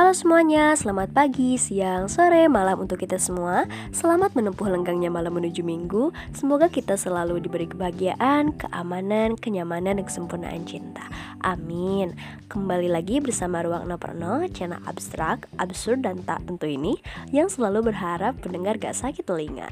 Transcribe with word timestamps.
Halo 0.00 0.16
semuanya, 0.16 0.72
selamat 0.72 1.12
pagi, 1.12 1.60
siang, 1.60 2.08
sore, 2.08 2.48
malam 2.48 2.80
untuk 2.80 2.96
kita 2.96 3.20
semua. 3.20 3.68
Selamat 3.92 4.32
menempuh 4.32 4.64
lenggangnya 4.72 5.12
malam 5.12 5.36
menuju 5.36 5.60
minggu. 5.60 6.16
Semoga 6.32 6.72
kita 6.72 6.96
selalu 6.96 7.36
diberi 7.36 7.68
kebahagiaan, 7.68 8.56
keamanan, 8.56 9.36
kenyamanan, 9.36 10.00
dan 10.00 10.08
kesempurnaan 10.08 10.64
cinta. 10.64 11.04
Amin. 11.44 12.16
Kembali 12.48 12.88
lagi 12.88 13.20
bersama 13.20 13.60
Ruang 13.60 13.92
Noperno, 13.92 14.48
channel 14.48 14.80
abstrak, 14.88 15.44
absurd, 15.60 16.00
dan 16.00 16.24
tak 16.24 16.48
tentu 16.48 16.64
ini 16.64 16.96
Yang 17.28 17.60
selalu 17.60 17.92
berharap 17.92 18.40
pendengar 18.40 18.80
gak 18.80 18.96
sakit 18.96 19.28
telinga 19.28 19.68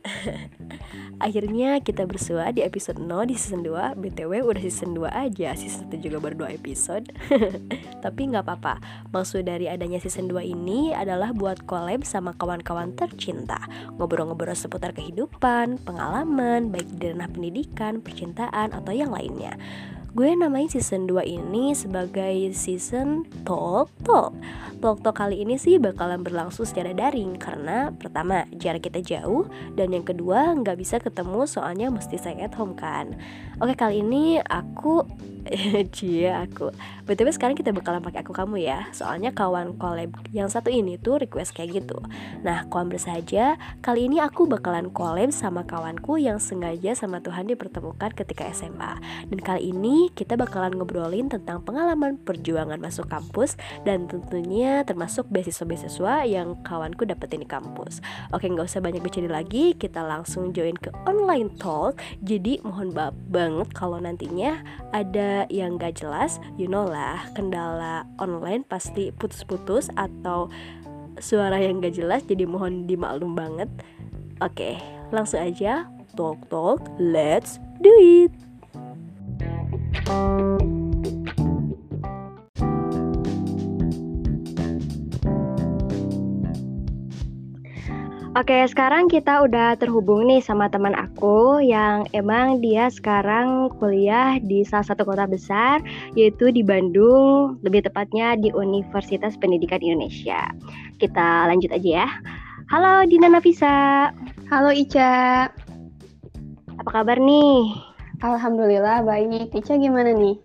Akhirnya 1.24 1.78
kita 1.84 2.08
bersua 2.08 2.48
di 2.50 2.64
episode 2.64 2.96
0 2.96 3.28
di 3.28 3.36
season 3.36 3.60
2 3.60 4.00
BTW 4.00 4.40
udah 4.40 4.62
season 4.64 4.96
2 4.96 5.04
aja 5.12 5.52
Season 5.52 5.88
1 5.92 6.00
juga 6.00 6.16
baru 6.18 6.48
2 6.48 6.56
episode. 6.56 7.04
Tapi 8.04 8.20
nggak 8.32 8.44
apa-apa. 8.48 8.80
Maksud 9.12 9.44
dari 9.44 9.68
adanya 9.68 10.00
season 10.00 10.32
2 10.32 10.40
ini 10.40 10.96
adalah 10.96 11.36
buat 11.36 11.68
collab 11.68 12.08
sama 12.08 12.32
kawan-kawan 12.32 12.96
tercinta. 12.96 13.60
Ngobrol-ngobrol 14.00 14.56
seputar 14.56 14.96
kehidupan, 14.96 15.82
pengalaman 15.84 16.72
Baik 16.72 16.88
di 16.96 17.12
ranah 17.12 17.28
pendidikan, 17.28 18.00
percintaan, 18.00 18.72
atau 18.72 18.92
yang 18.94 19.12
lainnya 19.12 19.56
Gue 20.10 20.34
namain 20.34 20.66
season 20.66 21.06
2 21.06 21.22
ini 21.22 21.70
sebagai 21.70 22.50
season 22.50 23.22
Talk 23.46 23.94
Talk. 24.02 24.34
Talk 24.82 25.06
Talk 25.06 25.14
kali 25.14 25.46
ini 25.46 25.54
sih 25.54 25.78
bakalan 25.78 26.26
berlangsung 26.26 26.66
secara 26.66 26.90
daring 26.90 27.38
Karena 27.38 27.94
pertama 27.94 28.42
jarak 28.58 28.90
kita 28.90 28.98
jauh 29.06 29.46
Dan 29.78 29.94
yang 29.94 30.02
kedua 30.02 30.50
nggak 30.58 30.82
bisa 30.82 30.98
ketemu 30.98 31.46
soalnya 31.46 31.94
mesti 31.94 32.18
stay 32.18 32.42
at 32.42 32.58
home 32.58 32.74
kan 32.74 33.14
Oke 33.60 33.76
kali 33.76 34.00
ini 34.00 34.40
aku 34.40 35.04
Cie 35.96 36.30
aku. 36.30 36.72
BTW 37.08 37.34
sekarang 37.34 37.56
kita 37.58 37.74
bakalan 37.74 38.04
pakai 38.04 38.22
aku 38.22 38.30
kamu 38.30 38.62
ya. 38.62 38.86
Soalnya 38.94 39.34
kawan 39.34 39.76
collab 39.80 40.14
yang 40.30 40.46
satu 40.46 40.70
ini 40.70 41.00
tuh 41.00 41.18
request 41.18 41.56
kayak 41.56 41.82
gitu. 41.82 41.98
Nah 42.46 42.68
kawan 42.70 42.88
bersaja 42.92 43.58
Kali 43.82 44.06
ini 44.06 44.22
aku 44.22 44.46
bakalan 44.46 44.92
collab 44.94 45.34
sama 45.34 45.66
kawanku 45.66 46.16
Yang 46.16 46.52
sengaja 46.52 46.94
sama 46.96 47.20
Tuhan 47.20 47.50
dipertemukan 47.50 48.14
ketika 48.14 48.48
SMA 48.54 48.96
Dan 49.28 49.38
kali 49.42 49.74
ini 49.74 50.08
kita 50.14 50.38
bakalan 50.38 50.72
ngobrolin 50.76 51.28
tentang 51.28 51.60
pengalaman 51.60 52.16
perjuangan 52.22 52.80
masuk 52.80 53.10
kampus 53.10 53.58
Dan 53.84 54.06
tentunya 54.06 54.86
termasuk 54.86 55.28
beasiswa-beasiswa 55.28 56.24
yang 56.24 56.56
kawanku 56.62 57.04
dapetin 57.04 57.42
di 57.42 57.48
kampus. 57.48 58.00
Oke 58.30 58.48
nggak 58.48 58.68
usah 58.70 58.80
banyak 58.84 59.02
bicara 59.02 59.28
lagi. 59.42 59.74
Kita 59.76 60.04
langsung 60.04 60.52
join 60.54 60.76
ke 60.78 60.92
online 61.08 61.52
talk. 61.58 61.98
Jadi 62.22 62.62
mohon 62.62 62.92
maaf 62.94 63.16
banget 63.50 63.70
kalau 63.74 63.98
nantinya 63.98 64.62
ada 64.94 65.44
yang 65.50 65.74
gak 65.74 65.98
jelas, 65.98 66.38
you 66.54 66.70
know 66.70 66.86
lah, 66.86 67.18
kendala 67.34 68.06
online 68.22 68.62
pasti 68.62 69.10
putus-putus 69.10 69.90
atau 69.98 70.46
suara 71.18 71.58
yang 71.58 71.82
gak 71.82 71.98
jelas, 71.98 72.22
jadi 72.24 72.46
mohon 72.46 72.86
dimaklum 72.86 73.34
banget. 73.34 73.68
Oke, 74.38 74.78
langsung 75.10 75.42
aja, 75.42 75.90
talk 76.14 76.38
talk, 76.48 76.80
let's 76.96 77.58
do 77.82 77.92
it. 77.98 78.32
Oke, 88.40 88.64
sekarang 88.72 89.12
kita 89.12 89.44
udah 89.44 89.76
terhubung 89.76 90.24
nih 90.24 90.40
sama 90.40 90.72
teman 90.72 90.96
aku 90.96 91.60
yang 91.60 92.08
emang 92.16 92.64
dia 92.64 92.88
sekarang 92.88 93.68
kuliah 93.76 94.40
di 94.40 94.64
salah 94.64 94.88
satu 94.88 95.04
kota 95.04 95.28
besar, 95.28 95.84
yaitu 96.16 96.48
di 96.48 96.64
Bandung, 96.64 97.60
lebih 97.60 97.84
tepatnya 97.84 98.40
di 98.40 98.48
Universitas 98.56 99.36
Pendidikan 99.36 99.84
Indonesia. 99.84 100.48
Kita 100.96 101.52
lanjut 101.52 101.68
aja 101.68 102.08
ya. 102.08 102.08
Halo 102.72 103.04
Dina 103.04 103.28
Nafisa. 103.28 104.08
Halo 104.48 104.72
Ica. 104.72 105.52
Apa 106.80 106.90
kabar 106.96 107.20
nih? 107.20 107.76
Alhamdulillah 108.24 109.04
baik. 109.04 109.52
Ica 109.52 109.76
gimana 109.76 110.16
nih? 110.16 110.40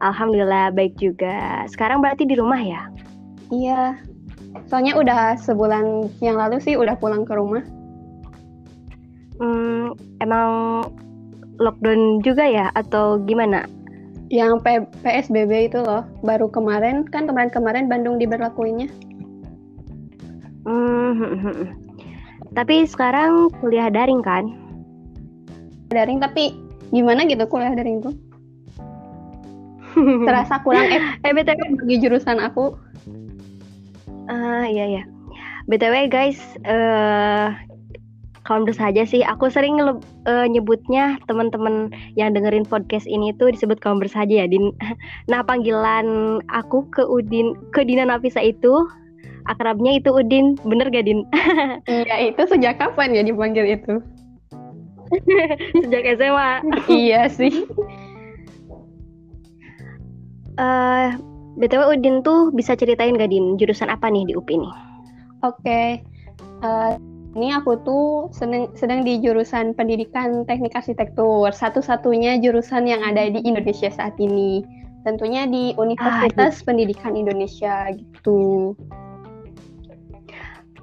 Alhamdulillah 0.00 0.72
baik 0.72 0.96
juga. 0.96 1.68
Sekarang 1.68 2.00
berarti 2.00 2.24
di 2.24 2.32
rumah 2.32 2.64
ya? 2.64 2.88
Iya, 3.52 4.00
Soalnya 4.66 4.96
udah 4.96 5.36
sebulan 5.36 6.08
yang 6.24 6.40
lalu 6.40 6.56
sih 6.58 6.74
udah 6.74 6.96
pulang 6.96 7.28
ke 7.28 7.32
rumah. 7.36 7.62
Hmm, 9.36 9.92
emang 10.24 10.50
lockdown 11.60 12.24
juga 12.24 12.48
ya 12.48 12.72
atau 12.72 13.20
gimana? 13.20 13.68
Yang 14.32 14.52
P 14.64 14.66
PSBB 15.06 15.70
itu 15.70 15.78
loh, 15.84 16.02
baru 16.24 16.50
kemarin 16.50 17.06
kan 17.06 17.28
kemarin-kemarin 17.28 17.86
Bandung 17.86 18.16
diberlakuinnya. 18.16 18.90
Hmm, 20.66 21.14
hmm, 21.14 21.36
hmm, 21.38 21.54
hmm. 21.62 21.68
tapi 22.58 22.82
sekarang 22.88 23.54
kuliah 23.62 23.86
daring 23.86 24.18
kan? 24.24 24.50
Daring 25.94 26.18
tapi 26.18 26.58
gimana 26.90 27.22
gitu 27.28 27.46
kuliah 27.46 27.70
daring 27.76 28.02
tuh? 28.02 28.14
Terasa 30.26 30.60
kurang 30.66 30.90
eh, 30.90 31.00
eh 31.22 31.32
BTW 31.32 31.80
bagi 31.80 31.96
jurusan 32.02 32.42
aku 32.42 32.74
Ah 34.26 34.66
iya 34.66 35.00
ya. 35.00 35.02
btw 35.66 36.06
guys, 36.06 36.38
uh, 36.62 37.50
kalau 38.46 38.62
saja 38.70 39.02
sih, 39.02 39.26
aku 39.26 39.50
sering 39.50 39.82
uh, 39.82 40.46
nyebutnya 40.46 41.18
teman-teman 41.26 41.90
yang 42.14 42.30
dengerin 42.30 42.62
podcast 42.62 43.02
ini 43.10 43.34
tuh 43.42 43.50
disebut 43.50 43.82
kaum 43.82 43.98
bersaja 43.98 44.46
ya, 44.46 44.46
Din. 44.46 44.70
Nah 45.30 45.42
panggilan 45.42 46.38
aku 46.54 46.86
ke 46.94 47.02
Udin, 47.02 47.58
ke 47.74 47.82
Dina 47.82 48.06
Nafisa 48.06 48.38
itu 48.38 48.86
akrabnya 49.50 49.98
itu 49.98 50.14
Udin, 50.14 50.54
bener 50.62 50.86
gak 50.94 51.10
Din? 51.10 51.26
iya 51.90 52.30
itu 52.30 52.46
sejak 52.46 52.78
kapan 52.78 53.18
ya 53.18 53.26
dipanggil 53.26 53.66
itu? 53.66 53.98
sejak 55.82 56.14
SMA. 56.14 56.50
iya 56.86 57.26
sih. 57.26 57.66
Uh, 60.56 61.18
BTW 61.56 61.96
Udin 61.96 62.20
tuh 62.20 62.52
bisa 62.52 62.76
ceritain 62.76 63.16
gak 63.16 63.32
Din 63.32 63.56
jurusan 63.56 63.88
apa 63.88 64.12
nih 64.12 64.28
di 64.28 64.32
UPI 64.36 64.60
nih? 64.60 64.74
Oke, 65.44 65.60
okay. 65.64 65.88
uh, 66.60 66.92
eh, 66.92 67.00
ini 67.36 67.52
aku 67.52 67.80
tuh 67.84 68.32
sedang, 68.32 68.72
sedang 68.72 69.04
di 69.04 69.20
jurusan 69.20 69.76
pendidikan 69.76 70.44
teknik 70.48 70.76
arsitektur, 70.76 71.52
satu-satunya 71.52 72.40
jurusan 72.40 72.88
yang 72.88 73.04
ada 73.04 73.28
di 73.28 73.40
Indonesia 73.44 73.92
saat 73.92 74.16
ini. 74.16 74.64
Tentunya 75.04 75.46
di 75.46 75.70
Universitas 75.78 76.60
ah, 76.60 76.64
Pendidikan 76.66 77.14
Indonesia 77.14 77.94
gitu. 77.94 78.74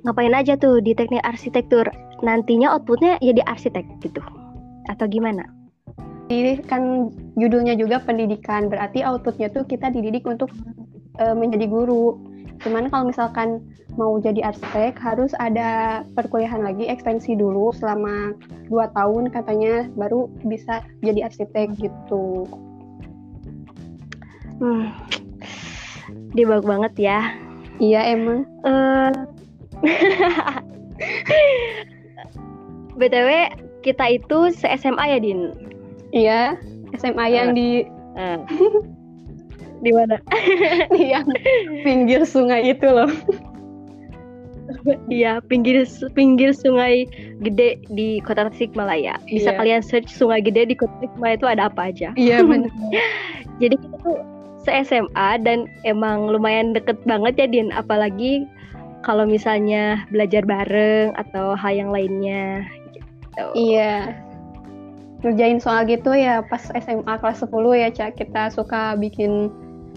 Ngapain 0.08 0.32
aja 0.32 0.56
tuh 0.56 0.80
di 0.80 0.96
teknik 0.96 1.26
arsitektur? 1.28 1.90
Nantinya 2.24 2.72
outputnya 2.72 3.20
ya 3.20 3.36
di 3.36 3.44
arsitek 3.44 3.84
gitu? 4.00 4.24
Atau 4.88 5.12
gimana? 5.12 5.44
Jadi 6.34 6.54
kan 6.66 7.14
judulnya 7.38 7.78
juga 7.78 8.02
pendidikan, 8.02 8.66
berarti 8.72 9.06
outputnya 9.06 9.54
tuh 9.54 9.62
kita 9.70 9.94
dididik 9.94 10.26
untuk 10.26 10.50
uh, 11.22 11.36
menjadi 11.38 11.70
guru. 11.70 12.18
Cuman 12.66 12.90
kalau 12.90 13.12
misalkan 13.14 13.62
mau 13.94 14.18
jadi 14.18 14.50
arsitek 14.50 14.98
harus 14.98 15.38
ada 15.38 16.02
perkuliahan 16.18 16.66
lagi 16.66 16.90
ekstensi 16.90 17.38
dulu 17.38 17.70
selama 17.78 18.34
dua 18.66 18.90
tahun 18.98 19.30
katanya 19.30 19.86
baru 19.94 20.26
bisa 20.48 20.82
jadi 21.06 21.30
arsitek 21.30 21.78
gitu. 21.78 22.50
Hmm, 24.58 24.90
dibag 26.34 26.66
banget 26.66 26.94
ya. 26.98 27.20
Iya 27.78 28.02
emang. 28.18 28.46
Uh, 28.64 29.12
eh, 31.04 31.84
btw 32.96 33.52
kita 33.84 34.06
itu 34.16 34.56
se 34.56 34.64
SMA 34.80 35.12
ya 35.12 35.20
Din? 35.20 35.73
Iya, 36.14 36.56
SMA 37.02 37.26
yang 37.34 37.58
di 37.58 37.90
uh. 38.14 38.40
di 39.86 39.92
mana? 39.92 40.22
yang 41.12 41.26
pinggir 41.82 42.24
sungai 42.24 42.72
itu 42.72 42.86
loh. 42.86 43.10
Iya, 45.12 45.44
pinggir 45.44 45.84
pinggir 46.16 46.56
sungai 46.56 47.10
gede 47.44 47.84
di 47.92 48.24
Kota 48.24 48.48
Tasikmalaya. 48.48 49.20
Bisa 49.28 49.52
iya. 49.52 49.60
kalian 49.60 49.82
search 49.84 50.08
sungai 50.08 50.40
gede 50.40 50.72
di 50.72 50.76
Kota 50.78 50.94
Tasikmalaya 51.02 51.36
itu 51.36 51.48
ada 51.50 51.64
apa 51.68 51.92
aja. 51.92 52.10
Iya, 52.16 52.46
benar. 52.50 52.72
Jadi 53.60 53.76
kita 53.76 53.96
tuh 54.06 54.18
se-SMA 54.64 55.30
dan 55.44 55.68
emang 55.84 56.32
lumayan 56.32 56.72
deket 56.72 56.96
banget 57.04 57.36
ya 57.36 57.48
Din, 57.52 57.70
apalagi 57.76 58.48
kalau 59.04 59.28
misalnya 59.28 60.08
belajar 60.16 60.48
bareng 60.48 61.12
atau 61.20 61.60
hal 61.60 61.74
yang 61.76 61.92
lainnya 61.92 62.64
gitu. 62.96 63.44
Iya 63.60 64.16
ngerjain 65.24 65.58
soal 65.58 65.88
gitu 65.88 66.12
ya 66.12 66.44
pas 66.44 66.60
SMA 66.76 67.14
kelas 67.18 67.42
10 67.42 67.50
ya 67.80 67.90
Cak 67.90 68.20
kita 68.20 68.52
suka 68.52 69.00
bikin 69.00 69.48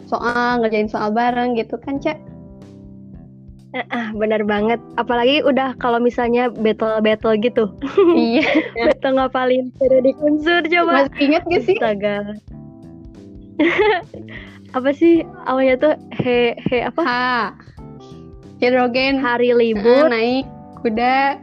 soal 0.06 0.62
ngerjain 0.62 0.86
soal 0.86 1.10
bareng 1.10 1.58
gitu 1.58 1.76
kan 1.82 1.98
Cak 1.98 2.18
Ah, 3.92 4.08
benar 4.16 4.40
banget. 4.48 4.80
Apalagi 4.96 5.44
udah 5.44 5.76
kalau 5.76 6.00
misalnya 6.00 6.48
battle-battle 6.48 7.36
gitu. 7.44 7.68
Iya. 8.16 8.48
battle 8.72 9.20
ngapalin 9.20 9.68
periode 9.76 10.16
unsur 10.16 10.64
coba. 10.64 11.04
Masih 11.12 11.20
inget 11.28 11.42
gak 11.44 11.60
sih? 11.60 11.76
Astaga. 11.76 12.16
apa 14.76 14.90
sih 14.92 15.24
awalnya 15.48 15.74
tuh 15.80 15.94
he 16.20 16.52
he 16.68 16.84
apa 16.84 17.00
H 17.00 17.12
hidrogen 18.60 19.16
hari 19.16 19.56
libur 19.56 20.12
naik 20.12 20.44
kuda 20.84 21.40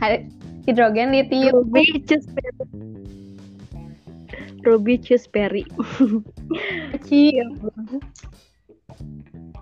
ha- 0.00 0.24
hidrogen 0.64 1.12
litium 1.12 1.68
Ruby 1.68 2.00
Ruby 4.64 5.00
Choose 5.00 5.26
Berry 5.30 5.64
kecil. 6.96 7.46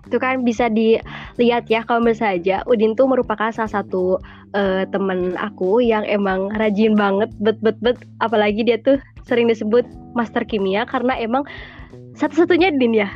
Itu 0.09 0.17
kan 0.17 0.41
bisa 0.41 0.73
dilihat 0.73 1.69
ya 1.69 1.85
kalau 1.85 2.01
saja 2.17 2.65
Udin 2.65 2.97
tuh 2.97 3.05
merupakan 3.05 3.53
salah 3.53 3.69
satu 3.69 4.17
eh, 4.57 4.83
temen 4.89 5.37
aku 5.37 5.79
yang 5.85 6.01
emang 6.09 6.49
rajin 6.57 6.97
banget 6.97 7.29
bet 7.37 7.61
bet 7.61 7.77
bet. 7.79 7.97
Apalagi 8.19 8.65
dia 8.65 8.81
tuh 8.81 8.97
sering 9.29 9.47
disebut 9.47 9.85
master 10.17 10.41
kimia 10.41 10.89
karena 10.89 11.13
emang 11.19 11.45
satu-satunya 12.17 12.73
Din 12.75 12.97
ya. 12.97 13.09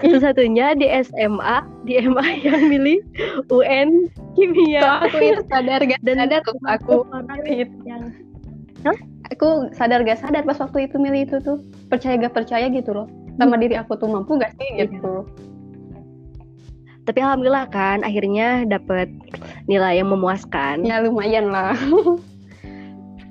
Satu-satunya 0.00 0.80
di 0.80 0.88
SMA 1.04 1.60
di 1.84 2.00
MA 2.08 2.24
yang 2.48 2.72
milih 2.72 3.04
UN 3.52 4.08
kimia. 4.32 4.80
Kok 4.80 4.98
aku 5.12 5.16
itu 5.20 5.42
sadar 5.52 5.80
gak 5.84 6.00
dan 6.00 6.16
sadar 6.24 6.40
tuh 6.40 6.56
aku 6.64 7.04
orang 7.16 7.40
yang 7.84 8.02
aku 9.30 9.70
sadar 9.72 10.02
gak 10.02 10.20
sadar 10.20 10.42
pas 10.42 10.58
waktu 10.58 10.90
itu 10.90 10.96
milih 10.98 11.26
itu 11.26 11.36
tuh. 11.40 11.58
Percaya 11.88 12.18
gak 12.18 12.34
percaya 12.34 12.66
gitu 12.68 12.90
loh. 12.92 13.06
Sama 13.38 13.56
diri 13.56 13.78
aku 13.78 13.96
tuh 13.96 14.10
mampu 14.10 14.36
gak 14.36 14.52
sih 14.58 14.68
Iya. 14.76 14.90
gitu. 14.90 15.24
Tapi 17.08 17.18
alhamdulillah 17.24 17.66
kan 17.72 18.04
akhirnya 18.04 18.68
dapet 18.68 19.08
nilai 19.66 19.98
yang 19.98 20.12
memuaskan. 20.12 20.84
Ya 20.84 21.00
lumayan 21.00 21.48
lah. 21.50 21.74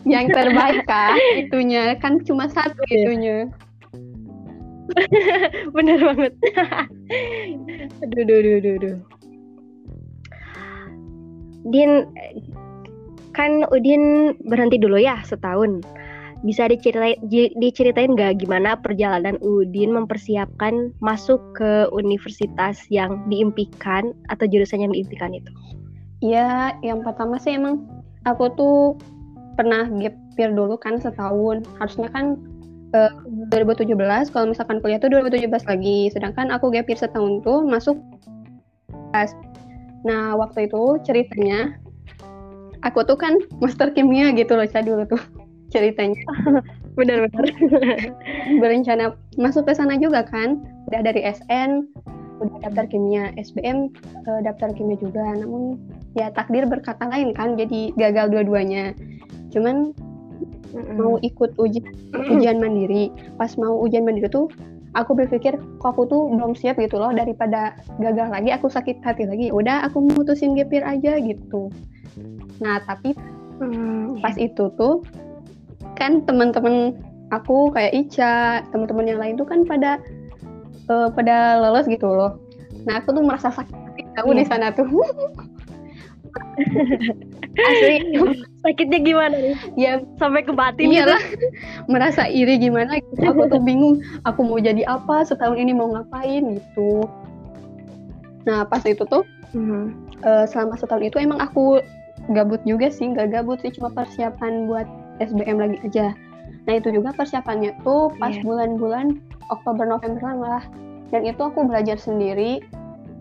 Yang 0.07 0.31
terbaik 0.31 0.87
kan 0.87 1.19
itunya? 1.35 1.93
Kan 1.99 2.23
cuma 2.23 2.47
satu 2.47 2.79
Iya. 2.87 3.03
itunya. 3.03 3.37
Bener 5.75 5.99
banget. 6.01 6.33
Aduh 8.01 8.19
aduh 8.25 8.35
aduh 8.39 8.53
aduh, 8.57 8.73
aduh. 8.79 8.95
Din 11.69 12.07
kan 13.39 13.63
Udin 13.71 14.35
berhenti 14.51 14.75
dulu 14.75 14.99
ya 14.99 15.23
setahun. 15.23 15.79
Bisa 16.43 16.67
diceritain 16.67 17.19
diceritain 17.55 18.11
nggak 18.15 18.43
gimana 18.43 18.75
perjalanan 18.75 19.39
Udin 19.39 19.95
mempersiapkan 19.95 20.91
masuk 20.99 21.39
ke 21.55 21.87
universitas 21.95 22.83
yang 22.91 23.23
diimpikan 23.31 24.11
atau 24.27 24.43
jurusan 24.43 24.83
yang 24.83 24.91
diimpikan 24.91 25.31
itu? 25.31 25.51
Ya 26.19 26.75
yang 26.83 26.99
pertama 26.99 27.39
sih 27.39 27.55
emang 27.55 27.87
aku 28.27 28.51
tuh 28.59 28.99
pernah 29.55 29.87
gap 30.03 30.15
year 30.35 30.51
dulu 30.51 30.75
kan 30.75 30.99
setahun. 30.99 31.63
Harusnya 31.79 32.11
kan 32.11 32.35
eh, 32.91 33.11
2017 33.55 33.95
kalau 34.35 34.51
misalkan 34.51 34.83
kuliah 34.83 34.99
tuh 34.99 35.11
2017 35.11 35.47
lagi. 35.63 36.11
Sedangkan 36.11 36.51
aku 36.51 36.71
gap 36.75 36.91
year 36.91 36.99
setahun 36.99 37.39
tuh 37.47 37.63
masuk 37.63 37.95
nah 40.07 40.31
waktu 40.37 40.71
itu 40.71 40.95
ceritanya 41.03 41.75
aku 42.83 43.03
tuh 43.03 43.17
kan 43.19 43.35
master 43.59 43.91
kimia 43.91 44.31
gitu 44.35 44.55
loh 44.55 44.67
Ca, 44.67 44.83
dulu 44.83 45.03
tuh 45.07 45.21
ceritanya. 45.73 46.19
Benar-benar. 46.97 47.47
Berencana 48.61 49.15
masuk 49.39 49.69
ke 49.69 49.73
sana 49.77 49.95
juga 49.95 50.25
kan. 50.25 50.59
Udah 50.91 51.01
dari 51.05 51.23
SN 51.23 51.87
udah 52.39 52.55
daftar 52.63 52.87
kimia 52.87 53.35
SBM 53.35 53.91
eh, 54.27 54.39
daftar 54.47 54.71
kimia 54.71 54.95
juga. 54.99 55.23
Namun 55.35 55.75
ya 56.15 56.31
takdir 56.31 56.63
berkata 56.67 57.07
lain 57.11 57.35
kan 57.35 57.59
jadi 57.59 57.91
gagal 57.95 58.31
dua-duanya. 58.31 58.95
Cuman 59.51 59.91
mau 60.95 61.17
ikut 61.25 61.57
uji 61.57 61.81
ujian 62.13 62.61
mandiri 62.61 63.09
pas 63.41 63.49
mau 63.57 63.81
ujian 63.81 64.05
mandiri 64.05 64.29
tuh 64.29 64.45
aku 64.93 65.17
berpikir 65.17 65.57
kok 65.57 65.89
aku 65.97 66.05
tuh 66.05 66.29
belum 66.29 66.53
siap 66.53 66.77
gitu 66.77 67.01
loh 67.01 67.09
daripada 67.09 67.73
gagal 67.97 68.29
lagi 68.29 68.53
aku 68.53 68.71
sakit 68.71 69.03
hati 69.03 69.27
lagi. 69.27 69.51
Udah 69.51 69.83
aku 69.89 69.99
mutusin 69.99 70.55
gap 70.55 70.71
year 70.71 70.85
aja 70.85 71.19
gitu 71.19 71.73
nah 72.59 72.79
tapi 72.83 73.15
Hmm, 73.59 74.23
pas 74.23 74.31
itu 74.39 74.71
tuh 74.79 75.03
kan 75.99 76.23
teman-teman 76.23 76.95
aku 77.27 77.75
kayak 77.75 77.91
Ica 77.91 78.63
teman-teman 78.71 79.03
yang 79.03 79.19
lain 79.19 79.35
tuh 79.35 79.43
kan 79.43 79.67
pada 79.67 79.99
eh, 80.87 81.07
pada 81.11 81.59
lolos 81.59 81.83
gitu 81.83 82.07
loh 82.07 82.39
nah 82.87 83.03
aku 83.03 83.11
tuh 83.11 83.19
merasa 83.19 83.51
sakit 83.51 83.75
hati 83.75 84.03
tahu 84.15 84.31
Iya. 84.31 84.39
di 84.39 84.45
sana 84.47 84.71
tuh 84.71 84.87
asli 87.59 87.95
sakitnya 88.61 88.99
gimana 89.01 89.35
nih 89.35 89.55
ya 89.75 89.91
sampai 90.15 90.47
ke 90.47 90.55
batin 90.55 90.87
gitu? 90.87 91.03
iyalah 91.03 91.19
merasa 91.87 92.31
iri 92.31 92.55
gimana 92.55 92.95
gitu. 92.95 93.27
aku 93.27 93.43
tuh 93.49 93.59
bingung 93.59 93.99
aku 94.23 94.39
mau 94.39 94.55
jadi 94.55 94.87
apa 94.87 95.27
setahun 95.27 95.59
ini 95.59 95.75
mau 95.75 95.91
ngapain 95.91 96.55
gitu 96.55 97.03
nah 98.47 98.63
pas 98.63 98.83
itu 98.83 99.03
tuh 99.03 99.27
Mhm. 99.49 99.83
eh, 100.21 100.45
selama 100.45 100.77
setahun 100.77 101.03
itu 101.03 101.17
emang 101.17 101.41
aku 101.41 101.81
gabut 102.31 102.61
juga 102.67 102.91
sih 102.91 103.09
nggak 103.09 103.31
gabut 103.31 103.57
sih 103.63 103.71
cuma 103.73 103.89
persiapan 103.93 104.67
buat 104.67 104.87
SBM 105.19 105.57
lagi 105.59 105.77
aja. 105.87 106.13
Nah 106.67 106.73
itu 106.77 106.93
juga 106.93 107.15
persiapannya 107.15 107.81
tuh 107.81 108.13
pas 108.19 108.33
Iya. 108.35 108.43
bulan-bulan 108.45 109.19
Oktober 109.49 109.85
November 109.87 110.35
lah. 110.37 110.63
Dan 111.09 111.25
itu 111.25 111.41
aku 111.41 111.65
belajar 111.65 111.97
sendiri 111.97 112.61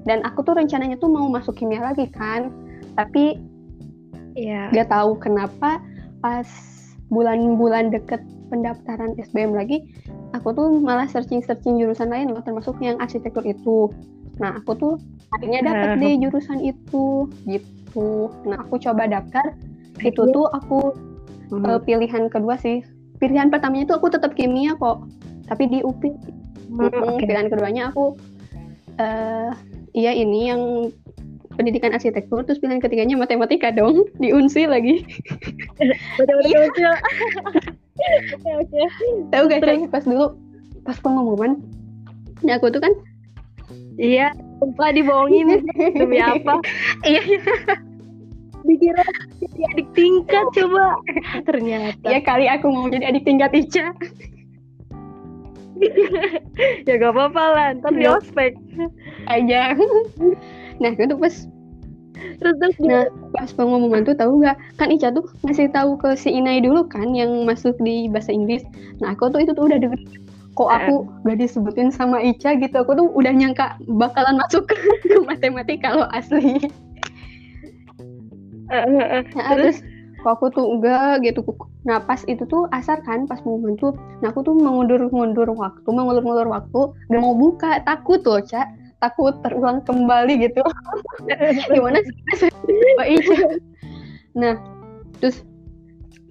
dan 0.05 0.21
aku 0.25 0.45
tuh 0.45 0.57
rencananya 0.57 1.01
tuh 1.01 1.09
mau 1.09 1.25
masuk 1.33 1.57
kimia 1.57 1.81
lagi 1.81 2.05
kan. 2.13 2.53
Tapi 2.99 3.41
nggak 4.75 4.89
tahu 4.93 5.17
kenapa 5.19 5.81
pas 6.21 6.47
bulan-bulan 7.09 7.91
deket 7.91 8.21
pendaftaran 8.53 9.17
SBM 9.17 9.57
lagi 9.57 9.85
aku 10.37 10.53
tuh 10.53 10.69
malah 10.81 11.09
searching-searching 11.09 11.81
jurusan 11.81 12.13
lain 12.13 12.33
loh 12.33 12.45
termasuk 12.45 12.77
yang 12.85 13.01
arsitektur 13.01 13.45
itu. 13.45 13.89
Nah 14.39 14.61
aku 14.61 14.77
tuh 14.77 14.95
akhirnya 15.33 15.65
dapet 15.65 15.89
deh 16.01 16.15
jurusan 16.23 16.61
itu 16.63 17.29
gitu 17.49 17.69
nah 18.45 18.59
aku 18.61 18.77
coba 18.79 19.07
daftar. 19.07 19.55
Itu 19.99 20.29
tuh 20.31 20.47
aku 20.51 20.93
Mhm. 21.49 21.65
eh, 21.65 21.81
pilihan 21.83 22.25
kedua 22.29 22.55
sih. 22.57 22.85
Pilihan 23.19 23.49
pertamanya 23.49 23.91
tuh 23.91 23.97
aku 23.99 24.09
tetap 24.13 24.37
kimia 24.37 24.77
kok 24.77 25.03
tapi 25.49 25.65
di 25.67 25.81
UPI 25.81 26.13
Hmm, 26.69 26.85
Mm, 26.93 27.01
oke. 27.17 27.25
pilihan 27.25 27.49
keduanya 27.49 27.83
aku 27.89 28.13
eh 29.01 29.51
iya 29.97 30.13
ini 30.13 30.53
yang 30.53 30.93
pendidikan 31.57 31.97
arsitektur 31.97 32.45
terus 32.45 32.61
pilihan 32.61 32.79
ketiganya 32.79 33.17
matematika 33.17 33.73
dong 33.73 34.05
di 34.23 34.31
Unsi 34.31 34.69
lagi. 34.69 35.03
Oke 38.59 38.85
tahu 39.33 39.45
gak 39.51 39.65
sih 39.65 39.89
pas 39.91 40.05
dulu 40.05 40.37
pas 40.85 40.99
pengumuman? 41.01 41.59
Nah 42.45 42.61
aku 42.61 42.71
tuh 42.71 42.79
kan 42.79 42.93
Iya, 43.99 44.31
sumpah 44.59 44.91
dibohongin 44.93 45.63
demi 45.95 46.19
apa? 46.19 46.59
iya 47.07 47.23
Dikira 48.67 49.01
jadi 49.41 49.61
adik 49.73 49.89
tingkat 49.97 50.45
coba. 50.53 50.99
Ternyata 51.47 52.05
ya 52.05 52.21
kali 52.21 52.51
aku 52.51 52.69
mau 52.69 52.91
jadi 52.91 53.09
adik 53.09 53.25
tingkat 53.25 53.55
Ica 53.55 53.95
ya 56.85 56.93
gak 56.99 57.15
apa-apa 57.15 57.45
lah, 57.55 57.67
ntar 57.79 57.95
di 57.95 58.03
Iya. 58.03 58.19
ospek. 58.19 58.53
aja 59.31 59.79
nah 60.83 60.91
itu 60.95 61.15
pas 61.19 61.35
Terus 62.43 62.55
terus 62.59 62.75
nah 62.83 63.07
pas 63.31 63.47
pengumuman 63.55 64.03
tuh 64.03 64.15
tahu 64.19 64.43
gak 64.43 64.59
kan 64.75 64.91
Ica 64.91 65.15
tuh 65.15 65.23
ngasih 65.47 65.71
tahu 65.71 65.95
ke 66.03 66.19
si 66.19 66.35
Inai 66.35 66.59
dulu 66.59 66.83
kan 66.91 67.15
yang 67.15 67.47
masuk 67.47 67.79
di 67.79 68.11
bahasa 68.11 68.35
Inggris 68.35 68.67
nah 68.99 69.15
aku 69.15 69.31
tuh 69.31 69.39
itu 69.39 69.55
tuh 69.55 69.71
udah 69.71 69.79
denger 69.79 70.03
kok 70.59 70.67
aku 70.75 71.07
gak 71.23 71.39
disebutin 71.39 71.95
sama 71.95 72.19
Ica 72.19 72.59
gitu. 72.59 72.83
Aku 72.83 72.99
tuh 72.99 73.07
udah 73.15 73.31
nyangka 73.31 73.79
bakalan 73.87 74.43
masuk 74.43 74.67
ke, 74.67 74.75
ke 75.07 75.23
matematika 75.23 75.95
kalau 75.95 76.11
asli. 76.11 76.59
Nah, 78.67 79.23
terus 79.55 79.87
kok 80.19 80.35
aku 80.35 80.51
tuh 80.51 80.67
enggak 80.67 81.23
gitu. 81.23 81.47
Nah 81.87 82.03
pas 82.03 82.27
itu 82.27 82.43
tuh 82.51 82.67
asar 82.75 82.99
kan 83.07 83.31
pas 83.31 83.39
pengumuman 83.39 83.79
tuh 83.79 83.95
nah 84.19 84.35
aku 84.35 84.43
tuh 84.43 84.59
mengundur-mundur 84.59 85.47
waktu 85.55 85.87
mengulur-ngulur 85.87 86.51
waktu 86.51 86.81
gak 87.07 87.23
mau 87.23 87.39
buka. 87.39 87.79
Takut 87.87 88.19
loh 88.27 88.43
cak 88.43 88.67
takut 88.99 89.39
terulang 89.47 89.87
kembali 89.87 90.43
gitu. 90.43 90.59
Gimana 91.71 92.03
sih? 92.03 92.51
Nah 94.35 94.59
terus 95.23 95.47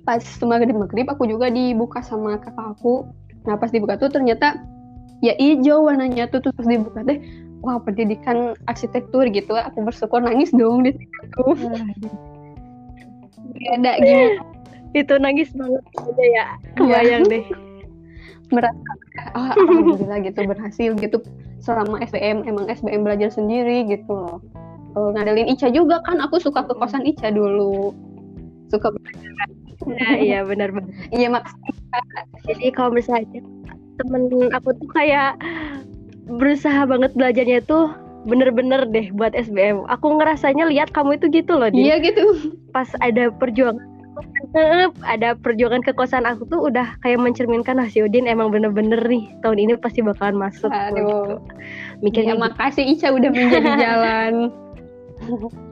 pas 0.03 0.23
maghrib 0.43 0.75
maghrib 0.75 1.07
aku 1.07 1.23
juga 1.27 1.47
dibuka 1.47 2.03
sama 2.03 2.39
kakak 2.39 2.75
aku 2.75 3.07
nah 3.47 3.55
pas 3.55 3.71
dibuka 3.71 3.95
tuh 3.95 4.11
ternyata 4.11 4.59
ya 5.23 5.33
hijau 5.39 5.87
warnanya 5.87 6.27
tuh 6.29 6.43
terus 6.43 6.55
pas 6.59 6.67
dibuka 6.67 7.01
deh. 7.07 7.17
Wah 7.65 7.81
pendidikan 7.81 8.53
arsitektur 8.69 9.25
gitu 9.33 9.57
aku 9.57 9.81
bersyukur 9.81 10.21
nangis 10.21 10.53
dong 10.53 10.85
di 10.85 10.93
situ. 10.93 11.43
Ada 13.73 13.97
gimana 13.97 14.43
itu 14.93 15.13
nangis 15.19 15.49
banget 15.55 15.83
aja 15.97 16.25
ya. 16.35 16.45
Kebayang 16.77 17.25
deh. 17.31 17.45
merasa 18.47 18.79
ah, 19.35 19.51
alhamdulillah 19.59 20.23
gitu 20.23 20.39
berhasil 20.47 20.95
gitu 21.03 21.19
selama 21.59 21.99
SBM 21.99 22.47
emang 22.47 22.71
SBM 22.71 23.03
belajar 23.03 23.27
sendiri 23.27 23.83
gitu 23.91 24.07
loh. 24.07 24.39
Ngandelin 24.95 25.51
Ica 25.51 25.67
juga 25.67 25.99
kan 26.07 26.23
aku 26.23 26.39
suka 26.39 26.63
ke 26.63 26.73
kosan 26.79 27.03
Ica 27.03 27.27
dulu. 27.27 27.91
Suka 28.71 28.95
Nah, 29.85 30.17
iya 30.17 30.41
benar 30.41 30.73
banget. 30.73 30.93
iya 31.13 31.27
mak 31.29 31.45
Jadi 32.49 32.73
kalau 32.73 32.95
misalnya 32.95 33.45
temen 33.97 34.29
aku 34.53 34.73
tuh 34.77 34.89
kayak 34.89 35.37
berusaha 36.27 36.85
banget 36.89 37.13
belajarnya 37.13 37.61
tuh 37.65 37.93
bener-bener 38.27 38.83
deh 38.91 39.07
buat 39.15 39.31
SBM. 39.37 39.87
Aku 39.87 40.19
ngerasanya 40.19 40.67
lihat 40.67 40.91
kamu 40.91 41.15
itu 41.21 41.29
gitu 41.31 41.55
loh. 41.55 41.69
Iya 41.71 42.01
gitu. 42.03 42.53
Pas 42.75 42.89
ada 42.99 43.31
perjuangan 43.31 43.79
ada 45.05 45.37
perjuangan 45.37 45.85
kekuasaan 45.85 46.25
aku 46.25 46.49
tuh 46.49 46.73
udah 46.73 46.97
kayak 47.05 47.21
mencerminkan 47.21 47.77
ah 47.77 47.85
si 47.85 48.01
Udin 48.01 48.25
emang 48.25 48.49
bener-bener 48.49 48.97
nih 49.05 49.29
tahun 49.45 49.61
ini 49.61 49.73
pasti 49.77 50.01
bakalan 50.01 50.41
masuk 50.41 50.73
Aduh. 50.73 50.97
gitu. 50.97 51.17
Mikirnya 52.01 52.33
Ya, 52.33 52.41
makasih 52.41 52.85
Ica 52.97 53.13
udah 53.13 53.29
menjadi 53.29 53.71
jalan. 53.85 54.33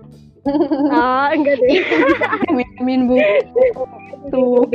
Oh, 0.45 1.27
enggak 1.33 1.57
deh. 1.57 1.81
Amin 2.81 3.09
Bu. 3.09 3.17
Tuh. 4.29 4.65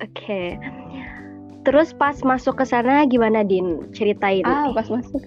Oke. 0.00 0.42
Terus 1.64 1.92
pas 1.92 2.16
masuk 2.24 2.60
ke 2.60 2.64
sana 2.64 3.04
gimana 3.08 3.44
Din? 3.44 3.84
Ceritain. 3.92 4.44
Ah, 4.44 4.72
pas 4.72 4.88
masuk. 4.88 5.24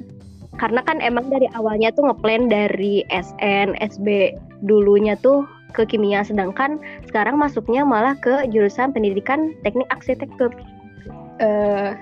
Karena 0.57 0.85
kan 0.85 1.01
emang 1.01 1.29
dari 1.33 1.49
awalnya 1.57 1.89
tuh 1.93 2.05
ngeplan 2.09 2.49
dari 2.49 3.01
SN, 3.09 3.73
SB 3.81 4.37
dulunya 4.61 5.17
tuh 5.17 5.45
ke 5.73 5.89
kimia 5.89 6.21
sedangkan 6.21 6.77
sekarang 7.09 7.41
masuknya 7.41 7.81
malah 7.81 8.13
ke 8.21 8.45
jurusan 8.53 8.93
pendidikan 8.93 9.57
teknik 9.65 9.89
arsitektur. 9.89 10.53
eh 11.41 11.97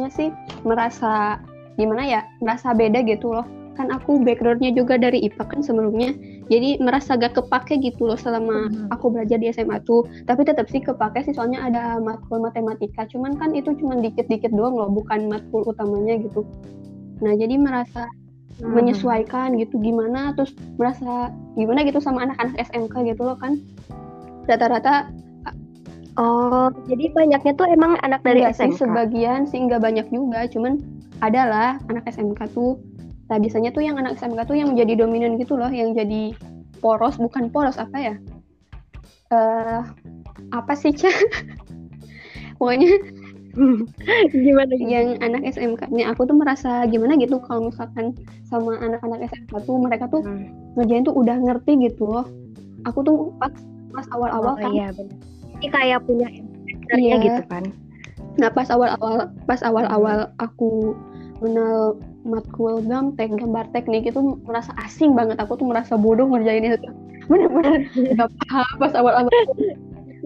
ya 0.00 0.08
sih 0.08 0.32
merasa 0.64 1.36
gimana 1.76 2.04
ya 2.04 2.20
merasa 2.40 2.72
beda 2.72 3.04
gitu 3.04 3.36
loh 3.36 3.44
kan 3.76 3.92
aku 3.92 4.24
backgroundnya 4.24 4.72
juga 4.72 4.96
dari 4.96 5.20
IPA 5.22 5.44
kan 5.46 5.60
sebelumnya 5.60 6.10
jadi 6.48 6.80
merasa 6.80 7.14
gak 7.14 7.36
kepake 7.36 7.76
gitu 7.78 8.08
loh 8.08 8.16
selama 8.16 8.66
Mhm. 8.66 8.88
aku 8.90 9.12
belajar 9.12 9.36
di 9.36 9.52
SMA 9.52 9.78
tuh 9.84 10.02
tapi 10.24 10.42
tetap 10.42 10.66
sih 10.66 10.80
kepake 10.80 11.22
sih 11.22 11.36
soalnya 11.36 11.60
ada 11.62 12.00
matkul 12.00 12.40
matematika 12.40 13.04
cuman 13.06 13.36
kan 13.36 13.52
itu 13.52 13.76
cuma 13.76 14.00
dikit-dikit 14.00 14.50
doang 14.50 14.74
loh 14.74 14.88
bukan 14.88 15.28
matkul 15.28 15.62
utamanya 15.62 16.16
gitu 16.16 16.42
nah 17.20 17.32
jadi 17.32 17.54
merasa 17.56 18.08
Hmm. 18.56 18.72
menyesuaikan 18.72 19.52
gitu 19.60 19.76
gimana 19.76 20.32
terus 20.32 20.56
merasa 20.80 21.28
gimana 21.54 21.84
gitu 21.84 22.00
sama 22.00 22.24
anak-anak 22.24 22.56
SMK 22.56 22.94
gitu 23.06 23.22
loh 23.22 23.36
kan 23.36 23.60
rata-rata 24.48 25.12
Oh, 26.16 26.72
jadi 26.88 27.12
banyaknya 27.12 27.52
tuh 27.52 27.68
emang 27.68 28.00
anak 28.00 28.24
dari 28.24 28.40
sih, 28.48 28.72
SMK. 28.72 28.88
sebagian 28.88 29.44
sih 29.44 29.60
nggak 29.60 29.84
banyak 29.84 30.06
juga, 30.08 30.48
cuman 30.48 30.80
adalah 31.20 31.76
anak 31.92 32.08
SMK 32.08 32.56
tuh. 32.56 32.80
Nah 33.26 33.36
biasanya 33.36 33.70
tuh 33.70 33.82
yang 33.82 33.96
anak 33.96 34.14
SMK 34.16 34.46
tuh 34.46 34.54
yang 34.54 34.70
menjadi 34.70 35.02
dominan 35.02 35.34
gitu 35.36 35.54
loh, 35.54 35.68
yang 35.68 35.92
jadi 35.92 36.34
poros, 36.78 37.16
bukan 37.16 37.50
poros 37.50 37.74
apa 37.76 37.96
ya? 37.98 38.14
Eh 39.28 39.80
apa 40.52 40.72
sih 40.72 40.94
Ca? 40.94 41.10
Pokoknya 42.58 42.88
gimana 44.46 44.72
gitu? 44.74 44.86
yang 44.86 45.16
anak 45.18 45.42
SMK, 45.48 45.88
nih 45.88 46.06
aku 46.06 46.24
tuh 46.24 46.36
merasa 46.36 46.84
gimana 46.86 47.16
gitu 47.16 47.40
kalau 47.42 47.68
misalkan 47.68 48.12
sama 48.44 48.76
anak-anak 48.78 49.26
SMK 49.26 49.52
tuh 49.64 49.76
mereka 49.76 50.04
tuh 50.06 50.22
Hmm. 50.22 50.46
ngerjain 50.76 51.02
tuh 51.02 51.16
udah 51.16 51.36
ngerti 51.40 51.72
gitu 51.82 52.04
loh. 52.04 52.26
Aku 52.84 53.00
tuh 53.00 53.32
pas 53.40 53.50
pas 53.90 54.06
awal-awal 54.12 54.54
Oh, 54.54 54.60
kan 54.60 54.70
iya 54.70 54.92
benar. 54.92 55.16
Ini 55.56 55.68
kayak 55.72 56.00
punya 56.04 56.28
Iya. 56.92 57.16
gitu 57.18 57.42
kan. 57.48 57.64
Nah 58.36 58.52
pas 58.52 58.68
awal-awal 58.68 59.32
pas 59.48 59.60
awal-awal 59.64 60.30
aku 60.36 60.92
kenal 61.40 61.96
matkul 62.26 62.82
gamtek 62.82 63.38
gambar 63.38 63.70
teknik 63.70 64.10
itu 64.10 64.20
merasa 64.42 64.74
asing 64.82 65.14
banget. 65.14 65.38
Aku 65.38 65.54
tuh 65.54 65.70
merasa 65.70 65.94
bodoh 65.94 66.26
ngerjain 66.26 66.74
itu. 66.74 66.90
Bener-bener. 67.30 67.86
Gak 68.18 68.30
paham 68.46 68.70
pas 68.82 68.92
awal-awal. 68.98 69.30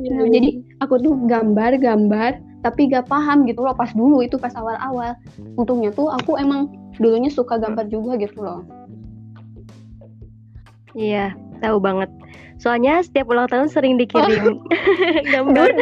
Nah, 0.01 0.25
jadi 0.33 0.65
aku 0.81 0.97
tuh 1.05 1.13
gambar-gambar 1.29 2.41
tapi 2.61 2.93
gak 2.93 3.09
paham 3.09 3.49
gitu 3.49 3.65
loh 3.65 3.73
pas 3.73 3.93
dulu 3.93 4.25
itu 4.25 4.41
pas 4.41 4.53
awal-awal. 4.57 5.17
Untungnya 5.61 5.93
tuh 5.93 6.09
aku 6.09 6.41
emang 6.41 6.73
dulunya 6.97 7.29
suka 7.33 7.61
gambar 7.61 7.89
juga 7.89 8.17
gitu 8.21 8.41
loh. 8.41 8.65
Iya, 10.97 11.37
tahu 11.63 11.79
banget. 11.79 12.11
Soalnya 12.61 13.01
setiap 13.01 13.33
ulang 13.33 13.49
tahun 13.49 13.69
sering 13.73 13.97
dikirim 13.97 14.61
gambar. 15.35 15.69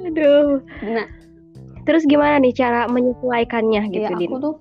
Aduh. 0.00 0.64
nah 0.80 1.04
Terus 1.82 2.04
gimana 2.04 2.36
nih 2.38 2.52
cara 2.52 2.86
menyesuaikannya 2.86 3.82
gitu, 3.88 4.04
ya 4.04 4.10
Din? 4.14 4.28
aku 4.28 4.38
tuh 4.38 4.54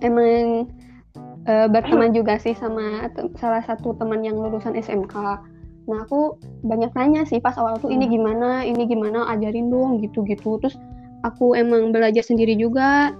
emang 0.00 0.68
eh, 1.42 1.66
berteman 1.66 2.12
juga 2.12 2.38
sih 2.38 2.54
sama 2.54 3.10
salah 3.34 3.62
satu 3.62 3.96
teman 3.96 4.22
yang 4.22 4.36
lulusan 4.36 4.74
SMK. 4.74 5.14
Nah 5.82 5.98
aku 6.00 6.38
banyak 6.62 6.94
nanya 6.94 7.26
sih 7.26 7.38
pas 7.38 7.58
awal 7.58 7.74
tuh 7.76 7.90
ini 7.90 8.06
Hmm. 8.06 8.12
gimana, 8.12 8.48
ini 8.62 8.86
gimana, 8.86 9.26
ajarin 9.28 9.66
dong 9.66 9.98
gitu-gitu. 9.98 10.62
Terus 10.62 10.78
aku 11.22 11.54
emang 11.54 11.90
belajar 11.90 12.22
sendiri 12.22 12.54
juga 12.54 13.10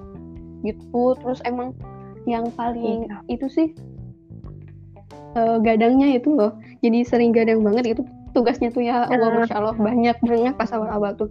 gitu. 0.63 1.19
Terus 1.19 1.43
emang 1.43 1.75
yang 2.23 2.47
paling 2.55 3.11
Iya. 3.11 3.19
itu 3.29 3.47
sih 3.51 3.69
eh, 5.33 5.57
gadangnya 5.59 6.13
itu 6.13 6.31
loh. 6.31 6.55
Jadi 6.79 7.03
sering 7.03 7.33
gadang 7.33 7.65
banget 7.65 7.97
itu 7.97 8.03
tugasnya 8.33 8.69
tuh 8.69 8.85
ya 8.85 9.05
Allah 9.05 9.29
Ah. 9.29 9.37
masya 9.41 9.55
Allah 9.59 9.75
banyak 9.75 10.17
banget 10.23 10.55
pas 10.55 10.71
awal-awal 10.71 11.17
tuh. 11.17 11.29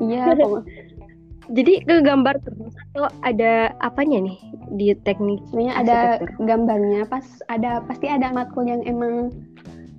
Iya, 0.00 0.24
Jadi 1.46 1.78
ke 1.86 2.02
gambar 2.02 2.42
terus 2.42 2.74
atau 2.90 3.06
ada 3.22 3.70
apanya 3.78 4.18
nih 4.18 4.34
di 4.74 4.90
teknik 5.06 5.38
sebenarnya 5.46 5.74
ada 5.78 5.98
gambarnya 6.42 7.06
pas 7.06 7.22
ada 7.46 7.78
pasti 7.86 8.10
ada 8.10 8.34
matkul 8.34 8.66
yang 8.66 8.82
emang 8.82 9.30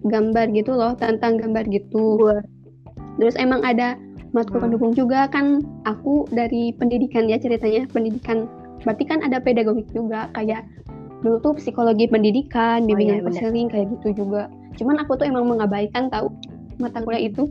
gambar 0.03 0.51
gitu 0.51 0.75
loh 0.75 0.91
tentang 0.99 1.39
gambar 1.39 1.63
gitu. 1.71 2.19
Terus 3.15 3.39
emang 3.39 3.63
ada 3.63 3.95
matkul 4.35 4.59
Hmm. 4.59 4.67
pendukung 4.67 4.91
juga 4.91 5.31
kan 5.31 5.63
aku 5.87 6.27
dari 6.35 6.75
pendidikan 6.75 7.31
ya 7.31 7.39
ceritanya 7.39 7.87
pendidikan 7.95 8.43
berarti 8.83 9.07
kan 9.07 9.23
ada 9.23 9.39
pedagogik 9.39 9.87
juga 9.95 10.27
kayak 10.35 10.67
dulu 11.23 11.39
tuh 11.39 11.53
psikologi 11.55 12.11
pendidikan 12.11 12.83
Oh, 12.83 12.87
bimbingan 12.91 13.19
iya, 13.19 13.23
benar. 13.23 13.39
konseling 13.39 13.67
kayak 13.71 13.87
gitu 13.95 14.27
juga. 14.27 14.51
Cuman 14.75 14.99
aku 14.99 15.15
tuh 15.15 15.31
emang 15.31 15.47
mengabaikan 15.47 16.11
tahu 16.11 16.27
mata 16.77 16.99
kuliah 17.01 17.23
itu 17.31 17.47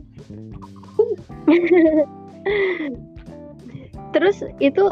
Terus 4.15 4.43
itu 4.59 4.83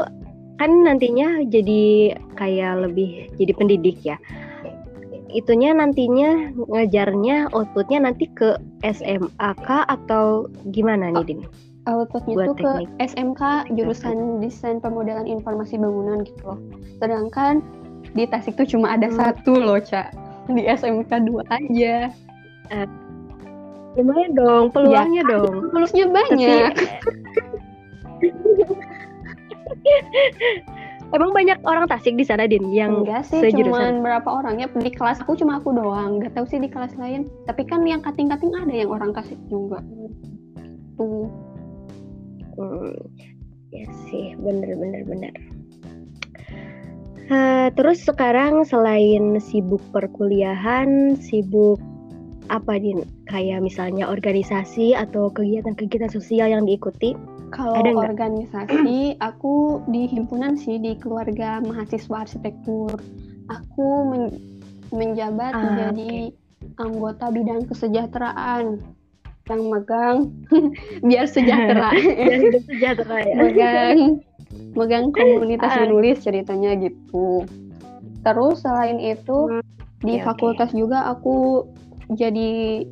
kan 0.56 0.70
nantinya 0.84 1.44
jadi 1.48 2.16
kayak 2.36 2.88
lebih 2.88 3.28
jadi 3.36 3.52
pendidik 3.56 3.98
ya. 4.04 4.16
Itunya 5.26 5.76
nantinya 5.76 6.54
ngajarnya 6.70 7.52
outputnya 7.52 8.08
nanti 8.08 8.30
ke 8.32 8.56
SMA 8.80 9.50
kah 9.66 9.84
atau 9.84 10.48
gimana 10.72 11.12
nih 11.12 11.24
Din? 11.26 11.40
outputnya 11.86 12.34
Buat 12.34 12.46
tuh 12.46 12.56
ke. 12.56 12.72
SMK 12.98 13.42
jurusan 13.78 14.42
desain 14.42 14.82
pemodelan 14.82 15.28
informasi 15.28 15.78
bangunan 15.78 16.26
gitu 16.26 16.42
loh. 16.42 16.58
Sedangkan 16.98 17.62
di 18.16 18.24
Tasik 18.26 18.56
tuh 18.58 18.66
cuma 18.66 18.96
ada 18.96 19.06
Hmm. 19.10 19.18
satu 19.18 19.60
loh, 19.60 19.78
Cak. 19.78 20.14
Di 20.50 20.62
SMK 20.66 21.10
dua 21.26 21.42
aja. 21.50 22.10
Lumayan 23.96 24.32
dong, 24.36 24.64
peluangnya 24.72 25.22
dong. 25.24 25.72
Lulusnya 25.72 26.04
Tapi 26.10 26.16
banyak. 26.16 26.72
emang 31.14 31.30
banyak 31.30 31.58
orang 31.62 31.86
Tasik 31.86 32.18
di 32.18 32.24
sana 32.26 32.50
Din 32.50 32.72
yang 32.74 33.06
Enggak 33.06 33.28
sih, 33.30 33.40
sejurusan. 33.40 33.70
cuman 33.70 34.02
berapa 34.02 34.28
orangnya 34.28 34.66
di 34.74 34.90
kelas 34.90 35.22
aku 35.22 35.38
cuma 35.38 35.62
aku 35.62 35.70
doang. 35.74 36.18
Gak 36.22 36.34
tahu 36.34 36.46
sih 36.50 36.58
di 36.58 36.70
kelas 36.70 36.96
lain. 36.98 37.30
Tapi 37.46 37.62
kan 37.68 37.86
yang 37.86 38.02
kating-kating 38.02 38.52
ada 38.56 38.74
yang 38.74 38.90
orang 38.90 39.14
Tasik 39.14 39.38
juga. 39.46 39.78
Tuh. 40.98 41.28
Hmm, 42.56 42.96
ya 43.68 43.84
sih, 44.08 44.32
bener 44.40 44.72
bener 44.80 45.04
bener. 45.04 45.34
Eh, 47.26 47.68
terus 47.74 48.06
sekarang 48.06 48.62
selain 48.62 49.42
sibuk 49.42 49.82
perkuliahan, 49.90 51.18
sibuk 51.18 51.82
apa 52.46 52.78
din? 52.78 53.02
Kayak 53.26 53.66
misalnya 53.66 54.06
organisasi 54.06 54.94
atau 54.94 55.34
kegiatan-kegiatan 55.34 56.06
sosial 56.06 56.54
yang 56.54 56.62
diikuti? 56.62 57.18
Kalau 57.48 57.78
organisasi, 57.96 59.16
aku 59.18 59.80
di 59.86 60.06
himpunan 60.06 60.54
sih 60.54 60.76
di 60.76 60.98
keluarga 60.98 61.62
mahasiswa 61.62 62.26
arsitektur. 62.26 62.98
Aku 63.46 63.86
men- 64.06 64.34
menjabat 64.90 65.52
Ah, 65.52 65.62
menjadi 65.62 66.30
anggota 66.76 67.30
bidang 67.30 67.66
kesejahteraan 67.66 68.82
yang 69.46 69.62
megang 69.66 70.16
biar 71.06 71.26
sejahtera, 71.26 71.90
Biar 71.94 72.62
sejahtera 72.70 73.16
ya. 73.22 73.34
megang 73.38 73.98
megang 74.74 75.06
komunitas 75.10 75.70
Ah. 75.72 75.86
menulis 75.86 76.18
ceritanya 76.20 76.74
gitu. 76.76 77.46
Terus 78.22 78.62
selain 78.62 78.98
itu 78.98 79.38
Hmm, 79.48 79.62
di 80.02 80.18
oke. 80.18 80.24
fakultas 80.24 80.70
juga 80.70 81.06
aku 81.06 81.66
jadi 82.10 82.82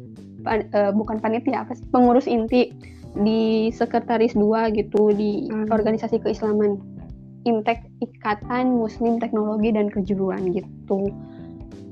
pan- 0.42 0.70
eh, 0.70 0.90
bukan 0.90 1.18
panitia 1.18 1.62
apa 1.62 1.74
sih 1.74 1.86
pengurus 1.90 2.26
inti 2.26 2.70
di 3.16 3.70
sekretaris 3.70 4.34
dua 4.34 4.68
gitu 4.74 5.14
di 5.14 5.46
Hmm. 5.46 5.70
organisasi 5.70 6.18
keislaman. 6.18 6.80
Imtek 7.44 7.84
Ikatan 8.00 8.80
Muslim 8.80 9.20
Teknologi 9.20 9.68
dan 9.68 9.92
Kejuruan 9.92 10.48
gitu. 10.50 11.12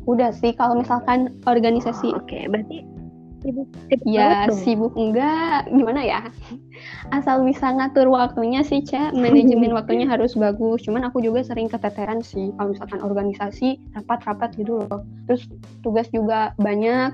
Udah 0.08 0.32
sih 0.32 0.56
kalau 0.56 0.80
misalkan 0.80 1.36
organisasi 1.44 2.08
Oh, 2.10 2.18
Oke, 2.18 2.48
berarti 2.48 2.82
sibuk, 3.42 3.68
ya 4.08 4.48
dong. 4.48 4.56
sibuk 4.56 4.94
enggak. 4.96 5.68
Gimana 5.68 6.00
ya? 6.02 6.20
Asal 7.10 7.44
bisa 7.44 7.68
ngatur 7.68 8.08
waktunya 8.08 8.64
sih 8.64 8.80
Ca. 8.80 9.12
Manajemen 9.12 9.70
waktunya 9.78 10.08
harus 10.08 10.32
bagus. 10.34 10.82
Cuman 10.82 11.04
aku 11.04 11.20
juga 11.20 11.44
sering 11.44 11.68
keteteran 11.68 12.24
sih 12.24 12.50
kalau 12.56 12.72
misalkan 12.72 13.04
organisasi 13.04 13.76
rapat-rapat 13.92 14.56
gitu 14.56 14.80
loh. 14.82 15.04
Terus 15.28 15.46
tugas 15.84 16.08
juga 16.10 16.56
banyak. 16.56 17.12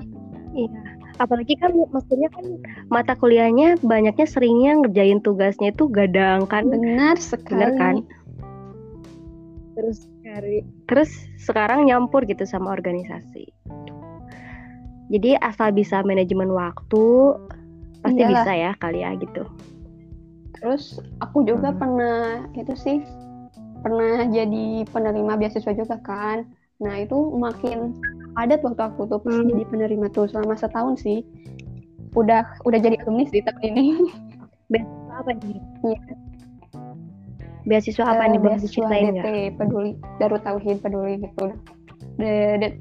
Iya. 0.55 0.81
Apalagi 1.19 1.59
kan 1.59 1.75
maksudnya 1.91 2.31
kan 2.31 2.47
mata 2.89 3.15
kuliahnya 3.15 3.83
banyaknya 3.83 4.23
seringnya 4.25 4.79
ngerjain 4.83 5.19
tugasnya 5.19 5.75
itu 5.75 5.91
gadang 5.91 6.47
kan. 6.47 6.67
benar 6.71 7.19
sekali 7.19 7.67
kan? 7.75 7.95
Terus 9.75 9.99
cari 10.23 10.63
terus 10.87 11.11
sekarang 11.39 11.87
nyampur 11.87 12.23
gitu 12.25 12.43
sama 12.43 12.71
organisasi. 12.71 13.47
Jadi 15.09 15.41
asal 15.41 15.73
bisa 15.73 16.05
manajemen 16.05 16.53
waktu 16.53 17.05
pasti 17.99 18.21
Iyalah. 18.21 18.45
bisa 18.47 18.53
ya 18.55 18.73
kali 18.79 19.03
ya 19.03 19.11
gitu. 19.19 19.43
terus 20.59 20.99
aku 21.23 21.47
juga 21.47 21.71
Hmm. 21.71 21.79
pernah 21.79 22.51
itu 22.51 22.75
sih 22.75 22.99
pernah 23.79 24.27
jadi 24.27 24.83
penerima 24.91 25.39
beasiswa 25.39 25.71
juga 25.71 26.03
kan 26.03 26.43
nah 26.79 26.95
itu 26.97 27.15
makin 27.35 27.91
padat 28.33 28.63
waktu 28.63 28.83
aku 28.85 29.03
tuh 29.05 29.19
Hmm. 29.21 29.47
jadi 29.47 29.65
penerima 29.67 30.07
tuh 30.09 30.27
selama 30.27 30.55
setahun 30.55 30.95
sih 30.99 31.27
udah 32.15 32.47
udah 32.63 32.79
jadi 32.79 32.97
alumni 33.03 33.27
sih 33.27 33.43
tahun 33.43 33.63
ini 33.65 33.85
Apa 35.19 35.35
nih? 35.35 35.59
Iya. 35.83 35.99
Beasiswa 37.65 38.05
apa 38.07 38.23
Eh, 38.23 38.29
nih 38.31 38.41
beasiswa 38.41 38.87
diceritain 38.87 39.15
DT 39.19 39.27
peduli 39.59 39.91
Darut 40.17 40.41
Tauhid 40.41 40.79
peduli 40.79 41.19
gitu 41.19 41.51
De- 42.17 42.57
de- 42.57 42.79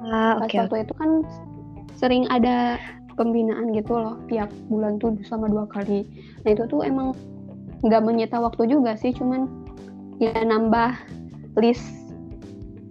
Ah, 0.00 0.38
oke. 0.38 0.54
waktu 0.54 0.76
itu 0.80 0.94
kan 0.94 1.10
sering 1.92 2.24
ada 2.26 2.78
pembinaan 3.12 3.74
gitu 3.74 3.92
loh 3.92 4.16
tiap 4.26 4.48
bulan 4.66 4.96
tuh 4.96 5.18
selama 5.20 5.50
dua 5.50 5.64
kali 5.66 6.06
nah 6.40 6.54
itu 6.54 6.64
tuh 6.64 6.80
emang 6.80 7.12
nggak 7.82 8.00
menyita 8.00 8.38
waktu 8.38 8.70
juga 8.70 8.94
sih 8.94 9.10
cuman 9.10 9.44
ya 10.16 10.32
nambah 10.40 10.94
list 11.54 11.84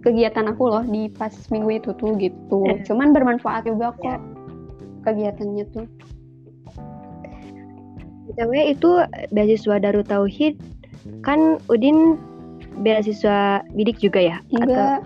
kegiatan 0.00 0.48
aku 0.48 0.64
loh 0.68 0.84
di 0.84 1.12
pas 1.12 1.32
minggu 1.52 1.76
itu 1.76 1.90
tuh 1.96 2.16
gitu 2.16 2.64
Eh. 2.66 2.80
cuman 2.88 3.12
bermanfaat 3.12 3.68
juga 3.68 3.92
kok 4.00 4.20
kegiatannya 5.04 5.64
tuh 5.72 5.86
BTW 8.30 8.52
itu 8.72 8.90
beasiswa 9.34 9.76
Darut 9.82 10.06
Tauhid 10.06 10.54
kan 11.26 11.58
Udin 11.66 12.14
beasiswa 12.80 13.60
bidik 13.74 13.98
juga 13.98 14.20
ya? 14.22 14.36
enggak 14.54 15.02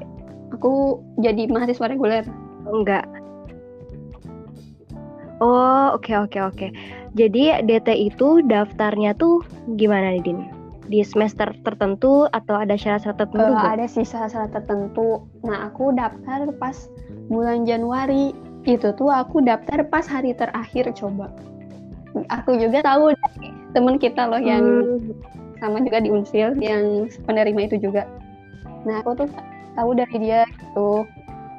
aku 0.53 1.01
jadi 1.19 1.49
mahasiswa 1.51 1.91
reguler 1.91 2.23
Atau 2.63 2.85
enggak? 2.85 3.05
Oh, 5.43 5.99
oke 5.99 6.15
oke 6.15 6.39
oke. 6.41 6.67
Jadi 7.19 7.51
DT 7.67 7.89
itu 8.09 8.41
daftarnya 8.47 9.19
tuh 9.19 9.43
gimana 9.75 10.15
Din? 10.23 10.47
Di 10.85 11.01
semester 11.01 11.49
tertentu 11.65 12.29
atau 12.29 12.55
ada 12.61 12.77
syarat-syarat 12.77 13.17
tertentu 13.25 13.53
nggak? 13.57 13.73
ada 13.81 13.87
sih 13.89 14.05
syarat 14.05 14.53
tertentu. 14.53 15.25
Nah, 15.41 15.73
aku 15.73 15.97
daftar 15.97 16.53
pas 16.61 16.77
bulan 17.33 17.65
Januari. 17.65 18.37
Itu 18.65 18.93
tuh 18.97 19.13
aku 19.13 19.45
daftar 19.45 19.85
pas 19.89 20.05
hari 20.09 20.33
terakhir 20.37 20.93
coba. 20.97 21.33
Aku 22.31 22.57
juga 22.57 22.81
tahu 22.85 23.13
temen 23.75 23.97
kita 23.99 24.29
loh 24.29 24.41
yang 24.41 24.65
Hmm, 24.85 25.13
sama 25.61 25.81
juga 25.83 25.99
di 26.05 26.09
Unsil 26.13 26.57
yang 26.61 27.09
penerima 27.25 27.69
itu 27.69 27.77
juga. 27.81 28.05
Nah, 28.85 29.01
aku 29.01 29.25
tuh 29.25 29.29
tahu 29.75 29.91
dari 29.97 30.17
dia 30.21 30.45
gitu. 30.61 31.09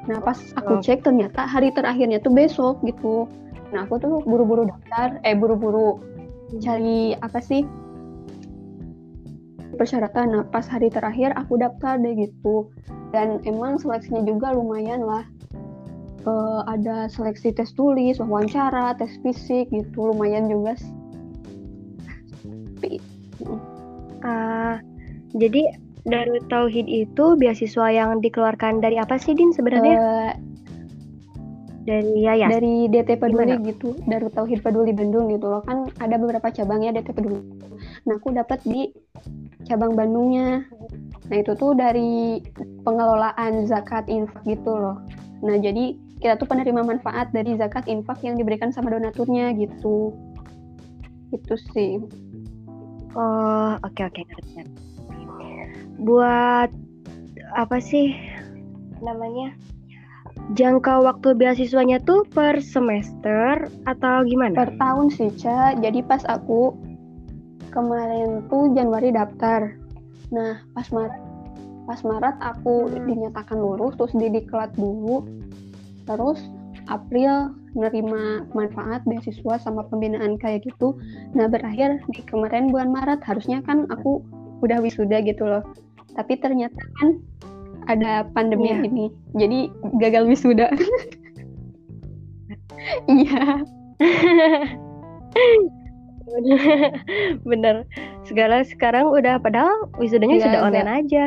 Nah, 0.06 0.22
pas 0.22 0.38
aku 0.54 0.78
Oh. 0.78 0.82
cek 0.82 1.02
ternyata 1.02 1.46
hari 1.46 1.74
terakhirnya 1.74 2.22
tuh 2.22 2.30
besok 2.30 2.78
gitu. 2.86 3.26
Nah, 3.74 3.82
aku 3.82 3.98
tuh 3.98 4.22
buru-buru 4.22 4.70
daftar, 4.70 5.18
eh 5.26 5.34
buru-buru 5.34 5.98
cari 6.62 7.18
apa 7.18 7.42
sih 7.42 7.66
persyaratan. 9.74 10.26
Nah, 10.30 10.44
pas 10.48 10.64
hari 10.70 10.86
terakhir 10.86 11.34
aku 11.34 11.58
daftar 11.58 11.98
deh 11.98 12.14
gitu. 12.14 12.70
Dan 13.10 13.42
emang 13.42 13.82
seleksinya 13.82 14.22
juga 14.22 14.54
lumayan 14.54 15.02
lah. 15.02 15.26
Eh, 16.26 16.60
ada 16.66 17.06
seleksi 17.06 17.54
tes 17.54 17.70
tulis, 17.74 18.18
wawancara, 18.18 18.98
tes 18.98 19.14
fisik 19.22 19.70
gitu, 19.70 20.10
lumayan 20.10 20.50
juga 20.50 20.74
sih. 20.78 20.94
Ah, 24.26 24.82
jadi 25.38 25.70
Darut 26.06 26.42
Tauhid 26.50 26.86
itu 26.86 27.34
beasiswa 27.38 27.90
yang 27.90 28.22
dikeluarkan 28.22 28.78
dari 28.78 28.98
apa 28.98 29.18
sih, 29.18 29.34
Din 29.34 29.50
sebenarnya? 29.54 29.94
eh, 29.98 30.30
dari 31.86 32.26
yayasan. 32.26 32.50
dari 32.50 32.74
DT 32.90 33.10
Peduli 33.22 33.54
Gimana? 33.54 33.68
gitu, 33.70 33.88
dari 34.10 34.26
Tauhid 34.26 34.60
Peduli 34.60 34.90
Bandung 34.90 35.30
gitu 35.30 35.46
loh 35.46 35.62
kan 35.62 35.86
ada 36.02 36.18
beberapa 36.18 36.50
cabangnya 36.50 36.98
DT 36.98 37.14
Peduli. 37.14 37.38
Nah 38.10 38.18
aku 38.18 38.34
dapat 38.34 38.58
di 38.66 38.90
cabang 39.70 39.94
Bandungnya. 39.94 40.66
Nah 41.30 41.36
itu 41.38 41.54
tuh 41.54 41.78
dari 41.78 42.42
pengelolaan 42.82 43.70
zakat 43.70 44.10
infak 44.10 44.42
gitu 44.44 44.74
loh. 44.74 44.98
Nah 45.46 45.56
jadi 45.62 45.94
kita 46.18 46.42
tuh 46.42 46.48
penerima 46.50 46.82
manfaat 46.82 47.30
dari 47.30 47.54
zakat 47.54 47.86
infak 47.86 48.18
yang 48.26 48.34
diberikan 48.34 48.74
sama 48.74 48.90
donaturnya 48.90 49.54
gitu. 49.54 50.10
Itu 51.30 51.54
sih. 51.70 52.02
Oh, 53.14 53.78
oke 53.80 54.02
oke 54.02 54.20
ngerti. 54.26 54.50
ngerti. 54.58 54.74
Buat 56.02 56.74
apa 57.54 57.78
sih 57.78 58.12
namanya? 59.00 59.54
Jangka 60.54 61.02
waktu 61.02 61.34
beasiswanya 61.34 61.98
tuh 62.06 62.22
per 62.30 62.62
semester 62.62 63.66
atau 63.82 64.22
gimana? 64.22 64.54
Per 64.54 64.70
tahun 64.78 65.10
sih 65.10 65.34
Ca. 65.42 65.74
Jadi 65.74 66.06
pas 66.06 66.22
aku 66.30 66.70
kemarin 67.74 68.46
tuh 68.46 68.70
Januari 68.70 69.10
daftar. 69.10 69.74
Nah 70.30 70.62
pas 70.70 70.86
Maret 70.94 71.18
pas 71.86 72.00
Maret 72.06 72.36
aku 72.42 72.86
Hmm. 72.86 73.06
dinyatakan 73.10 73.58
lulus 73.58 73.98
terus 73.98 74.14
didiklat 74.14 74.70
dulu. 74.78 75.26
Terus 76.06 76.38
April 76.86 77.50
nerima 77.74 78.46
manfaat 78.54 79.02
beasiswa 79.02 79.58
sama 79.58 79.82
pembinaan 79.90 80.38
kayak 80.38 80.62
gitu. 80.62 80.94
Nah 81.34 81.50
berakhir 81.50 81.98
di 82.14 82.22
kemarin 82.22 82.70
bulan 82.70 82.94
Maret 82.94 83.18
harusnya 83.26 83.66
kan 83.66 83.90
aku 83.90 84.22
udah 84.62 84.78
wisuda 84.78 85.26
gitu 85.26 85.42
loh. 85.42 85.66
Tapi 86.14 86.38
ternyata 86.38 86.78
kan 87.02 87.18
ada 87.86 88.26
pandemi 88.30 88.70
Iya. 88.70 88.82
ini. 88.84 89.06
Jadi 89.34 89.58
gagal 89.98 90.26
wisuda. 90.26 90.68
Iya. 93.10 93.66
Bener. 97.42 97.82
Segala 98.22 98.62
sekarang 98.62 99.10
udah 99.10 99.38
padahal 99.38 99.90
wisudanya 99.98 100.38
Iya, 100.38 100.44
sudah 100.46 100.60
agak. 100.60 100.66
online 100.70 100.90
aja. 101.02 101.24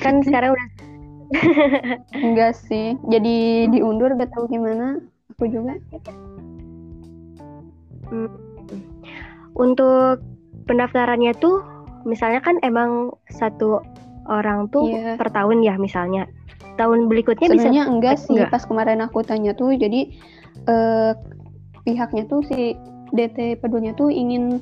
Kan 0.00 0.24
sekarang 0.24 0.56
udah 0.56 0.68
Enggak 2.26 2.58
sih, 2.58 2.98
jadi 3.06 3.68
diundur 3.70 4.10
gak 4.16 4.34
tahu 4.34 4.48
gimana. 4.48 4.98
Aku 5.36 5.46
juga. 5.46 5.78
untuk 9.54 10.18
pendaftarannya 10.66 11.30
tuh 11.38 11.62
misalnya 12.02 12.42
kan 12.42 12.58
emang 12.60 13.14
satu 13.30 13.78
orang 14.28 14.68
tuh 14.68 14.90
Iya. 14.90 15.16
per 15.16 15.32
tahun 15.32 15.62
ya 15.64 15.78
misalnya. 15.80 16.26
Tahun 16.76 17.08
berikutnya 17.12 17.48
bisa 17.52 17.68
Sebenarnya 17.68 17.84
enggak 17.88 18.16
sih, 18.20 18.36
enggak. 18.36 18.50
pas 18.52 18.64
kemarin 18.64 19.00
aku 19.04 19.20
tanya 19.24 19.52
tuh, 19.52 19.72
jadi 19.76 20.08
eh, 20.68 21.12
pihaknya 21.84 22.24
tuh 22.28 22.44
si 22.44 22.76
DT 23.16 23.60
Pedulinya 23.60 23.96
tuh 23.96 24.12
ingin 24.12 24.60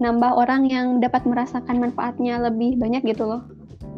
nambah 0.00 0.32
orang 0.32 0.66
yang 0.68 0.98
dapat 0.98 1.22
merasakan 1.28 1.76
manfaatnya 1.78 2.40
lebih 2.40 2.80
banyak 2.80 3.04
gitu 3.04 3.28
loh. 3.28 3.42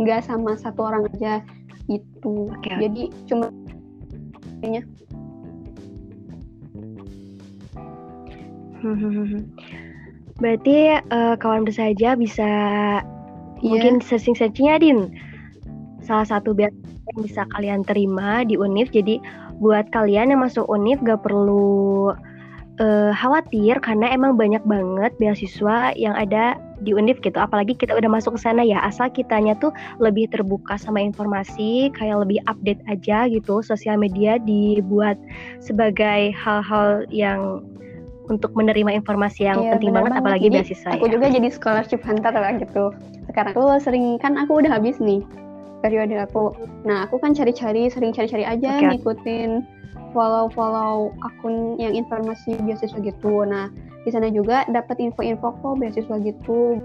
Enggak 0.01 0.25
sama 0.27 0.57
satu 0.57 0.89
orang 0.89 1.07
aja 1.19 1.45
gitu. 1.87 2.51
Oke. 2.51 2.73
Jadi 2.81 3.13
cuma 3.29 3.49
Berarti 10.43 10.77
eh, 10.99 11.35
kawan 11.39 11.63
bersaja 11.63 12.19
bisa 12.19 12.51
Iya. 13.63 13.71
mungkin 13.71 13.95
searching-searching 14.03 14.69
ya 14.69 14.77
Din. 14.83 15.15
Salah 16.03 16.27
satu 16.27 16.51
beasiswa 16.51 16.99
yang 17.15 17.21
bisa 17.23 17.43
kalian 17.55 17.81
terima 17.87 18.43
di 18.43 18.59
UNIF. 18.59 18.91
Jadi 18.91 19.23
buat 19.63 19.87
kalian 19.95 20.35
yang 20.35 20.43
masuk 20.43 20.67
UNIF 20.67 20.99
gak 21.07 21.23
perlu 21.23 22.11
eh, 22.83 23.15
khawatir 23.15 23.79
karena 23.79 24.11
emang 24.11 24.35
banyak 24.35 24.65
banget 24.67 25.15
beasiswa 25.23 25.95
yang 25.95 26.19
ada 26.19 26.59
di 26.83 26.91
UNIF 26.91 27.23
gitu. 27.23 27.39
Apalagi 27.39 27.79
kita 27.79 27.95
udah 27.95 28.11
masuk 28.11 28.35
ke 28.35 28.43
sana 28.43 28.67
ya. 28.67 28.83
Asal 28.83 29.15
kitanya 29.15 29.55
tuh 29.63 29.71
lebih 30.03 30.27
terbuka 30.35 30.75
sama 30.75 30.99
informasi, 30.99 31.95
kayak 31.95 32.27
lebih 32.27 32.43
update 32.51 32.83
aja 32.91 33.31
gitu. 33.31 33.63
Sosial 33.63 33.95
media 33.95 34.43
dibuat 34.43 35.15
sebagai 35.63 36.35
hal-hal 36.35 37.07
yang 37.15 37.63
untuk 38.33 38.57
menerima 38.57 38.97
informasi 38.97 39.45
yang 39.45 39.61
Iya, 39.61 39.77
penting 39.77 39.93
banget, 39.93 40.17
banget. 40.17 40.23
apalagi 40.25 40.47
Jadi, 40.49 40.57
beasiswa 40.57 40.89
aku 40.97 41.07
ya. 41.07 41.13
juga 41.13 41.27
jadi 41.29 41.49
scholarship 41.53 42.01
hunter 42.01 42.33
lah 42.33 42.53
gitu. 42.57 42.85
Sekarang 43.29 43.53
tuh 43.53 43.69
sering 43.79 44.17
kan 44.17 44.41
aku 44.41 44.65
udah 44.65 44.73
habis 44.73 44.97
nih. 44.99 45.21
periode 45.83 46.15
aku. 46.15 46.55
Nah, 46.87 47.11
aku 47.11 47.19
kan 47.19 47.35
cari-cari, 47.35 47.91
sering 47.91 48.15
cari-cari 48.15 48.47
aja, 48.47 48.79
Oke. 48.79 48.87
ngikutin 49.03 49.67
follow-follow 50.15 51.11
akun 51.27 51.75
yang 51.75 51.91
informasi 51.91 52.55
beasiswa 52.63 53.03
gitu. 53.03 53.43
Nah, 53.43 53.67
di 54.07 54.15
sana 54.15 54.31
juga 54.31 54.63
dapat 54.71 55.03
info-info 55.03 55.51
kok 55.59 55.75
beasiswa 55.83 56.23
gitu. 56.23 56.79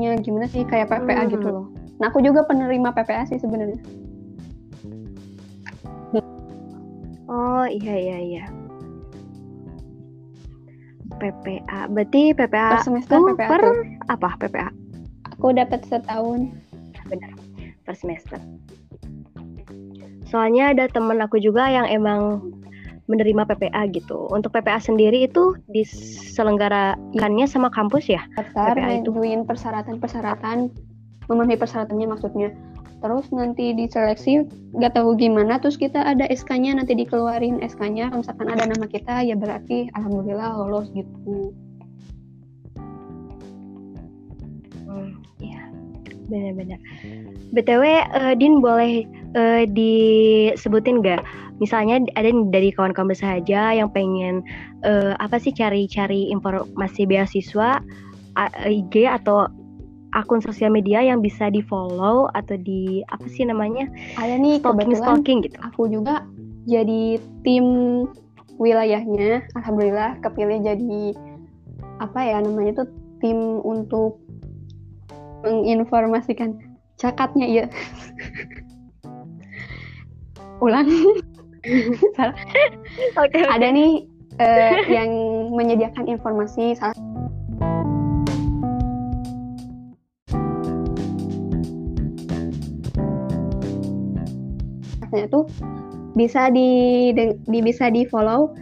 Ya, 0.00 0.16
gimana 0.16 0.48
sih 0.48 0.64
kayak 0.64 0.88
PPA 0.88 1.28
gitu 1.28 1.44
Hmm. 1.44 1.54
loh. 1.54 1.66
Nah, 2.00 2.08
aku 2.08 2.24
juga 2.24 2.48
penerima 2.48 2.96
PPA 2.96 3.28
sih 3.28 3.36
sebenarnya. 3.36 3.76
Oh 7.30 7.62
iya 7.68 7.94
iya 7.94 8.18
iya. 8.18 8.44
PPA. 11.20 11.86
Berarti 11.92 12.32
PPA 12.32 12.80
Per 12.80 12.82
semester 12.82 13.20
tuh 13.20 13.36
PPA 13.36 13.48
per 13.52 13.60
tuh. 13.62 13.76
apa 14.08 14.28
PPA? 14.40 14.68
Aku 15.36 15.52
dapat 15.52 15.84
setahun. 15.86 16.50
Benar. 17.06 17.30
Per 17.84 17.94
semester. 17.94 18.40
Soalnya 20.26 20.74
ada 20.74 20.88
temen 20.88 21.20
aku 21.20 21.36
juga 21.38 21.68
yang 21.68 21.86
emang 21.86 22.40
menerima 23.06 23.44
PPA 23.44 23.90
gitu. 23.92 24.30
Untuk 24.32 24.56
PPA 24.56 24.80
sendiri 24.80 25.26
itu 25.28 25.54
diselenggarakannya 25.68 27.46
sama 27.46 27.68
kampus 27.70 28.08
ya? 28.08 28.22
daftar 28.34 28.74
PPA 28.74 29.04
itu. 29.04 29.10
persyaratan-persyaratan 29.44 30.89
memenuhi 31.30 31.56
persyaratannya 31.56 32.06
maksudnya 32.10 32.50
terus 33.00 33.32
nanti 33.32 33.72
diseleksi 33.72 34.44
nggak 34.76 34.92
tahu 34.92 35.16
gimana 35.16 35.56
terus 35.56 35.80
kita 35.80 36.04
ada 36.04 36.28
SK-nya 36.28 36.76
nanti 36.76 36.92
dikeluarin 36.92 37.64
SK-nya 37.64 38.12
kalau 38.12 38.20
misalkan 38.20 38.48
ada 38.52 38.68
nama 38.68 38.86
kita 38.86 39.24
ya 39.24 39.34
berarti 39.38 39.88
alhamdulillah 39.96 40.52
lolos 40.60 40.92
gitu 40.92 41.56
Hmm, 44.90 45.22
iya. 45.38 45.70
Benar-benar. 46.26 46.82
BTW 47.54 47.82
eh, 47.86 48.34
Din 48.34 48.58
boleh 48.58 49.06
eh, 49.38 49.64
disebutin 49.70 50.98
nggak? 50.98 51.22
Misalnya 51.62 52.02
ada 52.18 52.30
dari 52.50 52.74
kawan-kawan 52.74 53.14
bersahaja 53.14 53.78
yang 53.78 53.86
pengen 53.94 54.42
eh, 54.82 55.14
apa 55.22 55.38
sih 55.38 55.54
cari-cari 55.54 56.34
informasi 56.34 57.06
beasiswa 57.06 57.78
IG 58.66 59.06
atau 59.06 59.46
akun 60.12 60.42
sosial 60.42 60.74
media 60.74 61.02
yang 61.02 61.22
bisa 61.22 61.50
di 61.50 61.62
follow 61.62 62.26
atau 62.34 62.56
di 62.58 63.02
apa 63.10 63.26
sih 63.30 63.46
namanya 63.46 63.86
ada 64.18 64.34
nih 64.38 64.58
stalking 64.58 64.96
stalking 64.96 65.38
gitu. 65.46 65.56
aku 65.62 65.86
juga 65.86 66.26
jadi 66.66 67.18
tim 67.46 67.64
wilayahnya 68.60 69.42
alhamdulillah 69.56 70.18
kepilih 70.20 70.60
jadi 70.62 71.14
apa 72.02 72.20
ya 72.20 72.36
namanya 72.42 72.84
tuh 72.84 72.88
tim 73.22 73.62
untuk 73.62 74.18
menginformasikan 75.46 76.58
cakatnya 77.00 77.46
ya 77.48 77.64
ulang 80.64 80.88
Salah. 82.16 82.32
Ada 83.52 83.68
nih 83.68 84.08
eh, 84.40 84.80
yang 84.88 85.12
menyediakan 85.52 86.08
informasi 86.08 86.72
salah 86.72 86.96
satunya 95.10 95.26
tuh 95.26 95.44
bisa 96.14 96.54
di, 96.54 97.10
di 97.50 97.58
bisa 97.58 97.90
di 97.90 98.06
follow 98.06 98.54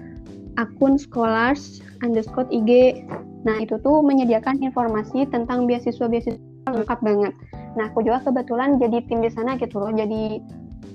akun 0.56 0.96
scholars 0.96 1.84
underscore 2.00 2.48
IG. 2.48 3.04
Nah 3.44 3.60
itu 3.60 3.76
tuh 3.84 4.00
menyediakan 4.00 4.64
informasi 4.64 5.28
tentang 5.28 5.68
beasiswa-beasiswa 5.68 6.40
lengkap 6.72 6.98
banget. 7.04 7.36
Nah 7.76 7.92
aku 7.92 8.00
juga 8.00 8.24
kebetulan 8.24 8.80
jadi 8.80 9.04
tim 9.06 9.20
di 9.20 9.30
sana 9.30 9.60
gitu 9.60 9.78
loh, 9.78 9.92
jadi 9.92 10.40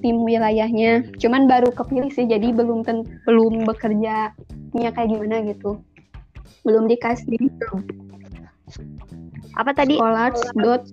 tim 0.04 0.26
wilayahnya. 0.26 1.08
Cuman 1.22 1.48
baru 1.48 1.72
kepilih 1.72 2.12
sih, 2.12 2.28
jadi 2.28 2.52
belum 2.52 2.84
ten, 2.84 3.06
belum 3.24 3.64
bekerjanya 3.70 4.34
kayak 4.74 5.10
gimana 5.10 5.46
gitu. 5.48 5.80
Belum 6.68 6.90
dikasih 6.90 7.40
Apa 9.54 9.70
tadi? 9.72 10.02
scholars 10.02 10.42
dot 10.60 10.84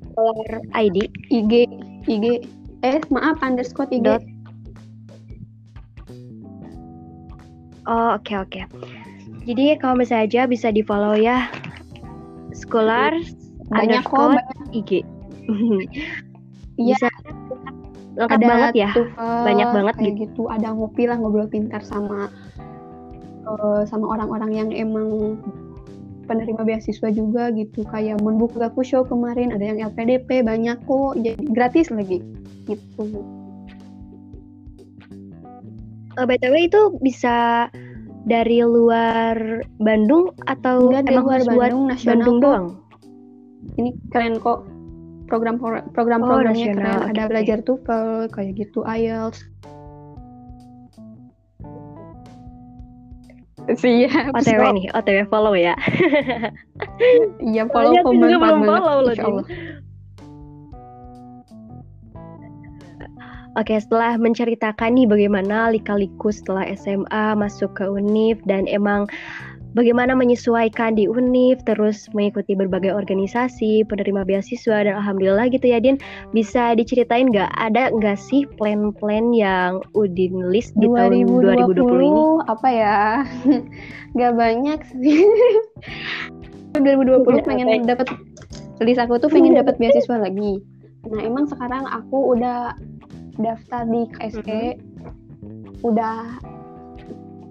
ID. 0.77 1.09
IG 1.33 1.53
IG 2.07 2.25
eh 2.85 3.01
maaf 3.13 3.41
underscore 3.45 3.89
IG 3.93 4.05
Dot. 4.05 4.23
Oh 7.91 8.15
oke 8.15 8.33
oke. 8.39 8.63
Jadi 9.51 9.75
kalau 9.83 9.99
misalnya 9.99 10.31
aja 10.31 10.41
bisa 10.47 10.71
di 10.71 10.87
follow 10.87 11.19
ya. 11.19 11.51
Scholars 12.55 13.35
banyak 13.67 14.07
kok 14.07 14.39
banyak. 14.39 14.47
IG. 14.71 14.91
Iya. 16.79 16.97
Bisa 17.03 17.09
lengkap 18.15 18.39
ada 18.43 18.47
banget 18.47 18.75
ya. 18.75 18.91
TOEFL, 18.95 19.43
Banyak 19.47 19.69
banget 19.75 19.95
kayak 19.99 20.15
gitu 20.23 20.43
ada 20.51 20.69
ngopi 20.75 21.03
lah 21.07 21.17
ngobrol 21.19 21.51
pintar 21.51 21.83
sama 21.83 22.31
eh, 23.47 23.83
sama 23.87 24.07
orang-orang 24.15 24.51
yang 24.55 24.69
emang 24.75 25.39
penerima 26.31 26.63
beasiswa 26.63 27.11
juga 27.11 27.51
gitu 27.51 27.83
kayak 27.91 28.23
membuka 28.23 28.71
show 28.87 29.03
kemarin 29.03 29.51
ada 29.51 29.67
yang 29.67 29.91
LPDP 29.91 30.47
banyak 30.47 30.79
kok 30.87 31.19
jadi 31.19 31.43
gratis 31.51 31.91
lagi 31.91 32.23
gitu 32.71 33.27
Eh, 36.21 36.27
BTW 36.29 36.55
itu 36.69 36.81
bisa 37.01 37.67
dari 38.29 38.61
luar 38.61 39.65
Bandung 39.81 40.37
atau 40.45 40.93
enggak 40.93 41.09
emang 41.09 41.25
luar 41.25 41.41
harus 41.41 41.49
buat 41.49 41.73
Bandung 41.73 41.85
nasional 41.89 42.13
Bandung 42.15 42.37
kok. 42.37 42.45
doang? 42.45 42.67
ini 43.77 43.91
keren 44.09 44.37
kok 44.37 44.65
program 45.29 45.57
program 45.93 46.21
Oh, 46.21 46.29
programnya 46.29 46.73
nasional, 46.73 46.77
keren 46.77 47.01
oke, 47.01 47.11
ada 47.13 47.23
oke. 47.23 47.31
belajar 47.33 47.59
TOEFL 47.63 48.07
kayak 48.33 48.53
gitu 48.57 48.81
IELTS 48.85 49.41
Siap. 53.71 54.35
OTW 54.35 54.63
nih, 54.75 54.87
OTW 54.91 55.19
follow 55.31 55.55
ya. 55.55 55.77
Iya, 57.41 57.65
follow 57.71 57.97
juga 57.97 58.37
bermanfaat 58.37 58.61
belum 58.61 58.83
follow 58.83 59.03
loh. 59.07 59.45
Oke, 63.59 63.75
setelah 63.75 64.15
menceritakan 64.15 64.95
nih 64.95 65.11
bagaimana 65.11 65.75
lika-liku 65.75 66.31
setelah 66.31 66.63
SMA 66.71 67.35
masuk 67.35 67.75
ke 67.75 67.83
UNIF 67.83 68.39
dan 68.47 68.71
emang 68.71 69.11
bagaimana 69.75 70.15
menyesuaikan 70.15 70.95
di 70.95 71.11
UNIF, 71.11 71.59
terus 71.67 72.07
mengikuti 72.15 72.55
berbagai 72.55 72.95
organisasi, 72.95 73.83
penerima 73.91 74.23
beasiswa 74.23 74.87
dan 74.87 74.95
alhamdulillah 74.99 75.51
gitu 75.51 75.67
ya 75.67 75.83
Din. 75.83 75.99
Bisa 76.31 76.79
diceritain 76.79 77.31
nggak 77.31 77.51
ada 77.59 77.91
nggak 77.91 78.19
sih 78.19 78.47
plan-plan 78.55 79.35
yang 79.35 79.83
Udin 79.99 80.51
list 80.55 80.75
di 80.79 80.87
tahun 80.87 81.27
2020 81.43 81.75
ini? 82.07 82.23
apa 82.47 82.69
ya? 82.71 83.01
Gak 84.19 84.35
banyak 84.35 84.79
sih. 84.95 85.23
2020 86.79 87.47
pengen 87.47 87.83
dapat 87.83 88.07
list 88.83 89.03
aku 89.03 89.19
tuh 89.19 89.31
pengen 89.31 89.55
dapat 89.61 89.75
beasiswa 89.79 90.23
lagi. 90.23 90.63
Nah, 91.09 91.21
emang 91.25 91.49
sekarang 91.49 91.89
aku 91.89 92.37
udah 92.37 92.77
daftar 93.39 93.87
di 93.87 94.03
KSE. 94.11 94.63
Udah 95.81 96.41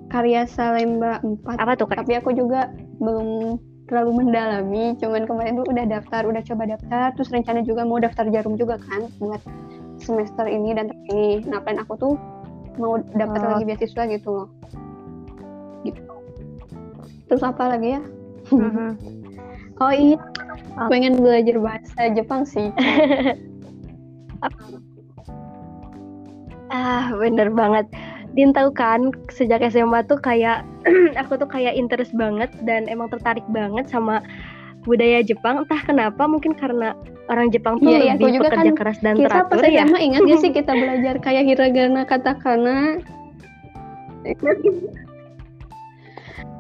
karya 0.10 0.46
Salemba 0.46 1.22
4. 1.22 1.62
Apa 1.62 1.74
tuh 1.78 1.88
Kak? 1.88 2.04
Tapi 2.04 2.18
aku 2.18 2.34
juga 2.34 2.70
belum 2.98 3.58
terlalu 3.86 4.26
mendalami. 4.26 4.98
Cuman 4.98 5.26
kemarin 5.26 5.62
tuh 5.62 5.66
udah 5.70 5.86
daftar, 5.86 6.26
udah 6.26 6.42
coba 6.46 6.64
daftar. 6.70 7.08
Terus 7.18 7.30
rencana 7.30 7.62
juga 7.62 7.86
mau 7.86 7.98
daftar 7.98 8.26
jarum 8.30 8.54
juga 8.54 8.78
kan 8.82 9.10
buat 9.18 9.42
semester 10.02 10.46
ini 10.46 10.74
dan 10.74 10.94
ini. 11.10 11.42
Nah, 11.46 11.62
plan 11.62 11.82
aku 11.82 11.94
tuh 11.98 12.14
mau 12.78 13.02
dapat 13.18 13.40
Oh. 13.44 13.50
lagi 13.58 13.66
beasiswa 13.68 14.04
gitu 14.08 14.30
loh. 14.30 14.48
Gitu. 15.84 16.00
Terus 17.28 17.44
apa 17.44 17.78
lagi 17.78 17.98
ya? 17.98 18.02
Mhm. 18.50 18.90
Oh 19.80 19.96
iya, 19.96 20.20
Apa? 20.76 20.92
pengen 20.92 21.24
belajar 21.24 21.56
bahasa 21.56 22.12
Jepang 22.12 22.44
sih. 22.44 22.68
Ah, 26.70 27.10
bener 27.18 27.50
banget. 27.50 27.90
Din 28.38 28.54
tahu 28.54 28.70
kan, 28.72 29.10
sejak 29.34 29.66
SMA 29.74 30.06
tuh 30.06 30.22
kayak 30.22 30.62
aku 31.22 31.38
tuh 31.42 31.50
kayak 31.50 31.74
interest 31.74 32.14
banget 32.14 32.50
dan 32.64 32.86
emang 32.86 33.10
tertarik 33.10 33.46
banget 33.50 33.90
sama 33.90 34.22
budaya 34.86 35.26
Jepang. 35.26 35.66
Entah 35.66 35.82
kenapa, 35.82 36.30
mungkin 36.30 36.54
karena 36.54 36.94
orang 37.28 37.50
Jepang 37.50 37.82
tuh 37.82 37.90
Iya, 37.90 38.00
iya, 38.00 38.14
lebih 38.16 38.38
juga 38.38 38.50
pekerja 38.54 38.72
kan 38.72 38.78
keras 38.78 38.98
dan 39.02 39.16
Kita 39.18 39.30
teratur 39.30 39.66
ya. 39.66 39.86
SMA 39.86 40.00
ingat 40.02 40.22
gak 40.26 40.40
sih 40.46 40.52
kita 40.62 40.72
belajar 40.78 41.16
kayak 41.22 41.44
hiragana, 41.50 42.02
katakana? 42.06 42.78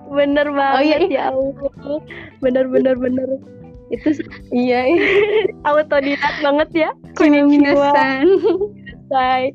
Bener 0.09 0.47
banget 0.49 0.85
iya, 0.85 0.97
ya 1.05 1.23
Allah. 1.29 2.01
Bener 2.41 2.65
bener 2.65 2.95
bener. 2.97 3.29
Itu 3.93 4.09
Iya, 4.49 4.89
autodidak 5.69 6.35
banget 6.41 6.69
ya. 6.73 6.89
Konnichiwa. 7.13 7.93
Say. 9.09 9.53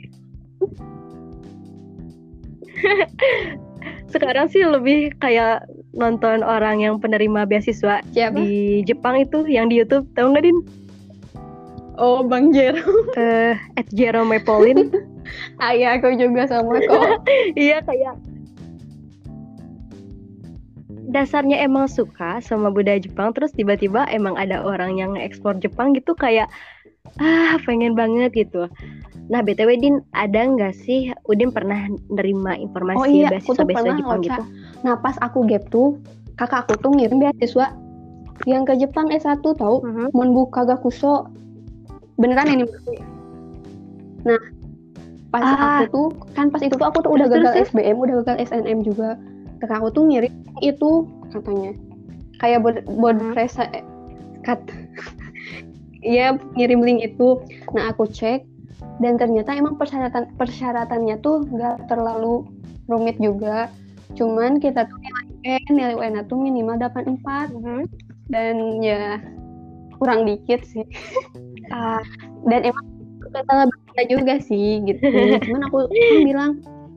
Sekarang 4.13 4.47
sih 4.49 4.63
lebih 4.63 5.13
kayak 5.19 5.67
nonton 5.95 6.43
orang 6.43 6.81
yang 6.81 6.99
penerima 7.03 7.47
beasiswa 7.47 8.01
Siapa? 8.15 8.39
di 8.39 8.83
Jepang 8.87 9.19
itu 9.21 9.47
yang 9.47 9.69
di 9.71 9.83
YouTube 9.83 10.07
tahu 10.15 10.35
nggak 10.35 10.45
din? 10.47 10.59
Oh, 11.95 12.27
Bang 12.27 12.51
Jero. 12.51 12.83
Eh, 13.21 13.55
at 13.79 13.87
Jerome 13.95 14.35
Pauline. 14.43 14.91
Ayah 15.63 15.95
aku 16.03 16.19
juga 16.19 16.51
sama 16.51 16.83
kok. 16.83 17.23
iya 17.55 17.79
kayak 17.87 18.19
dasarnya 21.15 21.63
emang 21.63 21.87
suka 21.87 22.43
sama 22.43 22.75
budaya 22.75 22.99
Jepang 22.99 23.31
terus 23.31 23.55
tiba-tiba 23.55 24.03
emang 24.11 24.35
ada 24.35 24.67
orang 24.67 24.99
yang 24.99 25.15
ekspor 25.15 25.55
Jepang 25.63 25.95
gitu 25.95 26.11
kayak 26.19 26.51
ah 27.23 27.57
pengen 27.63 27.95
banget 27.95 28.35
gitu. 28.35 28.67
Nah 29.31 29.41
btw 29.41 29.79
Din 29.79 29.97
ada 30.13 30.45
nggak 30.45 30.75
sih 30.85 31.15
Udin 31.31 31.55
pernah 31.55 31.89
nerima 32.11 32.59
informasi 32.59 32.99
Oh 33.01 33.07
iya, 33.07 33.29
aku 33.31 33.55
beasiswa-beasiswa 33.55 33.81
pernah 33.81 33.97
Jepang 33.97 34.21
gitu? 34.21 34.43
Nah, 34.85 34.95
pas 35.01 35.17
aku 35.25 35.39
gap 35.49 35.65
tuh, 35.73 35.97
kakak 36.37 36.69
aku 36.69 36.75
tuh 36.77 36.91
ngirim 36.93 37.23
beasiswa 37.23 37.73
yang 38.45 38.69
ke 38.69 38.77
Jepang 38.77 39.09
S1 39.09 39.41
tau, 39.41 39.81
Mhm. 39.81 40.13
Monbu 40.13 40.51
Kagakuso. 40.53 41.31
Beneran 42.21 42.51
ini. 42.53 42.65
Nah, 44.29 44.37
pas 45.33 45.41
Ah. 45.41 45.81
aku 45.81 45.85
tuh, 45.89 46.07
kan 46.37 46.53
pas 46.53 46.61
itu 46.61 46.75
tuh 46.77 46.85
aku 46.85 47.01
tuh 47.01 47.11
udah 47.17 47.27
Terus, 47.31 47.41
gagal 47.41 47.53
terus, 47.57 47.69
SBM, 47.73 47.97
udah 47.97 48.15
gagal 48.21 48.37
SNM 48.45 48.79
juga. 48.85 49.17
Kakak 49.65 49.81
aku 49.81 49.89
tuh 49.95 50.03
ngirim 50.13 50.33
itu 50.61 51.09
katanya. 51.33 51.73
Kayak 52.43 52.59
buat 52.61 52.77
buat 53.01 53.17
Mhm. 53.17 53.33
resa 53.39 53.65
Iya, 56.05 56.37
ngirim 56.55 56.85
link 56.85 57.01
itu. 57.01 57.41
Nah, 57.73 57.91
aku 57.91 58.05
cek 58.05 58.45
dan 59.01 59.17
ternyata 59.17 59.57
emang 59.57 59.81
persyaratan 59.81 60.37
persyaratannya 60.37 61.17
tuh 61.25 61.49
nggak 61.49 61.89
terlalu 61.89 62.45
rumit 62.87 63.17
juga. 63.17 63.73
Cuman 64.15 64.61
kita 64.61 64.85
tuh 64.85 65.01
nilai 65.01 65.25
UN, 65.33 65.71
nilai 65.73 65.95
UN 65.97 66.15
tuh 66.29 66.39
minimal 66.39 66.77
84 66.77 67.49
Mhm. 67.57 67.81
dan 68.29 68.55
ya 68.85 69.19
kurang 69.97 70.29
dikit 70.29 70.63
sih. 70.69 70.85
Ah, 71.73 72.05
Dan 72.45 72.61
emang 72.69 72.85
salah 73.49 73.65
baca 73.67 74.03
juga 74.05 74.37
sih 74.37 74.85
gitu. 74.85 75.01
Cuman 75.49 75.65
aku 75.65 75.89
kan 75.89 76.21
bilang 76.21 76.51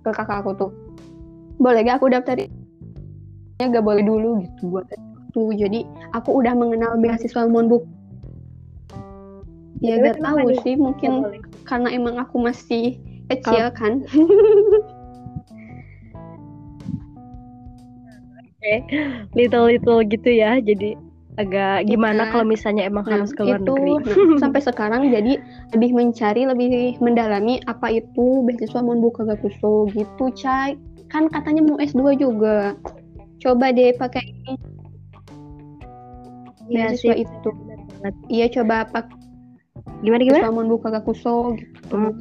ke 0.04 0.12
kakak 0.12 0.44
aku 0.44 0.52
tuh, 0.60 0.72
boleh 1.56 1.88
gak 1.88 2.04
aku 2.04 2.12
daftarin? 2.12 2.52
Ya 3.64 3.72
gak 3.72 3.88
boleh 3.88 4.04
dulu 4.04 4.44
gitu 4.44 4.68
buat 4.68 4.86
itu. 4.92 5.56
Jadi 5.56 5.88
aku 6.12 6.36
udah 6.44 6.52
mengenal 6.52 7.00
beasiswa 7.00 7.48
Monbuk. 7.48 7.88
Ya 9.80 10.02
gak 10.02 10.18
tahu 10.18 10.38
nih? 10.50 10.60
sih, 10.66 10.74
mungkin 10.76 11.12
boleh. 11.22 11.42
karena 11.64 11.90
emang 11.94 12.18
aku 12.18 12.42
masih 12.42 12.98
kecil 13.30 13.70
kan. 13.76 14.02
little 19.38 19.72
little 19.72 20.02
gitu 20.04 20.28
ya 20.28 20.60
jadi 20.60 20.98
agak 21.38 21.86
gimana 21.86 22.28
Iya. 22.28 22.32
kalau 22.34 22.46
misalnya 22.50 22.84
emang 22.84 23.06
Nah, 23.06 23.22
harus 23.22 23.30
ke 23.32 23.46
luar 23.46 23.62
itu 23.62 23.74
negeri 23.78 23.94
nah, 23.94 24.40
sampai 24.44 24.60
sekarang 24.60 25.02
jadi 25.14 25.34
lebih 25.72 25.92
mencari 25.94 26.42
lebih 26.50 26.98
mendalami 26.98 27.62
apa 27.70 27.94
itu 27.94 28.42
beasiswa 28.44 28.82
Monbuk 28.82 29.22
Kagakuso 29.22 29.88
gitu 29.94 30.34
Cai 30.34 30.76
kan 31.08 31.30
katanya 31.32 31.64
mau 31.64 31.78
S2 31.80 32.18
juga 32.18 32.76
coba 33.40 33.72
deh 33.72 33.94
pakai 33.96 34.24
ini 34.26 34.54
Iya 36.68 36.92
beasiswa 36.92 37.16
sih, 37.16 37.24
itu 37.24 37.50
iya 38.28 38.46
coba 38.52 38.84
pakai 38.92 39.16
gimana 40.02 40.22
gimana 40.24 40.42
beasiswa 40.44 40.56
Monbuk 40.56 40.80
Kagakuso 40.86 41.58
gitu 41.58 41.96
Hmm. 41.96 42.14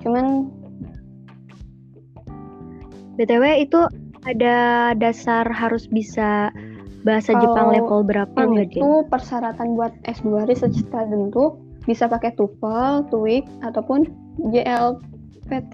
cuman 0.00 0.26
btw 3.18 3.44
itu 3.64 3.80
ada 4.24 4.92
dasar 4.96 5.48
harus 5.48 5.88
bisa 5.88 6.52
bahasa 7.04 7.32
Kalau 7.32 7.40
Jepang 7.42 7.68
level 7.72 8.00
berapa 8.04 8.36
nggak 8.36 8.76
itu 8.76 8.90
persyaratan 9.08 9.72
buat 9.76 9.92
S2 10.04 10.44
research 10.44 10.84
student 10.84 11.32
tuh 11.32 11.56
bisa 11.88 12.04
pakai 12.04 12.36
TOEFL, 12.36 13.08
TOEIC 13.08 13.44
ataupun 13.64 14.04
JLPT 14.52 15.72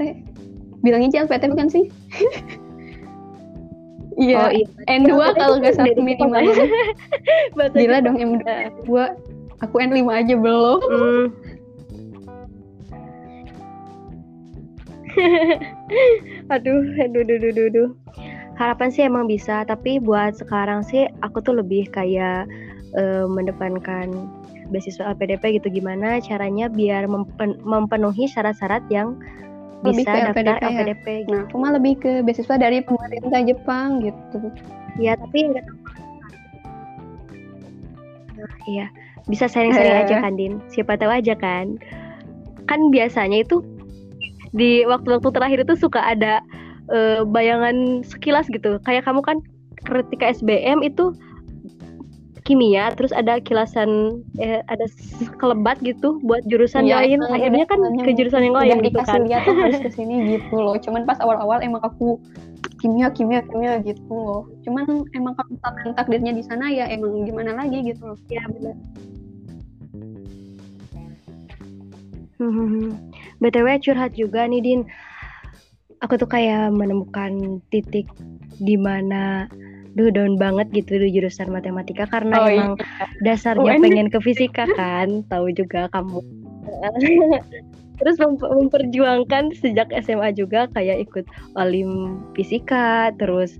bilangnya 0.87 1.11
JLPT 1.18 1.51
bukan 1.51 1.68
sih 1.70 1.85
Iya, 4.16 4.49
Oh 4.49 4.51
iya. 4.55 4.64
N2 4.88 5.12
JLPT 5.12 5.37
kalau 5.37 5.55
nggak 5.61 5.75
salah 5.77 5.92
minimalnya. 6.01 6.57
Bahasa 7.61 7.77
Gila 7.77 7.99
dong 8.01 8.16
M2. 8.16 8.88
Aku 9.64 9.81
N5 9.81 10.05
aja 10.12 10.35
belum. 10.37 10.79
Hmm. 10.85 11.25
aduh, 16.53 16.85
aduh, 17.01 17.23
aduh, 17.25 17.37
aduh, 17.40 17.51
aduh, 17.53 17.66
aduh. 17.73 17.88
Harapan 18.57 18.88
sih 18.88 19.05
emang 19.05 19.29
bisa, 19.29 19.64
tapi 19.69 20.01
buat 20.01 20.37
sekarang 20.37 20.81
sih 20.85 21.09
aku 21.21 21.40
tuh 21.45 21.61
lebih 21.61 21.88
kayak 21.92 22.49
eh, 22.97 23.25
mendepankan 23.29 24.29
beasiswa 24.73 25.14
LPDP 25.14 25.61
gitu 25.61 25.71
gimana 25.71 26.19
caranya 26.19 26.66
biar 26.66 27.07
mempen- 27.07 27.61
memenuhi 27.62 28.27
syarat-syarat 28.27 28.83
yang 28.90 29.14
Lebih 29.85 30.03
bisa 30.03 30.11
ke 30.11 30.42
daftar 30.42 30.57
LPDP 30.57 30.64
ya? 30.64 30.73
LPDP. 30.73 31.07
gitu. 31.07 31.33
Nah, 31.37 31.40
aku 31.47 31.57
mah 31.61 31.73
lebih 31.77 31.95
ke 32.01 32.12
beasiswa 32.25 32.57
dari 32.57 32.79
pemerintah 32.83 33.40
Jepang 33.45 33.88
gitu. 34.03 34.40
Ya, 34.97 35.12
tapi 35.21 35.38
enggak 35.53 35.64
tahu. 35.69 35.79
Nah, 38.37 38.53
iya, 38.69 38.87
bisa 39.27 39.51
sharing-sharing 39.51 40.07
aja 40.07 40.23
kan, 40.23 40.35
Din. 40.39 40.62
Siapa 40.71 40.95
tahu 40.99 41.11
aja 41.11 41.35
kan. 41.35 41.79
Kan 42.71 42.91
biasanya 42.91 43.43
itu 43.43 43.62
di 44.55 44.87
waktu-waktu 44.87 45.29
terakhir 45.35 45.59
itu 45.67 45.75
suka 45.77 46.01
ada 46.03 46.41
eh, 46.91 47.23
bayangan 47.27 48.07
sekilas 48.07 48.47
gitu. 48.51 48.79
Kayak 48.87 49.07
kamu 49.07 49.21
kan 49.23 49.39
ketika 49.87 50.31
SBM 50.35 50.83
itu 50.83 51.15
kimia, 52.47 52.95
terus 52.95 53.11
ada 53.11 53.43
kilasan 53.43 54.23
eh, 54.39 54.62
ada 54.71 54.87
kelebat 55.43 55.83
gitu 55.83 56.23
buat 56.23 56.47
jurusan 56.47 56.87
Iya, 56.87 57.03
lain. 57.03 57.19
Akhirnya 57.27 57.67
kan 57.67 57.83
ke 58.07 58.15
jurusan 58.15 58.47
yang 58.47 58.55
lain 58.55 58.79
gitu 58.87 59.03
kan. 59.03 59.27
lihat 59.27 59.43
tuh 59.43 59.59
harus 59.59 59.83
ke 59.83 59.91
sini 59.99 60.39
gitu 60.39 60.55
loh. 60.55 60.79
Cuman 60.79 61.03
pas 61.03 61.19
awal-awal 61.19 61.59
emang 61.67 61.83
aku 61.83 62.23
kimia, 62.79 63.11
kimia, 63.11 63.43
kimia 63.51 63.83
gitu 63.83 64.07
loh. 64.07 64.47
Cuman 64.62 64.87
emang 65.11 65.35
kalau 65.35 65.51
misalkan 65.59 65.87
takdirnya 65.99 66.33
di 66.39 66.43
sana 66.47 66.71
ya 66.71 66.87
emang 66.87 67.27
gimana 67.27 67.59
lagi 67.59 67.83
gitu 67.83 68.15
loh. 68.15 68.19
Ya 68.31 68.47
benar. 68.47 68.79
Hmm, 72.47 72.95
BTW 73.43 73.83
curhat 73.83 74.15
juga 74.15 74.47
nih 74.47 74.63
Din. 74.63 74.81
Aku 76.05 76.21
tuh 76.21 76.29
kayak 76.29 76.71
menemukan 76.77 77.59
titik 77.73 78.07
di 78.61 78.77
mana 78.77 79.49
duh 79.97 80.13
down 80.13 80.37
banget 80.37 80.69
gitu 80.77 81.01
di 81.01 81.09
jurusan 81.09 81.49
matematika 81.49 82.05
karena 82.05 82.37
Oh, 82.37 82.47
emang 82.47 82.73
dasarnya 83.25 83.81
UN. 83.81 83.83
pengen 83.83 84.09
ke 84.13 84.21
fisika 84.21 84.69
kan, 84.77 85.25
tahu 85.33 85.49
juga 85.57 85.89
kamu. 85.89 86.21
Terus 87.97 88.21
mem- 88.21 88.37
memperjuangkan 88.37 89.57
sejak 89.57 89.89
SMA 90.05 90.37
juga 90.37 90.69
kayak 90.77 91.09
ikut 91.09 91.25
olim 91.57 92.21
fisika, 92.37 93.09
terus 93.17 93.57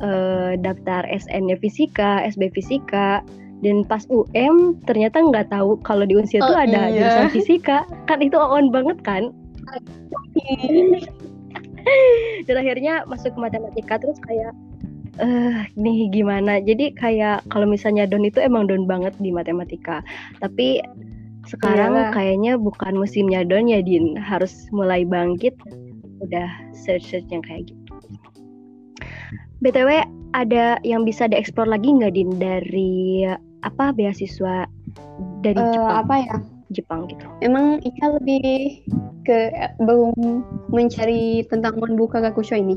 eh, 0.00 0.56
daftar 0.56 1.04
SN-nya 1.04 1.60
fisika, 1.60 2.24
SB 2.24 2.48
fisika, 2.56 3.20
dan 3.62 3.82
pas 3.86 4.06
UM 4.06 4.78
ternyata 4.86 5.18
nggak 5.18 5.50
tahu 5.50 5.78
kalau 5.82 6.06
di 6.06 6.14
Unsil 6.14 6.42
tuh 6.42 6.54
Oh, 6.54 6.62
ada 6.62 6.88
iya. 6.88 7.02
jurusan 7.02 7.28
fisika, 7.34 7.78
kan 8.06 8.22
itu 8.22 8.38
on 8.38 8.70
banget 8.70 8.98
kan? 9.02 9.34
dan 12.46 12.56
akhirnya 12.56 13.04
masuk 13.08 13.34
ke 13.34 13.40
matematika 13.40 14.00
terus 14.00 14.18
kayak 14.24 14.52
eh 15.18 15.66
nih 15.74 16.06
gimana? 16.14 16.62
Jadi 16.62 16.94
kayak 16.94 17.42
kalau 17.50 17.66
misalnya 17.66 18.06
don 18.06 18.22
itu 18.22 18.38
emang 18.38 18.70
don 18.70 18.86
banget 18.86 19.10
di 19.18 19.34
matematika. 19.34 19.98
Tapi 20.38 20.78
sekarang 21.48 21.96
Iyalah. 21.96 22.12
kayaknya 22.14 22.52
bukan 22.54 22.94
musimnya 22.94 23.42
don 23.42 23.66
ya 23.66 23.82
din. 23.82 24.14
Harus 24.14 24.70
mulai 24.70 25.02
bangkit. 25.02 25.58
Udah 26.22 26.46
search 26.70 27.10
search 27.10 27.26
yang 27.34 27.42
kayak 27.42 27.66
gitu. 27.66 27.94
Btw 29.58 30.06
ada 30.38 30.78
yang 30.86 31.02
bisa 31.02 31.26
dieksplor 31.26 31.66
lagi 31.66 31.90
nggak 31.90 32.14
din? 32.14 32.30
Dari 32.38 33.26
apa 33.62 33.90
beasiswa 33.90 34.66
dari 35.42 35.58
Eh, 35.58 35.70
Jepang 35.74 35.96
apa 35.98 36.14
ya? 36.20 36.36
Jepang 36.68 37.00
gitu 37.08 37.24
Emang 37.40 37.80
Ika 37.80 38.20
lebih 38.20 38.84
ke 39.24 39.48
belum 39.80 40.12
mencari 40.68 41.42
tentang 41.48 41.80
Monbu 41.80 42.04
Kagakusho 42.06 42.54
ini? 42.54 42.76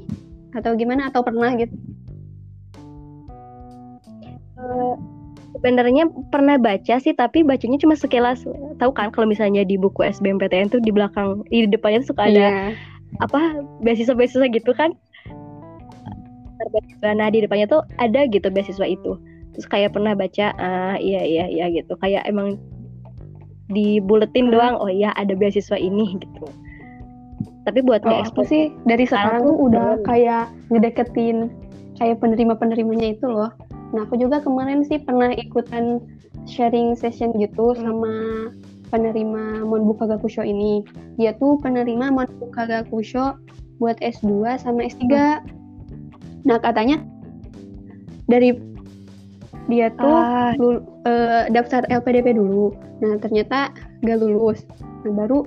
Atau 0.56 0.76
gimana? 0.76 1.12
Atau 1.12 1.24
pernah 1.24 1.52
gitu? 1.56 1.76
Eh, 4.62 4.94
sebenarnya 5.52 6.08
pernah 6.32 6.56
baca 6.56 6.96
sih 6.98 7.12
tapi 7.12 7.44
bacanya 7.44 7.78
cuma 7.78 7.94
sekilas 7.94 8.48
tahu 8.80 8.92
kan 8.96 9.12
kalau 9.12 9.28
misalnya 9.28 9.62
di 9.62 9.76
buku 9.76 10.02
SBMPTN 10.02 10.72
tuh 10.72 10.80
di 10.80 10.92
belakang 10.94 11.44
di 11.52 11.68
depannya 11.68 12.02
tuh 12.06 12.16
suka 12.16 12.32
ada 12.32 12.40
Iya. 12.40 12.52
apa 13.20 13.40
beasiswa-beasiswa 13.84 14.48
gitu 14.56 14.72
kan 14.72 14.96
beasiswa 16.72 17.10
nah 17.12 17.28
di 17.28 17.44
depannya 17.44 17.68
tuh 17.68 17.84
ada 18.00 18.24
gitu 18.30 18.48
beasiswa 18.48 18.88
itu 18.88 19.18
terus 19.56 19.68
kayak 19.68 19.92
pernah 19.96 20.16
baca 20.16 20.56
ah 20.58 20.96
iya 21.00 21.22
iya 21.24 21.46
iya 21.48 21.66
gitu 21.72 21.96
kayak 22.00 22.24
emang 22.28 22.56
dibuletin 23.72 24.52
Hmm. 24.52 24.54
doang 24.56 24.76
oh 24.80 24.92
iya 24.92 25.16
ada 25.16 25.32
beasiswa 25.36 25.80
ini 25.80 26.20
gitu 26.20 26.48
tapi 27.62 27.80
buat 27.86 28.02
Kalau 28.02 28.26
aku 28.26 28.42
sih 28.42 28.74
dari 28.90 29.06
sekarang 29.06 29.46
tuh 29.46 29.56
udah 29.70 30.02
kayak 30.02 30.50
ngedeketin 30.74 31.54
kayak 32.02 32.18
penerima-penerimanya 32.18 33.14
itu 33.14 33.30
loh. 33.30 33.54
Nah, 33.94 34.10
aku 34.10 34.18
juga 34.18 34.42
kemarin 34.42 34.82
sih 34.82 34.98
pernah 34.98 35.30
ikutan 35.38 36.02
sharing 36.50 36.98
session 36.98 37.30
gitu 37.38 37.78
sama 37.78 38.50
penerima 38.90 39.62
Monbuka 39.62 40.10
Gakusho 40.10 40.42
ini. 40.42 40.82
Dia 41.22 41.38
tuh 41.38 41.62
penerima 41.62 42.10
Monbuka 42.10 42.66
Gakusho 42.66 43.38
buat 43.78 44.02
S2 44.02 44.58
sama 44.58 44.90
S3. 44.90 45.06
Nah, 46.50 46.58
katanya 46.58 47.06
dari 48.26 48.58
dia 49.70 49.94
tuh 49.94 50.10
Ah. 50.10 50.52
lul- 50.58 50.86
eh, 51.06 51.50
daftar 51.54 51.86
LPDP 51.90 52.34
dulu. 52.34 52.74
Nah, 53.02 53.18
ternyata 53.18 53.74
gak 54.02 54.18
lulus. 54.22 54.66
Nah, 55.06 55.14
baru 55.14 55.46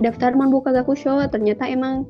daftar 0.00 0.32
Monbuka 0.34 0.72
Gakusho. 0.72 1.24
Ternyata 1.28 1.68
emang 1.68 2.04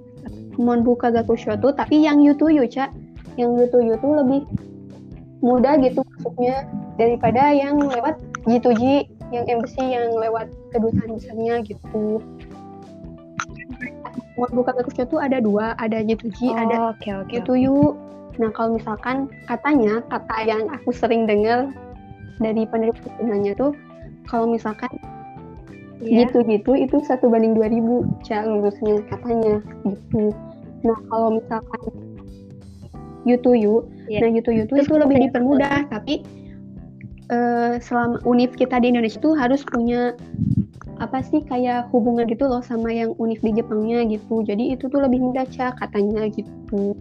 Monbuka 0.59 1.11
Gakusho 1.11 1.55
tuh 1.59 1.73
tapi 1.75 2.03
yang 2.03 2.23
Yutuyu, 2.23 2.67
Cak. 2.67 2.91
Yang 3.37 3.67
Yutuyu 3.67 3.95
tuh 3.99 4.13
lebih 4.21 4.43
mudah 5.43 5.75
gitu 5.83 6.07
masuknya 6.07 6.69
daripada 7.01 7.51
yang 7.51 7.81
lewat 7.83 8.21
G2G, 8.47 9.11
yang 9.35 9.45
embassy 9.51 9.83
yang 9.83 10.15
lewat 10.15 10.47
kedutaan 10.71 11.19
besarnya 11.19 11.55
gitu. 11.67 12.23
Monbuka 14.39 14.73
Gakusho 14.77 15.05
tuh 15.09 15.21
ada 15.21 15.39
dua, 15.43 15.77
ada 15.77 16.01
G2G, 16.01 16.53
ada 16.53 16.95
oke 16.95 17.11
oke. 17.27 17.33
gitu 17.33 17.53
yuk. 17.59 17.95
Nah 18.41 18.51
kalau 18.57 18.77
misalkan 18.81 19.29
katanya 19.45 20.01
kata 20.09 20.37
yang 20.49 20.65
aku 20.73 20.93
sering 20.95 21.29
dengar 21.29 21.69
dari 22.41 22.65
penerima 22.65 23.53
tuh 23.57 23.77
kalau 24.29 24.49
misalkan 24.49 24.89
Iya. 26.03 26.27
gitu-gitu 26.27 26.75
itu 26.75 26.99
satu 27.07 27.31
banding 27.31 27.55
2000 27.55 28.03
cak 28.27 28.43
lulusnya 28.43 28.99
katanya 29.07 29.63
gitu. 29.87 30.35
Nah 30.83 30.99
kalau 31.07 31.39
misalkan 31.39 31.83
yutuyu, 33.23 33.87
Iya. 34.11 34.27
nah 34.27 34.29
yutuyu 34.35 34.67
tuh 34.67 34.83
Terus 34.83 34.91
itu 34.91 34.95
lebih 34.99 35.15
apa 35.15 35.23
ya? 35.23 35.27
dipermudah 35.31 35.77
tapi 35.95 36.15
eh, 37.31 37.73
selama 37.79 38.19
univ 38.27 38.51
kita 38.59 38.83
di 38.83 38.91
Indonesia 38.91 39.23
tuh 39.23 39.39
harus 39.39 39.63
punya 39.63 40.19
apa 40.99 41.23
sih 41.23 41.39
kayak 41.47 41.87
hubungan 41.95 42.27
gitu 42.27 42.51
loh 42.51 42.63
sama 42.67 42.91
yang 42.91 43.15
univ 43.23 43.39
di 43.39 43.55
Jepangnya 43.55 44.03
gitu. 44.11 44.43
Jadi 44.43 44.75
itu 44.75 44.91
tuh 44.91 44.99
lebih 44.99 45.23
mudah 45.23 45.47
cak 45.55 45.79
katanya 45.79 46.27
gitu. 46.35 46.99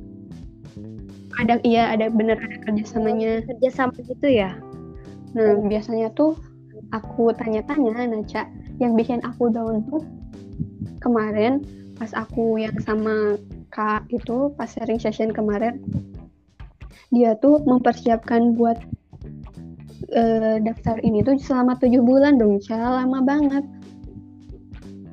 Ada 1.40 1.64
iya 1.64 1.96
ada 1.96 2.12
bener 2.12 2.36
ada 2.36 2.58
kerjasamanya. 2.68 3.46
kerja 3.48 3.70
sama 3.72 3.96
gitu 4.04 4.28
ya? 4.28 4.58
Nah, 5.32 5.64
biasanya 5.64 6.12
tuh 6.12 6.36
aku 6.92 7.32
tanya-tanya, 7.32 8.20
Cak, 8.28 8.52
yang 8.84 9.00
bikin 9.00 9.24
aku 9.24 9.48
down 9.48 9.86
tuh 9.88 10.04
kemarin 11.00 11.64
pas 11.96 12.12
aku 12.18 12.58
yang 12.58 12.76
sama 12.82 13.38
Kak 13.72 14.10
itu 14.10 14.52
pas 14.58 14.68
sharing 14.68 14.98
session 14.98 15.30
kemarin 15.30 15.80
dia 17.14 17.38
tuh 17.38 17.62
mempersiapkan 17.64 18.58
buat 18.58 18.80
eh, 20.12 20.58
daftar 20.64 20.98
ini 21.04 21.22
tuh 21.22 21.38
selama 21.40 21.76
tujuh 21.80 22.02
bulan 22.04 22.40
dong, 22.40 22.60
Cak, 22.64 22.80
lama 22.80 23.20
banget. 23.24 23.64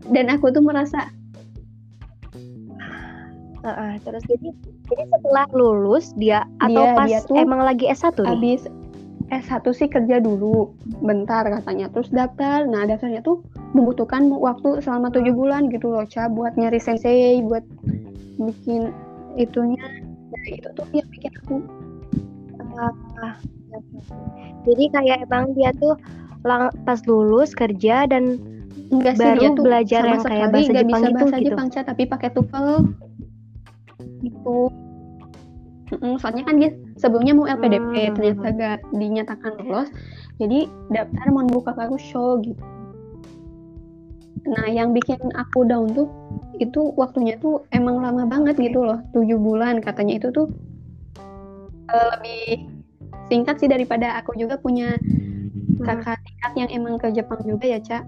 Dan 0.08 0.32
aku 0.32 0.48
tuh 0.48 0.64
merasa 0.64 1.12
Heeh, 3.60 3.92
terus 4.00 4.22
jadi 4.24 4.48
jadi 4.86 5.02
setelah 5.08 5.46
lulus 5.50 6.14
dia 6.14 6.42
atau 6.58 6.70
Dia- 6.80 6.94
pas 6.94 7.08
dia 7.08 7.20
tuh 7.22 7.36
emang 7.36 7.60
lagi 7.60 7.84
S1 7.84 8.14
nih? 8.16 8.28
habis 8.28 8.60
S1 9.28 9.66
sih 9.70 9.86
kerja 9.86 10.18
dulu 10.18 10.72
bentar 11.00 11.44
katanya 11.44 11.90
terus 11.90 12.08
daftar 12.08 12.64
nah 12.64 12.82
daftarnya 12.82 13.20
tuh 13.20 13.44
membutuhkan 13.70 14.30
waktu 14.30 14.80
selama 14.80 15.10
tujuh 15.10 15.32
bulan 15.32 15.68
gitu 15.68 15.90
loh 15.90 16.04
Ca 16.04 16.26
buat 16.26 16.54
nyari 16.54 16.78
sensei 16.78 17.42
buat 17.42 17.60
bikin 18.36 18.94
itunya 19.34 19.84
nah 20.28 20.44
itu 20.46 20.68
tuh 20.72 20.86
yang 20.90 21.08
bikin 21.08 21.32
aku 21.36 21.56
Ah, 22.78 23.34
Jadi 24.62 24.84
kayak 24.88 25.26
emang 25.26 25.50
dia 25.52 25.74
tuh 25.74 25.98
lang- 26.40 26.70
pas 26.84 27.02
lulus 27.04 27.50
kerja 27.52 28.06
dan 28.06 28.38
enggak 28.88 29.14
sih 29.14 29.26
Baru 29.26 29.36
dia 29.36 29.50
tuh 29.50 29.64
belajar 29.64 30.00
sama 30.00 30.08
yang 30.08 30.22
kayak 30.22 30.48
bahasa 30.48 30.70
Jepang 30.72 30.86
bisa 30.86 30.98
gitu, 31.02 31.16
bahasa 31.18 31.36
gitu. 31.36 31.46
Jepang 31.50 31.68
Ca 31.68 31.80
tapi 31.82 32.02
pakai 32.06 32.28
TOEFL 32.30 32.68
gitu. 34.28 34.70
Mm-mm, 35.88 36.20
soalnya 36.20 36.44
kan 36.44 36.60
dia 36.60 36.70
sebelumnya 37.00 37.32
mau 37.32 37.48
LPDP 37.48 38.12
Hmm. 38.12 38.14
ternyata 38.16 38.46
gak 38.52 38.78
dinyatakan 38.92 39.52
lolos. 39.64 39.88
Jadi 40.36 40.68
daftar 40.92 41.26
mau 41.32 41.48
buka 41.48 41.72
show 41.96 42.36
gitu. 42.44 42.60
Nah 44.48 44.68
yang 44.68 44.92
bikin 44.92 45.18
aku 45.32 45.64
down 45.64 45.88
tuh 45.96 46.08
itu 46.60 46.92
waktunya 46.96 47.40
tuh 47.40 47.64
emang 47.72 48.04
lama 48.04 48.28
banget 48.28 48.60
gitu 48.60 48.84
loh 48.84 49.00
tujuh 49.16 49.40
bulan 49.40 49.80
katanya. 49.80 50.20
Itu 50.20 50.28
tuh 50.30 50.46
eh, 51.88 52.06
lebih 52.16 52.68
singkat 53.28 53.60
sih 53.60 53.68
daripada 53.68 54.16
aku 54.20 54.36
juga 54.36 54.60
punya 54.60 55.00
kakak 55.84 56.18
tingkat 56.24 56.52
yang 56.56 56.70
emang 56.74 56.94
ke 56.98 57.08
Jepang 57.14 57.40
juga 57.44 57.66
ya 57.68 57.80
Cak 57.80 58.04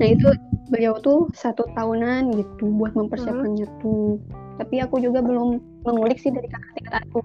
nah 0.00 0.08
itu 0.08 0.32
beliau 0.72 0.96
tuh 1.02 1.28
satu 1.36 1.68
tahunan 1.76 2.32
gitu 2.32 2.72
buat 2.72 2.96
mempersiapkannya 2.96 3.68
tuh 3.84 4.16
tapi 4.60 4.76
aku 4.78 5.00
juga 5.00 5.24
belum 5.24 5.56
mengulik 5.82 6.20
sih 6.20 6.28
dari 6.28 6.44
kakak 6.46 6.72
tingkat 6.76 6.94
aku 7.02 7.18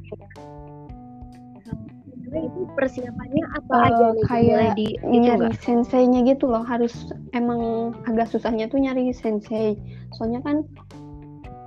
itu 2.35 2.67
persiapannya 2.75 3.43
apa 3.55 3.73
Eh, 3.73 3.87
aja 3.87 4.05
nih? 4.11 4.23
kayak 4.27 4.67
di 4.75 4.87
itu 4.99 5.07
nyari 5.23 5.55
nggak? 5.55 5.63
senseinya 5.63 6.19
gitu 6.27 6.51
loh 6.51 6.63
harus 6.63 6.91
emang 7.31 7.61
agak 8.03 8.27
susahnya 8.27 8.67
tuh 8.67 8.79
nyari 8.79 9.15
sensei 9.15 9.79
soalnya 10.11 10.43
kan 10.43 10.63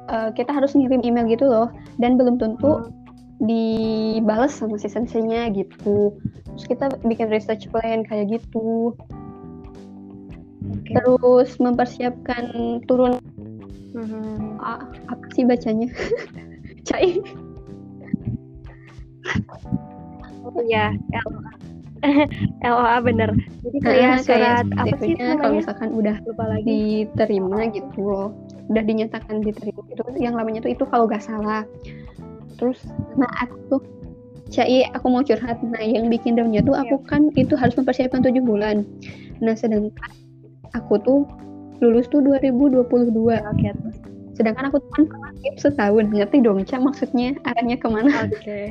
eh, 0.09 0.29
kita 0.33 0.53
harus 0.53 0.77
ngirim 0.77 1.01
email 1.01 1.25
gitu 1.25 1.49
loh 1.49 1.69
dan 1.97 2.17
belum 2.17 2.37
tentu 2.37 2.85
Hmm. 2.85 2.93
dibales 3.41 4.51
sama 4.53 4.77
si 4.77 4.91
senseinya 4.91 5.49
gitu 5.49 6.13
terus 6.53 6.65
kita 6.67 6.91
bikin 7.01 7.31
research 7.31 7.71
plan 7.71 8.05
kayak 8.05 8.29
gitu 8.37 8.93
Oke. 10.69 10.91
terus 10.93 11.57
mempersiapkan 11.57 12.45
turun 12.85 13.17
Mhm. 13.97 14.61
ah, 14.61 14.85
apa 15.09 15.25
sih 15.33 15.45
bacanya 15.49 15.89
cai 16.89 17.19
Oh 20.49 20.65
iya, 20.65 20.97
LOA. 21.13 21.53
LOA 22.65 22.97
bener. 23.07 23.31
Jadi 23.61 23.79
kayak 23.85 24.01
Nah, 24.09 24.25
surat 24.25 24.65
apa 24.81 24.95
sih 24.97 25.13
kalau 25.13 25.53
misalkan 25.53 25.89
udah 25.93 26.17
Lupa 26.25 26.45
lagi. 26.49 27.05
diterima 27.05 27.69
gitu 27.69 28.01
loh 28.01 28.29
udah 28.69 28.85
dinyatakan 28.85 29.41
diterima 29.45 29.81
itu 29.89 30.05
yang 30.21 30.37
lamanya 30.37 30.61
tuh 30.65 30.73
itu 30.73 30.85
kalau 30.89 31.09
nggak 31.09 31.25
salah 31.25 31.65
terus 32.57 32.81
nah 33.17 33.29
aku 33.41 33.57
tuh 33.69 33.83
Cai 34.49 34.89
aku 34.97 35.13
mau 35.13 35.21
curhat 35.21 35.61
nah 35.61 35.85
yang 35.85 36.09
bikin 36.09 36.33
downnya 36.33 36.65
tuh 36.65 36.73
aku 36.73 36.97
kan 37.05 37.29
itu 37.37 37.53
harus 37.53 37.77
mempersiapkan 37.77 38.25
tujuh 38.25 38.41
bulan 38.41 38.81
nah 39.45 39.53
sedangkan 39.53 40.09
aku 40.73 40.97
tuh 41.05 41.29
lulus 41.79 42.07
tuh 42.11 42.21
2022 42.21 42.83
Oke, 42.83 43.69
terus. 43.71 43.97
sedangkan 44.35 44.71
aku 44.71 44.79
tuh 44.83 44.91
kan 44.95 45.03
pernah 45.07 45.31
setahun 45.59 46.07
ngerti 46.11 46.39
dong 46.43 46.63
Ca 46.63 46.79
maksudnya 46.79 47.35
arahnya 47.47 47.77
ke 47.79 47.89
mana 47.91 48.27
Oke. 48.27 48.71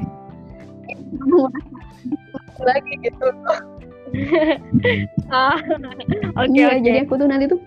mau 1.20 1.48
lagi 2.67 2.93
gitu 3.04 3.28
Ah, 5.28 5.60
Oke, 6.39 6.56
iya 6.56 6.72
oke. 6.72 6.80
jadi 6.80 7.04
aku 7.04 7.20
tuh 7.20 7.28
nanti 7.28 7.46
tuh 7.52 7.60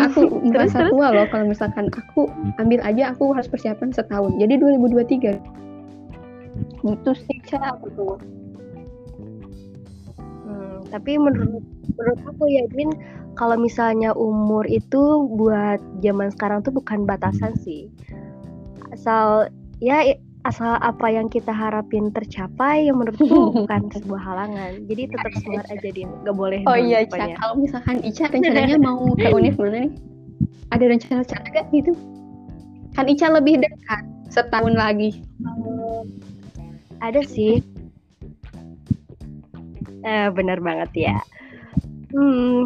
aku 0.00 0.20
merasa 0.48 0.80
terus? 0.80 0.96
tua 0.96 1.12
loh 1.12 1.28
kalau 1.28 1.44
misalkan 1.44 1.92
aku 1.92 2.24
ambil 2.56 2.80
aja 2.80 3.12
aku 3.12 3.36
harus 3.36 3.44
persiapan 3.44 3.92
setahun 3.92 4.32
jadi 4.40 4.56
2023 4.56 5.36
gitu 6.84 7.10
sih 7.16 7.38
cara 7.48 7.76
aku 7.76 7.88
tuh 7.92 8.16
Hmm, 10.44 10.84
tapi 10.92 11.16
menurut 11.16 11.64
menurut 11.96 12.20
aku 12.28 12.44
ya 12.52 12.68
Din, 12.68 12.92
kalau 13.34 13.58
misalnya 13.58 14.14
umur 14.14 14.66
itu 14.70 15.28
buat 15.34 15.82
zaman 16.02 16.30
sekarang 16.34 16.62
tuh 16.62 16.74
bukan 16.74 17.06
batasan 17.06 17.54
sih. 17.60 17.90
Asal 18.94 19.50
ya 19.82 20.14
asal 20.44 20.76
apa 20.84 21.08
yang 21.08 21.32
kita 21.32 21.50
harapin 21.50 22.12
tercapai 22.12 22.86
yang 22.86 23.00
menurutku 23.00 23.26
bukan 23.64 23.88
sebuah 23.96 24.22
halangan. 24.22 24.84
Jadi 24.86 25.02
tetap 25.10 25.32
semangat 25.40 25.66
aja 25.72 25.88
Din, 25.90 26.10
nggak 26.22 26.36
boleh 26.36 26.60
oh 26.68 26.76
iya 26.76 27.04
Ica 27.04 27.32
kalau 27.40 27.54
misalkan 27.56 28.04
Ica 28.04 28.28
rencananya 28.28 28.76
mau 28.76 29.12
ke 29.20 29.28
univ 29.32 29.56
mana 29.56 29.88
nih 29.88 29.92
ada 30.72 30.84
rencana-rencana 30.90 31.46
gak 31.54 31.66
gitu 31.72 31.92
kan 32.92 33.06
Ica 33.08 33.26
lebih 33.32 33.64
dekat 33.64 34.04
setahun 34.30 34.74
lagi 34.76 35.22
Ada 37.02 37.20
sih. 37.28 37.60
Eh, 40.04 40.28
benar 40.32 40.56
banget 40.64 40.90
ya. 40.96 41.16
Hmm, 42.16 42.64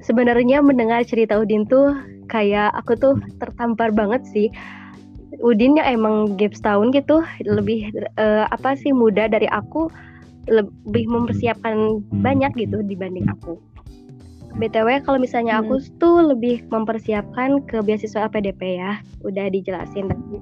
sebenarnya 0.00 0.64
mendengar 0.64 1.04
cerita 1.04 1.40
Udin 1.40 1.64
tuh 1.68 1.96
kayak 2.28 2.72
aku 2.76 2.96
tuh 2.96 3.14
tertampar 3.40 3.92
banget 3.92 4.22
sih. 4.28 4.48
Udin 5.40 5.78
yang 5.78 6.02
emang 6.02 6.36
gap 6.36 6.52
setahun 6.52 6.92
gitu 6.92 7.22
lebih 7.46 7.88
eh, 8.18 8.44
apa 8.50 8.76
sih 8.76 8.90
muda 8.90 9.30
dari 9.30 9.46
aku 9.48 9.88
lebih 10.50 11.06
mempersiapkan 11.06 12.02
banyak 12.20 12.50
gitu 12.58 12.82
dibanding 12.84 13.28
aku. 13.30 13.60
BTW 14.58 15.06
kalau 15.06 15.22
misalnya 15.22 15.62
Hmm. 15.62 15.70
aku 15.70 15.74
tuh 16.02 16.34
lebih 16.34 16.66
mempersiapkan 16.74 17.62
ke 17.70 17.78
beasiswa 17.86 18.26
LPDP 18.26 18.82
ya. 18.82 18.98
Udah 19.22 19.46
dijelasin 19.46 20.10
tadi. 20.10 20.36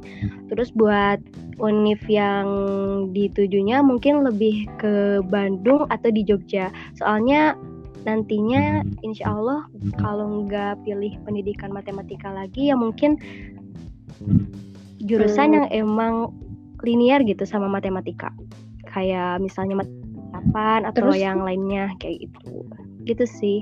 Terus 0.48 0.72
buat 0.72 1.20
univ 1.60 2.00
yang 2.08 2.48
ditujunya 3.12 3.84
mungkin 3.84 4.24
lebih 4.24 4.64
ke 4.80 5.20
Bandung 5.28 5.84
atau 5.92 6.08
di 6.08 6.24
Jogja. 6.24 6.72
Soalnya 6.96 7.52
nantinya 8.06 8.86
insya 9.02 9.34
Allah 9.34 9.66
kalau 9.98 10.46
nggak 10.46 10.82
pilih 10.86 11.18
pendidikan 11.26 11.74
matematika 11.74 12.30
lagi 12.30 12.70
ya 12.70 12.76
mungkin 12.78 13.18
jurusan 15.02 15.50
Hmm. 15.50 15.56
yang 15.62 15.66
emang 15.86 16.14
linear 16.82 17.22
gitu 17.26 17.42
sama 17.46 17.66
matematika. 17.66 18.30
Kayak 18.90 19.42
misalnya 19.42 19.82
matematika 19.82 20.90
atau 20.94 21.10
Terus? 21.10 21.22
yang 21.22 21.42
lainnya 21.42 21.90
kayak 22.02 22.26
gitu. 22.26 22.66
Gitu 23.06 23.24
sih 23.26 23.58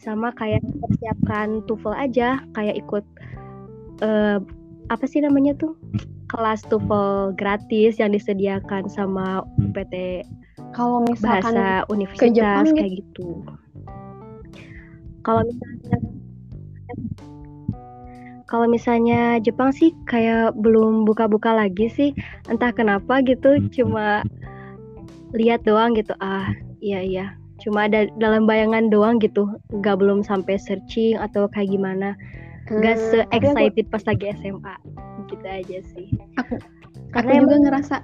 sama 0.00 0.32
kayak 0.32 0.64
persiapkan 0.80 1.60
TOEFL 1.68 1.94
aja 1.96 2.40
kayak 2.56 2.80
ikut 2.80 3.04
eh, 4.00 4.38
apa 4.88 5.04
sih 5.04 5.20
namanya 5.20 5.52
tuh 5.60 5.76
kelas 6.32 6.64
TOEFL 6.70 7.36
gratis 7.36 8.00
yang 8.00 8.14
disediakan 8.14 8.88
sama 8.88 9.44
PT 9.76 10.24
Kalau 10.70 11.02
misalkan 11.02 11.54
bahasa 11.54 11.84
universitas 11.90 12.36
Jepang 12.36 12.66
kayak 12.78 12.92
gitu. 13.02 13.28
Kalau 15.20 15.42
misalnya 15.44 15.96
kalau 18.50 18.66
misalnya 18.66 19.38
Jepang 19.38 19.70
sih 19.70 19.94
kayak 20.10 20.58
belum 20.58 21.06
buka-buka 21.06 21.54
lagi 21.54 21.86
sih, 21.86 22.10
entah 22.50 22.74
kenapa 22.74 23.22
gitu, 23.22 23.62
cuma 23.70 24.26
lihat 25.30 25.62
doang 25.62 25.94
gitu. 25.94 26.10
Ah, 26.18 26.50
iya 26.82 26.98
iya, 26.98 27.26
cuma 27.62 27.86
ada 27.86 28.10
dalam 28.18 28.50
bayangan 28.50 28.90
doang 28.90 29.22
gitu, 29.22 29.46
nggak 29.70 30.02
belum 30.02 30.26
sampai 30.26 30.58
searching 30.58 31.14
atau 31.14 31.46
kayak 31.46 31.70
gimana, 31.70 32.18
nggak 32.66 32.98
Hmm, 32.98 33.06
se 33.14 33.18
aku- 33.22 33.38
excited 33.38 33.86
pas 33.86 34.02
lagi 34.02 34.26
SMA, 34.34 34.74
gitu 35.30 35.46
aja 35.46 35.78
sih. 35.94 36.10
aku 36.34 36.58
Karena 37.10 37.30
aku 37.36 37.42
juga 37.42 37.50
emang- 37.50 37.64
ngerasa 37.66 37.94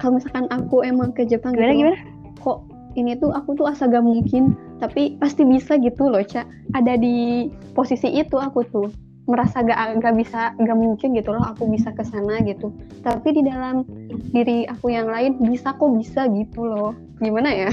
kalau 0.00 0.12
misalkan 0.16 0.46
aku 0.48 0.76
emang 0.82 1.10
ke 1.12 1.22
Jepang 1.28 1.52
Gimana 1.52 1.72
gitu 1.72 1.80
gimana? 1.84 1.98
kok 2.40 2.58
ini 2.96 3.12
tuh 3.20 3.30
aku 3.32 3.52
tuh 3.60 3.68
asa 3.68 3.84
gak 3.88 4.04
mungkin 4.04 4.56
tapi 4.80 5.20
pasti 5.20 5.44
bisa 5.44 5.76
gitu 5.76 6.08
loh 6.08 6.24
Ca. 6.24 6.48
Ada 6.72 6.96
di 6.96 7.48
posisi 7.76 8.08
itu 8.12 8.36
aku 8.40 8.64
tuh 8.72 8.88
merasa 9.26 9.60
gak 9.60 10.00
gak 10.00 10.14
bisa 10.16 10.54
gak 10.56 10.78
mungkin 10.78 11.12
gitu 11.12 11.34
loh 11.34 11.44
aku 11.44 11.68
bisa 11.68 11.92
ke 11.92 12.04
sana 12.06 12.40
gitu. 12.44 12.72
Tapi 13.04 13.36
di 13.36 13.42
dalam 13.44 13.84
diri 14.32 14.64
aku 14.64 14.88
yang 14.92 15.08
lain 15.12 15.36
bisa 15.44 15.76
kok 15.76 15.92
bisa 15.92 16.24
gitu 16.32 16.64
loh. 16.64 16.96
Gimana 17.20 17.52
ya 17.52 17.70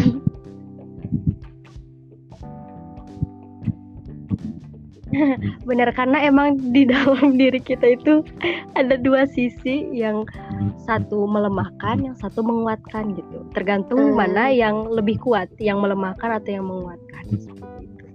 Bener 5.70 5.90
karena 5.94 6.18
emang 6.26 6.60
di 6.74 6.90
dalam 6.90 7.36
diri 7.42 7.62
kita 7.62 7.96
itu 7.96 8.26
ada 8.74 8.98
dua 8.98 9.30
sisi 9.30 9.88
yang 9.94 10.26
satu 10.84 11.26
melemahkan, 11.30 12.02
yang 12.04 12.16
satu 12.18 12.42
menguatkan 12.44 13.14
gitu. 13.18 13.46
Tergantung 13.54 14.14
Hmm. 14.14 14.18
mana 14.18 14.50
yang 14.50 14.90
lebih 14.90 15.22
kuat, 15.22 15.48
yang 15.62 15.80
melemahkan 15.80 16.42
atau 16.42 16.50
yang 16.52 16.66
menguatkan. 16.68 17.24
Seperti 17.30 17.84
itu. 17.88 18.06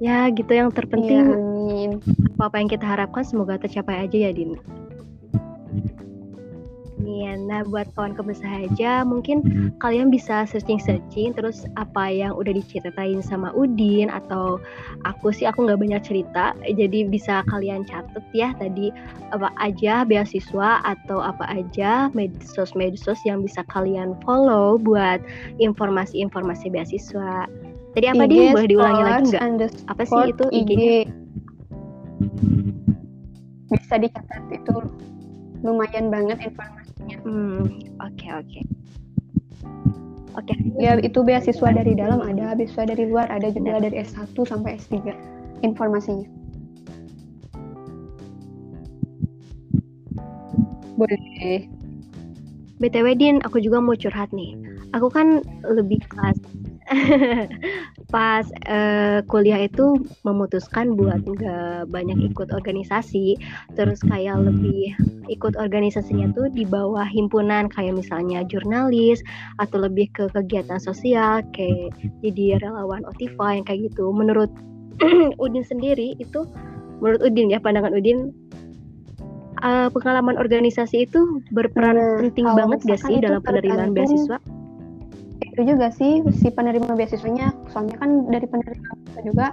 Ya 0.00 0.32
gitu 0.32 0.48
yang 0.48 0.72
terpenting 0.72 1.36
amin 1.70 2.00
apa 2.40 2.56
yang 2.56 2.72
kita 2.72 2.88
harapkan 2.88 3.20
semoga 3.20 3.60
tercapai 3.60 4.08
aja 4.08 4.16
ya 4.16 4.30
Din. 4.32 4.56
Iya, 7.10 7.42
nah 7.42 7.66
buat 7.66 7.90
kawan 7.98 8.14
kebesaha 8.14 8.70
aja 8.70 9.02
mungkin 9.02 9.42
kalian 9.82 10.14
bisa 10.14 10.46
searching-searching 10.46 11.34
terus 11.34 11.66
apa 11.74 12.06
yang 12.06 12.38
udah 12.38 12.54
diceritain 12.54 13.18
sama 13.18 13.50
Udin 13.50 14.06
atau 14.06 14.62
aku 15.02 15.34
sih 15.34 15.50
aku 15.50 15.66
nggak 15.66 15.82
banyak 15.82 16.02
cerita 16.06 16.54
jadi 16.62 17.10
bisa 17.10 17.42
kalian 17.50 17.82
catat 17.82 18.22
ya 18.30 18.54
tadi 18.62 18.94
apa 19.34 19.50
aja 19.58 20.06
beasiswa 20.06 20.86
atau 20.86 21.18
apa 21.18 21.50
aja 21.50 22.14
medsos-medsos 22.14 23.26
yang 23.26 23.42
bisa 23.42 23.66
kalian 23.74 24.14
follow 24.22 24.78
buat 24.78 25.18
informasi-informasi 25.58 26.70
beasiswa. 26.70 27.50
Tadi 27.90 28.06
apa 28.06 28.22
IG 28.22 28.30
Din? 28.30 28.54
Boleh 28.54 28.70
diulangi 28.70 29.02
lagi 29.02 29.22
nggak? 29.34 29.72
Apa 29.90 30.02
sih 30.06 30.30
itu 30.30 30.44
IG 30.54 30.70
IG-nya? 30.70 31.02
bisa 33.70 33.96
dicatat 33.96 34.42
itu 34.50 34.74
lumayan 35.62 36.10
banget 36.10 36.38
informasinya 36.42 36.79
Hmm, 37.24 37.64
oke 38.00 38.28
oke. 38.32 38.60
Oke. 40.38 40.54
ya 40.78 40.94
itu 41.02 41.26
beasiswa 41.26 41.68
dari 41.74 41.98
dalam 41.98 42.22
ada 42.22 42.54
beasiswa 42.54 42.86
dari 42.86 43.10
luar 43.10 43.26
ada 43.28 43.50
juga 43.50 43.82
dari 43.82 43.98
S1 43.98 44.30
sampai 44.46 44.78
S3 44.78 45.10
informasinya 45.66 46.30
boleh 50.94 51.66
BTW 52.80 53.12
Din, 53.20 53.36
aku 53.44 53.60
juga 53.60 53.76
mau 53.76 53.92
curhat 53.92 54.32
nih. 54.32 54.56
Aku 54.96 55.12
kan 55.12 55.44
lebih 55.68 56.00
pas 56.16 56.32
pas 58.14 58.44
eh, 58.66 59.22
kuliah 59.30 59.62
itu 59.66 59.94
memutuskan 60.26 60.98
buat 60.98 61.22
nggak 61.22 61.86
banyak 61.88 62.34
ikut 62.34 62.50
organisasi, 62.50 63.38
terus 63.78 64.02
kayak 64.02 64.42
lebih 64.42 64.94
ikut 65.30 65.54
organisasinya 65.54 66.34
tuh 66.34 66.50
di 66.50 66.66
bawah 66.66 67.06
himpunan 67.06 67.70
kayak 67.70 67.94
misalnya 67.94 68.42
jurnalis 68.50 69.22
atau 69.62 69.86
lebih 69.86 70.10
ke 70.10 70.26
kegiatan 70.34 70.82
sosial 70.82 71.46
kayak 71.54 71.94
jadi 72.26 72.58
relawan 72.58 73.06
Otiva 73.06 73.54
yang 73.54 73.64
kayak 73.66 73.94
gitu. 73.94 74.10
Menurut 74.10 74.50
Udin 75.42 75.62
sendiri 75.62 76.18
itu, 76.18 76.44
menurut 76.98 77.22
Udin 77.22 77.54
ya 77.54 77.62
pandangan 77.62 77.94
Udin 77.94 78.34
eh, 79.62 79.88
pengalaman 79.94 80.34
organisasi 80.34 81.06
itu 81.06 81.40
berperan 81.54 81.94
Nah, 81.94 82.18
penting 82.26 82.46
banget 82.50 82.78
gak 82.90 83.00
sih 83.06 83.16
dalam 83.22 83.40
penerimaan 83.46 83.94
beasiswa? 83.94 84.42
Itu 85.40 85.60
juga 85.64 85.88
sih 85.92 86.20
si 86.36 86.52
penerima 86.52 86.92
beasiswanya 86.92 87.56
soalnya 87.72 87.96
kan 87.96 88.28
dari 88.28 88.44
penerima 88.44 88.88
beasiswa 88.92 89.22
juga 89.24 89.46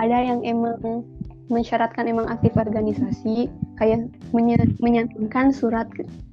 ada 0.00 0.16
yang 0.24 0.40
emang 0.46 1.04
mensyaratkan 1.48 2.04
emang 2.08 2.28
aktif 2.28 2.54
organisasi 2.54 3.48
kayak 3.80 4.08
menye- 4.36 4.76
menyantumkan 4.84 5.50
surat 5.50 5.88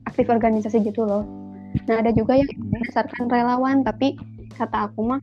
aktif 0.05 0.27
organisasi 0.27 0.83
gitu 0.83 1.07
loh. 1.07 1.23
Nah 1.87 2.03
ada 2.03 2.11
juga 2.11 2.35
yang 2.35 2.51
berdasarkan 2.71 3.31
relawan 3.31 3.83
tapi 3.83 4.19
kata 4.55 4.91
aku 4.91 5.15
mah 5.15 5.19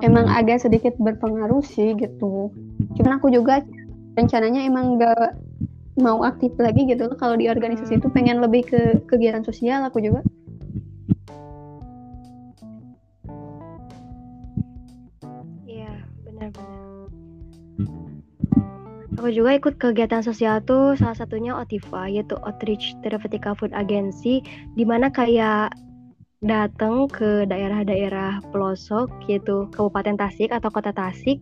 emang 0.00 0.26
agak 0.28 0.64
sedikit 0.64 0.96
berpengaruh 0.98 1.60
sih 1.62 1.92
gitu. 1.96 2.48
Cuman 2.96 3.20
aku 3.20 3.28
juga 3.28 3.60
rencananya 4.16 4.64
emang 4.64 5.00
gak 5.00 5.36
mau 6.00 6.24
aktif 6.24 6.56
lagi 6.56 6.88
gitu 6.88 7.12
loh. 7.12 7.16
Kalau 7.20 7.36
di 7.36 7.52
organisasi 7.52 8.00
itu 8.00 8.08
pengen 8.08 8.40
lebih 8.40 8.64
ke 8.64 8.80
kegiatan 9.04 9.44
sosial 9.44 9.84
aku 9.84 10.00
juga 10.00 10.24
Aku 19.22 19.30
juga 19.30 19.54
ikut 19.54 19.78
kegiatan 19.78 20.18
sosial 20.18 20.58
tuh 20.66 20.98
salah 20.98 21.14
satunya 21.14 21.54
Otiva 21.54 22.10
yaitu 22.10 22.34
Outreach 22.42 22.98
Therapeutic 23.06 23.46
Food 23.54 23.70
Agency 23.70 24.42
di 24.74 24.82
mana 24.82 25.14
kayak 25.14 25.70
datang 26.42 27.06
ke 27.06 27.46
daerah-daerah 27.46 28.42
pelosok 28.50 29.06
yaitu 29.30 29.70
Kabupaten 29.70 30.18
Tasik 30.18 30.50
atau 30.50 30.74
Kota 30.74 30.90
Tasik 30.90 31.38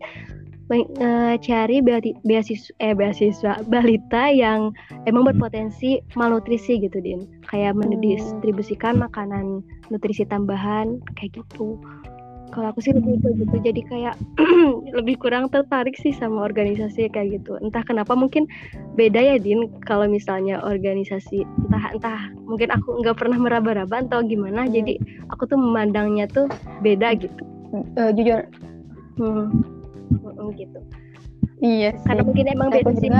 eh, 0.77 1.35
cari 1.41 1.81
beasiswa 2.21 2.69
eh 2.85 2.93
beasiswa 2.93 3.65
balita 3.65 4.29
yang 4.29 4.77
emang 5.09 5.33
berpotensi 5.33 6.05
malnutrisi 6.21 6.85
gitu 6.85 7.01
Din. 7.01 7.25
Kayak 7.49 7.81
mendistribusikan 7.81 9.01
makanan 9.01 9.65
nutrisi 9.89 10.29
tambahan 10.29 11.01
kayak 11.17 11.33
gitu. 11.33 11.81
Kalau 12.51 12.75
aku 12.75 12.83
sih 12.83 12.91
lebih 12.91 13.23
ke 13.23 13.29
gitu, 13.39 13.57
jadi 13.63 13.81
kayak 13.87 14.15
lebih 14.99 15.17
kurang 15.23 15.47
tertarik 15.49 15.95
sih 15.95 16.11
sama 16.11 16.43
organisasi 16.47 17.07
kayak 17.11 17.41
gitu. 17.41 17.57
Entah 17.63 17.87
kenapa 17.87 18.19
mungkin 18.19 18.51
beda 18.99 19.23
ya 19.23 19.37
Din 19.39 19.71
kalau 19.87 20.11
misalnya 20.11 20.59
organisasi 20.67 21.47
entah 21.67 21.85
entah 21.95 22.21
mungkin 22.45 22.75
aku 22.75 23.01
nggak 23.07 23.17
pernah 23.17 23.39
meraba-raba 23.39 24.03
atau 24.03 24.27
gimana. 24.27 24.67
Hmm. 24.67 24.73
Jadi 24.75 24.99
aku 25.31 25.47
tuh 25.47 25.59
memandangnya 25.59 26.27
tuh 26.27 26.51
beda 26.83 27.15
gitu. 27.17 27.43
Eh, 27.99 28.11
jujur 28.19 28.43
Hmm. 29.21 29.53
Mm, 30.11 30.57
gitu. 30.57 30.81
Iya 31.61 31.93
sih 31.95 32.05
Karena 32.05 32.23
mungkin 32.25 32.47
emang 32.49 32.69
beda 32.73 32.93
sih 32.97 33.11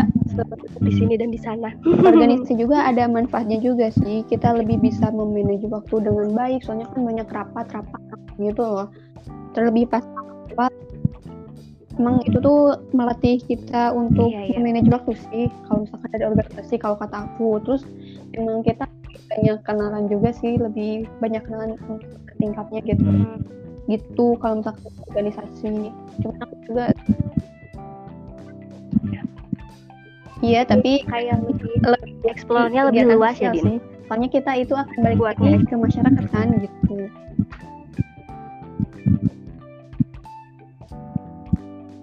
di 0.81 0.93
sini 0.97 1.15
dan 1.21 1.29
di 1.29 1.37
sana. 1.37 1.77
organisasi 1.85 2.57
juga 2.57 2.89
ada 2.89 3.05
manfaatnya 3.05 3.61
juga 3.61 3.93
sih 3.93 4.25
kita 4.27 4.57
lebih 4.57 4.81
bisa 4.81 5.13
memanage 5.13 5.69
waktu 5.69 6.01
dengan 6.01 6.33
baik 6.33 6.65
soalnya 6.65 6.89
kan 6.91 7.01
banyak 7.05 7.29
rapat-rapat 7.29 8.01
gitu 8.41 8.63
loh 8.65 8.89
terlebih 9.53 9.85
pas 9.85 10.01
rapat 10.57 10.73
emang 12.01 12.25
itu 12.25 12.41
tuh 12.41 12.81
melatih 12.97 13.37
kita 13.45 13.93
untuk 13.93 14.33
Iya, 14.33 14.49
iya. 14.49 14.57
memanage 14.57 14.89
waktu 14.89 15.13
sih 15.29 15.45
kalau 15.69 15.85
misalkan 15.85 16.11
ada 16.17 16.27
organisasi 16.33 16.75
kalau 16.81 16.97
kata 16.97 17.29
aku 17.29 17.61
terus 17.61 17.83
emang 18.33 18.65
kita 18.65 18.89
banyak 19.29 19.59
kenalan 19.63 20.05
juga 20.09 20.33
sih 20.33 20.57
lebih 20.57 21.05
banyak 21.21 21.45
kenalan 21.45 21.77
untuk 21.87 22.01
ke 22.25 22.33
tingkatnya 22.41 22.81
gitu 22.89 23.05
Hmm. 23.05 23.39
gitu 23.85 24.39
kalau 24.41 24.65
misalkan 24.65 24.89
organisasi 25.07 25.93
cuma 26.19 26.35
aku 26.41 26.55
juga 26.65 26.85
iya 30.41 30.65
tapi 30.65 31.05
kayak 31.05 31.37
lebih 31.45 31.69
lebih 31.85 32.15
explore-nya 32.25 32.89
lebih 32.89 33.05
luas 33.13 33.37
ya, 33.37 33.53
Din? 33.53 33.61
sih. 33.61 33.77
soalnya 34.09 34.29
kita 34.33 34.53
itu 34.57 34.73
akan 34.73 34.99
balik 35.05 35.19
Buatnya. 35.21 35.49
lagi 35.61 35.67
ke 35.69 35.77
masyarakat 35.77 36.25
kan 36.33 36.49
gitu 36.59 36.97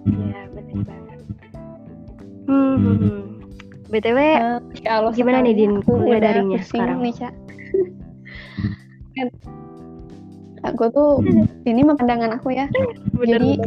Iya, 0.08 0.40
benar 0.56 0.80
banget. 0.88 1.18
Hmm, 2.48 2.74
hmm, 2.76 2.96
hmm. 2.96 3.18
BTW, 3.88 4.18
Insya 4.72 4.90
Allah 5.00 5.12
Gimana 5.12 5.38
nih, 5.44 5.54
Din, 5.56 5.72
kuliah 5.84 6.16
udah 6.16 6.20
daringnya 6.20 6.60
pusing 6.60 6.80
sekarang? 6.80 6.98
nih 7.02 7.14
Cak 7.16 7.34
aku 10.62 10.84
tuh 10.90 11.10
ini 11.64 11.80
mah 11.82 11.96
pandangan 11.96 12.38
aku 12.38 12.54
ya 12.54 12.66
jadi 13.18 13.58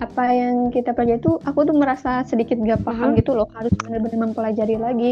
apa 0.00 0.24
yang 0.32 0.72
kita 0.72 0.96
pelajari 0.96 1.20
tuh 1.20 1.36
aku 1.44 1.68
tuh 1.68 1.76
merasa 1.76 2.24
sedikit 2.24 2.56
gak 2.60 2.82
paham 2.88 3.12
Mhm. 3.12 3.18
gitu 3.20 3.36
loh. 3.36 3.48
Harus 3.52 3.72
benar-benar 3.84 4.32
mempelajari 4.32 4.76
lagi. 4.80 5.10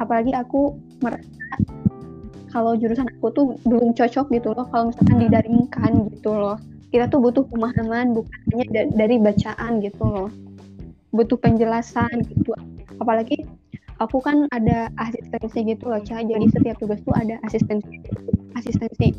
Apalagi 0.00 0.32
aku 0.32 0.72
merasa 1.04 1.28
kalau 2.52 2.76
jurusan 2.76 3.08
aku 3.20 3.28
tuh 3.32 3.44
belum 3.64 3.92
cocok 3.96 4.26
gitu 4.32 4.52
loh 4.52 4.64
kalau 4.72 4.88
misalkan 4.92 5.18
didaringkan 5.28 5.92
gitu 6.12 6.32
loh. 6.32 6.56
Kita 6.92 7.08
tuh 7.08 7.20
butuh 7.24 7.44
pemahaman 7.48 8.12
bukan 8.12 8.38
hanya 8.52 8.64
da- 8.68 8.92
dari 8.92 9.16
bacaan 9.16 9.80
gitu 9.80 10.04
loh. 10.04 10.28
Butuh 11.12 11.36
penjelasan 11.40 12.24
gitu. 12.28 12.52
Apalagi 13.00 13.44
aku 14.00 14.18
kan 14.18 14.50
ada 14.50 14.90
asistensi 14.98 15.62
gitu 15.62 15.86
loh 15.86 16.02
Ca. 16.02 16.18
jadi 16.20 16.42
setiap 16.50 16.76
tugas 16.82 16.98
tuh 17.06 17.14
ada 17.14 17.38
asistensi 17.46 18.02
asistensi 18.58 19.14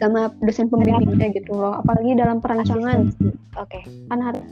sama 0.00 0.32
dosen 0.44 0.68
pembimbingnya 0.68 1.32
gitu 1.34 1.52
loh 1.56 1.80
apalagi 1.80 2.16
dalam 2.16 2.38
perancangan. 2.40 3.12
Oke. 3.60 3.84
kan 4.08 4.18
harus 4.20 4.44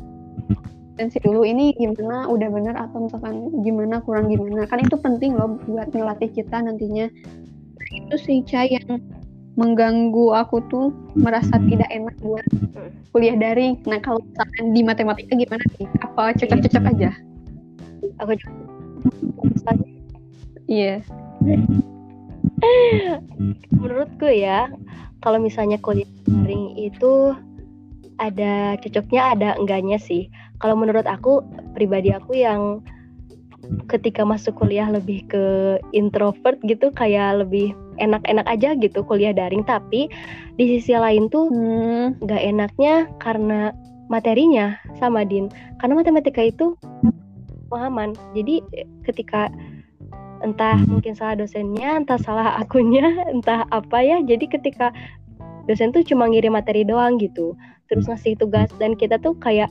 asistensi 1.00 1.24
dulu 1.24 1.48
ini 1.48 1.72
gimana 1.80 2.28
udah 2.28 2.48
bener 2.52 2.76
atau 2.76 3.08
misalkan 3.08 3.48
gimana 3.64 4.04
kurang 4.04 4.28
gimana. 4.28 4.68
Kan 4.68 4.84
itu 4.84 5.00
penting 5.00 5.32
loh 5.32 5.56
buat 5.64 5.88
ngelatih 5.96 6.28
kita 6.28 6.60
nantinya. 6.60 7.08
Itu 7.88 8.20
sih 8.20 8.44
Ca 8.44 8.68
yang 8.68 9.00
mengganggu 9.56 10.36
aku 10.36 10.60
tuh 10.68 10.92
merasa 11.16 11.56
tidak 11.72 11.88
enak 11.88 12.12
buat 12.20 12.44
Hmm. 12.52 12.92
kuliah 13.16 13.32
daring. 13.40 13.80
Nah 13.88 13.96
kalau 14.04 14.20
misalkan 14.20 14.76
di 14.76 14.80
matematika 14.84 15.32
gimana 15.32 15.64
nih 15.80 15.88
apa 16.04 16.36
cocok-cocok 16.36 16.84
aja? 16.92 17.10
Aku 18.20 18.32
juga. 18.36 19.72
iya. 20.68 21.00
Menurutku 23.72 24.28
ya, 24.28 24.68
kalau 25.20 25.38
misalnya 25.40 25.76
kuliah 25.80 26.08
daring 26.24 26.76
itu 26.80 27.36
ada 28.20 28.76
cocoknya 28.80 29.36
ada 29.36 29.48
enggaknya 29.56 29.96
sih. 29.96 30.28
Kalau 30.60 30.76
menurut 30.76 31.08
aku 31.08 31.40
pribadi 31.72 32.12
aku 32.12 32.36
yang 32.36 32.84
ketika 33.88 34.24
masuk 34.24 34.56
kuliah 34.56 34.88
lebih 34.88 35.24
ke 35.28 35.44
introvert 35.92 36.56
gitu 36.64 36.92
kayak 36.92 37.44
lebih 37.44 37.72
enak-enak 38.00 38.44
aja 38.48 38.76
gitu 38.76 39.00
kuliah 39.04 39.32
daring. 39.32 39.64
Tapi 39.64 40.08
di 40.60 40.64
sisi 40.76 40.92
lain 40.92 41.32
tuh 41.32 41.48
hmm, 41.48 42.20
nggak 42.20 42.42
enaknya 42.44 43.08
karena 43.20 43.72
materinya 44.12 44.76
sama 45.00 45.24
Din. 45.24 45.48
Karena 45.80 46.00
matematika 46.00 46.44
itu 46.44 46.76
pemahaman. 47.72 48.12
Jadi 48.36 48.60
eh, 48.76 48.88
ketika 49.08 49.48
entah 50.40 50.80
mungkin 50.88 51.12
salah 51.12 51.36
dosennya 51.36 52.00
entah 52.00 52.18
salah 52.20 52.56
akunnya 52.60 53.06
entah 53.34 53.64
apa 53.70 53.98
ya. 54.00 54.18
Jadi 54.24 54.48
ketika 54.48 54.92
dosen 55.68 55.92
tuh 55.92 56.02
cuma 56.02 56.26
ngirim 56.28 56.56
materi 56.56 56.82
doang 56.82 57.20
gitu. 57.20 57.54
Terus 57.88 58.06
ngasih 58.06 58.38
tugas 58.38 58.70
dan 58.78 58.94
kita 58.94 59.18
tuh 59.18 59.36
kayak 59.38 59.70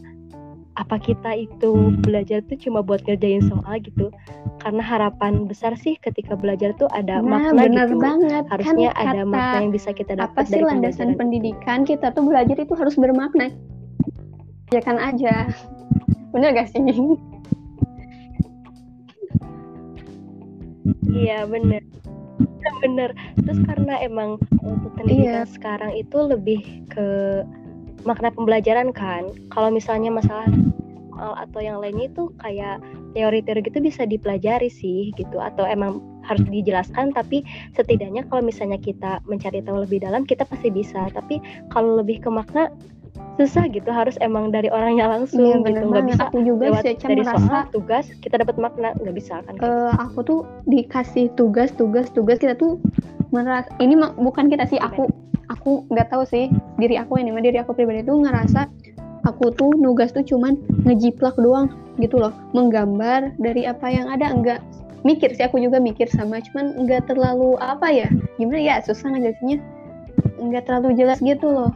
apa 0.79 0.95
kita 0.95 1.35
itu 1.35 1.91
belajar 2.07 2.39
tuh 2.47 2.55
cuma 2.55 2.79
buat 2.79 3.03
ngerjain 3.03 3.43
soal 3.51 3.83
gitu. 3.83 4.13
Karena 4.63 4.83
harapan 4.83 5.43
besar 5.43 5.75
sih 5.75 5.99
ketika 5.99 6.39
belajar 6.39 6.71
tuh 6.79 6.87
ada 6.95 7.19
nah 7.19 7.51
makna 7.51 7.67
bener 7.67 7.87
gitu. 7.91 7.99
banget. 7.99 8.43
Harusnya 8.47 8.89
kan 8.95 9.03
ada 9.03 9.21
kata 9.23 9.27
makna 9.27 9.57
yang 9.59 9.73
bisa 9.75 9.89
kita 9.91 10.13
dapat 10.15 10.31
apa 10.31 10.41
sih 10.47 10.61
dari 10.61 10.67
landasan 10.67 11.09
pendidikan? 11.19 11.83
Kita 11.83 12.15
tuh 12.15 12.23
belajar 12.27 12.55
itu 12.55 12.73
harus 12.75 12.95
bermakna. 12.95 13.51
Ya 14.71 14.79
kan 14.79 15.01
aja. 15.01 15.51
Bener 16.29 16.53
gak 16.53 16.69
sih 16.71 16.79
Iya 21.09 21.45
bener. 21.49 21.83
Bener. 22.79 23.11
Terus 23.43 23.59
karena 23.67 23.99
emang 23.99 24.39
untuk 24.63 24.91
pendidikan 24.95 25.43
Iya. 25.43 25.51
sekarang 25.51 25.91
itu 25.95 26.17
lebih 26.21 26.61
ke 26.91 27.07
makna 28.07 28.31
pembelajaran 28.31 28.95
kan. 28.95 29.27
Kalau 29.51 29.69
misalnya 29.73 30.13
masalah 30.13 30.47
soal 31.11 31.35
atau 31.35 31.59
yang 31.59 31.83
lainnya 31.83 32.07
itu 32.07 32.31
kayak 32.39 32.79
teori-teori 33.11 33.59
gitu 33.67 33.83
bisa 33.83 34.07
dipelajari 34.07 34.71
sih 34.71 35.11
gitu. 35.19 35.35
Atau 35.41 35.67
emang 35.67 35.99
harus 36.23 36.45
dijelaskan 36.47 37.11
tapi 37.11 37.41
setidaknya 37.73 38.23
kalau 38.29 38.45
misalnya 38.45 38.77
kita 38.79 39.19
mencari 39.25 39.59
tahu 39.65 39.83
lebih 39.83 39.99
dalam 39.99 40.23
kita 40.23 40.47
pasti 40.47 40.71
bisa. 40.71 41.11
Tapi 41.11 41.41
kalau 41.73 41.99
lebih 41.99 42.23
ke 42.23 42.29
makna 42.31 42.71
susah 43.39 43.71
gitu 43.71 43.87
harus 43.87 44.19
emang 44.19 44.51
dari 44.51 44.67
orangnya 44.67 45.07
langsung 45.07 45.63
iya 45.63 45.63
gitu. 45.63 45.87
nggak 45.87 46.05
bisa 46.11 46.23
aku 46.27 46.39
juga 46.43 46.63
lewat 46.75 46.83
sih 46.83 46.95
dari 46.99 47.23
merasa 47.23 47.39
soal 47.47 47.63
tugas 47.71 48.05
kita 48.19 48.35
dapat 48.35 48.55
makna 48.59 48.91
nggak 48.99 49.15
bisa 49.15 49.39
kan? 49.47 49.55
Eh, 49.63 49.93
aku 49.95 50.19
tuh 50.27 50.39
dikasih 50.67 51.31
tugas 51.39 51.71
tugas 51.79 52.11
tugas 52.11 52.35
kita 52.35 52.59
tuh 52.59 52.83
merasa 53.31 53.71
ini 53.79 53.95
bukan 54.19 54.51
kita 54.51 54.67
sih 54.67 54.75
aku 54.75 55.07
aku 55.47 55.87
nggak 55.87 56.11
tahu 56.11 56.27
sih 56.27 56.51
diri 56.77 56.99
aku 56.99 57.15
ini 57.15 57.31
mah 57.31 57.39
diri 57.39 57.63
aku 57.63 57.71
pribadi 57.71 58.03
tuh 58.03 58.19
ngerasa 58.27 58.67
aku 59.23 59.55
tuh 59.55 59.71
nugas 59.79 60.11
tuh 60.11 60.23
cuman 60.23 60.59
ngejiplak 60.83 61.35
doang 61.39 61.71
gitu 62.03 62.19
loh. 62.19 62.35
Menggambar 62.51 63.39
dari 63.39 63.63
apa 63.63 63.87
yang 63.87 64.11
ada 64.11 64.35
enggak 64.35 64.59
mikir 65.07 65.31
sih 65.31 65.47
aku 65.47 65.63
juga 65.63 65.79
mikir 65.79 66.11
sama 66.11 66.43
cuman 66.51 66.75
enggak 66.75 67.07
terlalu 67.07 67.55
apa 67.63 67.87
ya 67.87 68.11
gimana 68.35 68.59
ya 68.59 68.75
susah 68.83 69.15
ngejelasinnya. 69.15 69.63
Enggak 70.39 70.67
terlalu 70.67 70.99
jelas 70.99 71.23
gitu 71.23 71.47
loh 71.47 71.71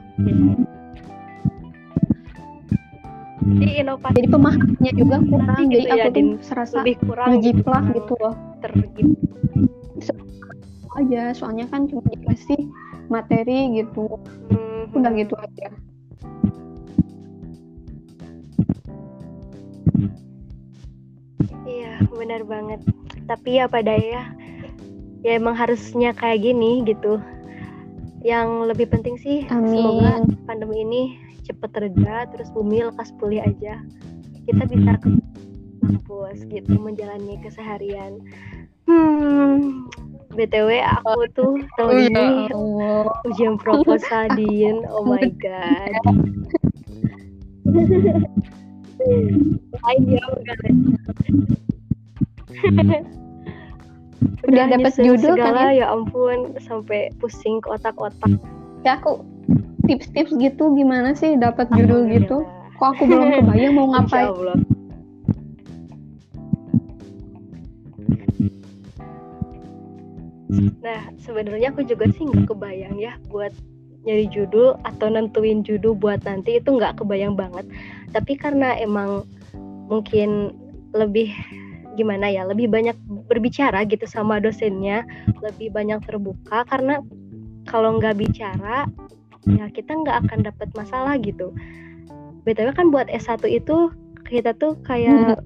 jadi 3.43 3.73
inovasi 3.83 4.15
jadi 4.17 4.27
pemahamannya 4.31 4.91
juga 4.95 5.15
kurang 5.27 5.65
jadi 5.67 5.71
gitu 5.71 5.87
ya, 5.87 5.93
aku 5.93 6.09
tuh 6.15 6.27
serasa 6.43 6.73
lebih 6.81 6.95
kurang 7.03 7.27
ngejiplak 7.35 7.83
gitu 7.95 8.13
loh. 8.19 8.35
ter 8.63 8.71
aja 10.93 11.33
soalnya 11.33 11.65
kan 11.69 11.89
cuma 11.89 12.05
dikasih 12.05 12.69
materi 13.09 13.81
gitu. 13.81 14.05
Hmm, 14.49 14.93
udah 14.93 15.11
gitu 15.17 15.35
aja. 15.37 15.67
Iya, 21.63 21.93
benar 22.13 22.41
banget. 22.45 22.79
Tapi 23.25 23.49
ya 23.57 23.65
pada 23.65 23.95
ya, 23.95 24.33
ya 25.23 25.31
emang 25.37 25.55
harusnya 25.57 26.13
kayak 26.13 26.43
gini 26.43 26.85
gitu. 26.85 27.19
Yang 28.23 28.49
lebih 28.71 28.87
penting 28.87 29.19
sih 29.19 29.43
semoga 29.51 30.23
amin 30.23 30.39
pandemi 30.47 30.77
ini 30.87 31.03
cepet 31.43 31.71
reda, 31.75 32.27
terus 32.31 32.49
bumi 32.51 32.87
lekas 32.87 33.11
pulih 33.19 33.43
aja. 33.43 33.79
Kita 34.43 34.63
bisa 34.67 34.99
ke 34.99 35.09
kampus 35.83 36.47
gitu, 36.47 36.73
menjalani 36.79 37.39
keseharian. 37.43 38.19
Hmm, 38.83 39.87
btw 40.35 40.83
aku 40.83 41.23
tuh 41.31 41.55
tahun 41.79 42.11
ini 42.11 42.19
Oh, 42.19 42.27
ya 42.35 42.51
Allah 42.51 43.03
ujian 43.23 43.55
proposal 43.55 44.27
Din. 44.35 44.83
Oh 44.91 45.07
my 45.07 45.23
god. 45.39 45.93
Lain 49.71 50.01
ya 50.07 50.23
bukan 50.27 50.75
Udah 54.43 54.65
nyusun 54.75 55.03
judul 55.07 55.35
kan 55.39 55.55
segala 55.55 55.71
ya 55.71 55.87
ampun 55.91 56.55
sampai 56.59 57.11
pusing 57.19 57.63
ke 57.63 57.67
otak-otak 57.71 58.39
ya 58.83 58.99
aku 58.99 59.23
tips-tips 59.83 60.31
gitu 60.39 60.71
gimana 60.73 61.11
sih 61.11 61.35
dapat 61.35 61.67
judul 61.75 62.07
gitu 62.07 62.47
Alhamdulillah. 62.47 62.79
kok 62.79 62.89
aku 62.95 63.03
belum 63.07 63.27
kebayang 63.43 63.73
mau 63.75 63.87
ngapain. 63.91 64.31
Nah, 70.83 71.01
sebenarnya 71.17 71.73
aku 71.73 71.81
juga 71.87 72.05
sih 72.13 72.29
nggak 72.29 72.53
kebayang 72.53 72.95
ya 73.01 73.17
buat 73.33 73.51
nyari 74.03 74.27
judul 74.29 74.75
atau 74.83 75.07
nentuin 75.07 75.63
judul 75.63 75.95
buat 75.95 76.21
nanti 76.27 76.59
itu 76.59 76.69
nggak 76.69 77.01
kebayang 77.01 77.33
banget. 77.33 77.65
Tapi 78.11 78.35
karena 78.37 78.75
emang 78.77 79.23
mungkin 79.87 80.53
lebih 80.93 81.33
gimana 81.97 82.29
ya, 82.29 82.45
lebih 82.45 82.69
banyak 82.69 82.93
berbicara 83.31 83.85
gitu 83.87 84.05
sama 84.05 84.37
dosennya, 84.43 85.07
lebih 85.41 85.73
banyak 85.73 86.03
terbuka 86.05 86.67
karena 86.69 87.01
kalau 87.65 87.97
nggak 87.97 88.19
bicara 88.19 88.85
ya 89.47 89.67
kita 89.69 89.91
nggak 89.91 90.27
akan 90.27 90.39
dapat 90.43 90.69
masalah 90.73 91.15
gitu. 91.19 91.51
BTW 92.43 92.75
kan 92.75 92.91
buat 92.91 93.07
S1 93.07 93.43
itu 93.47 93.91
kita 94.27 94.51
tuh 94.55 94.75
kayak 94.83 95.39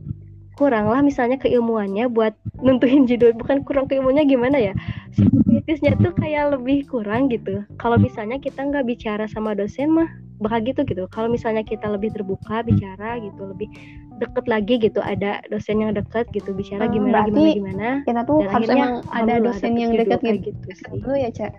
kurang 0.58 0.90
lah 0.90 1.06
misalnya 1.06 1.38
keilmuannya 1.38 2.10
buat 2.10 2.34
nentuin 2.62 3.06
judul. 3.06 3.38
Bukan 3.38 3.62
kurang 3.62 3.86
keilmuannya 3.86 4.26
gimana 4.26 4.58
ya? 4.58 4.74
Kritisnya 5.46 5.94
tuh 6.02 6.14
kayak 6.18 6.58
lebih 6.58 6.90
kurang 6.90 7.30
gitu. 7.30 7.62
Kalau 7.78 8.02
misalnya 8.02 8.42
kita 8.42 8.66
nggak 8.66 8.86
bicara 8.90 9.30
sama 9.30 9.54
dosen 9.54 9.94
mah 9.94 10.10
bakal 10.42 10.62
gitu 10.66 10.82
gitu. 10.86 11.06
Kalau 11.14 11.30
misalnya 11.30 11.62
kita 11.62 11.86
lebih 11.90 12.10
terbuka 12.14 12.66
bicara 12.66 13.22
gitu 13.22 13.46
lebih 13.54 13.70
deket 14.18 14.46
lagi 14.50 14.82
gitu 14.82 14.98
ada 14.98 15.46
dosen 15.54 15.78
yang 15.78 15.94
deket 15.94 16.26
gitu 16.34 16.50
bicara 16.50 16.90
Hmm, 16.90 16.94
gimana 16.98 17.14
berarti 17.14 17.30
gimana. 17.30 17.54
gimana 17.54 17.90
kita 18.02 18.22
tuh 18.26 18.38
Dan 18.42 18.50
harus 18.50 18.70
emang 18.74 18.94
ada 19.14 19.36
dosen 19.38 19.72
yang 19.78 19.92
kayak 19.94 20.22
gitu, 20.42 20.58
gitu 20.58 20.70
sih. 20.74 20.98
dulu 21.06 21.14
ya 21.14 21.30
cak 21.30 21.54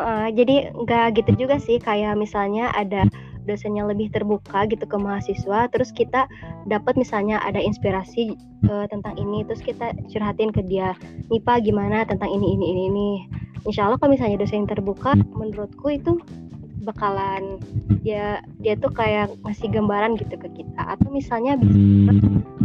Heeh, 0.00 0.26
jadi 0.32 0.56
nggak 0.72 1.06
gitu 1.20 1.44
juga 1.44 1.60
sih 1.60 1.76
kayak 1.76 2.16
misalnya 2.16 2.72
ada 2.72 3.04
dosen 3.44 3.76
yang 3.76 3.88
lebih 3.88 4.08
terbuka 4.08 4.64
gitu 4.68 4.84
ke 4.88 4.96
mahasiswa 4.96 5.68
terus 5.68 5.92
kita 5.92 6.24
dapat 6.68 6.96
misalnya 6.96 7.40
ada 7.44 7.60
inspirasi 7.60 8.32
eh, 8.64 8.86
tentang 8.88 9.16
ini 9.20 9.44
terus 9.44 9.60
kita 9.60 9.92
curhatin 10.08 10.48
ke 10.48 10.64
dia 10.64 10.96
nih 11.28 11.40
Pak 11.44 11.68
gimana 11.68 12.08
tentang 12.08 12.32
ini 12.32 12.56
ini 12.56 12.64
ini 12.72 12.82
ini? 12.88 13.10
Insya 13.68 13.88
Allah 13.92 14.00
kalau 14.00 14.16
misalnya 14.16 14.40
dosen 14.40 14.64
yang 14.64 14.72
terbuka 14.72 15.12
menurutku 15.36 15.92
itu 15.92 16.16
bakalan 16.80 17.60
dia 18.00 18.40
dia 18.64 18.72
tuh 18.80 18.88
kayak 18.88 19.36
ngasih 19.44 19.68
gambaran 19.68 20.16
gitu 20.16 20.32
ke 20.40 20.48
kita. 20.56 20.96
Atau 20.96 21.12
misalnya 21.12 21.60
bisa 21.60 22.16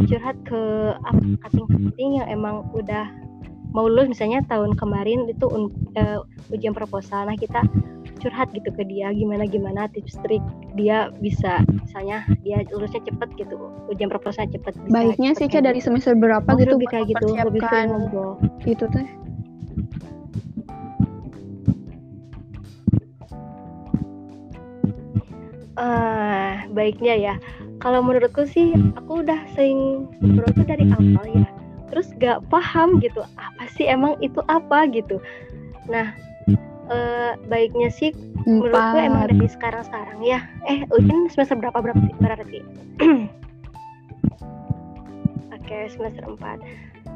curhat 0.08 0.38
ke 0.48 0.62
apa 1.04 1.24
kating-kating 1.44 2.24
yang 2.24 2.28
emang 2.32 2.64
udah 2.72 3.12
mau 3.76 3.92
lulus 3.92 4.08
misalnya 4.08 4.40
tahun 4.48 4.80
kemarin 4.80 5.28
itu 5.28 5.44
un- 5.52 5.76
eh, 6.00 6.24
ujian 6.56 6.72
proposal 6.72 7.28
nah 7.28 7.36
kita 7.36 7.60
curhat 8.24 8.48
gitu 8.56 8.72
ke 8.72 8.88
dia 8.88 9.12
gimana 9.12 9.44
gimana 9.44 9.92
tips 9.92 10.16
trik 10.24 10.40
dia 10.80 11.12
bisa 11.20 11.60
misalnya 11.68 12.24
dia 12.48 12.64
lulusnya 12.72 13.04
cepet 13.04 13.30
gitu 13.36 13.56
ujian 13.92 14.08
proposal 14.08 14.48
cepet 14.48 14.72
bisa 14.88 14.96
baiknya 14.96 15.36
cepet 15.36 15.40
sih 15.44 15.48
kayak 15.52 15.64
cak 15.64 15.68
dari 15.68 15.80
semester 15.84 16.14
berapa 16.16 16.48
gitu. 16.48 16.56
Oh, 16.56 16.60
gitu 16.64 16.74
lebih 16.80 16.88
kayak 16.88 17.06
gitu 17.12 17.26
lebih 17.36 17.62
sering 17.68 17.90
ngobrol 17.92 18.32
itu 18.64 18.86
teh 18.88 19.08
Ah, 25.76 26.64
baiknya 26.72 27.20
ya. 27.20 27.36
Kalau 27.84 28.00
menurutku 28.00 28.48
sih, 28.48 28.72
aku 28.96 29.28
udah 29.28 29.44
sering 29.60 30.08
tuh 30.24 30.64
dari 30.64 30.88
awal 30.88 31.28
ya. 31.28 31.65
Terus 31.94 32.08
gak 32.18 32.42
paham 32.50 32.98
gitu, 33.00 33.22
apa 33.38 33.64
sih 33.74 33.86
emang 33.86 34.18
itu 34.20 34.42
apa 34.50 34.90
gitu. 34.90 35.22
Nah, 35.86 36.14
eh, 36.90 37.32
baiknya 37.50 37.90
sih 37.94 38.12
menurutku 38.46 38.98
emang 38.98 39.26
empat 39.26 39.38
dari 39.38 39.48
sekarang-sekarang 39.50 40.20
ya. 40.26 40.40
Eh, 40.70 40.86
ujian 40.94 41.30
semester 41.30 41.58
berapa 41.58 41.78
berapa 41.82 42.00
sih 42.02 42.16
berarti? 42.22 42.60
Oke, 45.56 45.78
semester 45.90 46.24
4. 46.30 46.62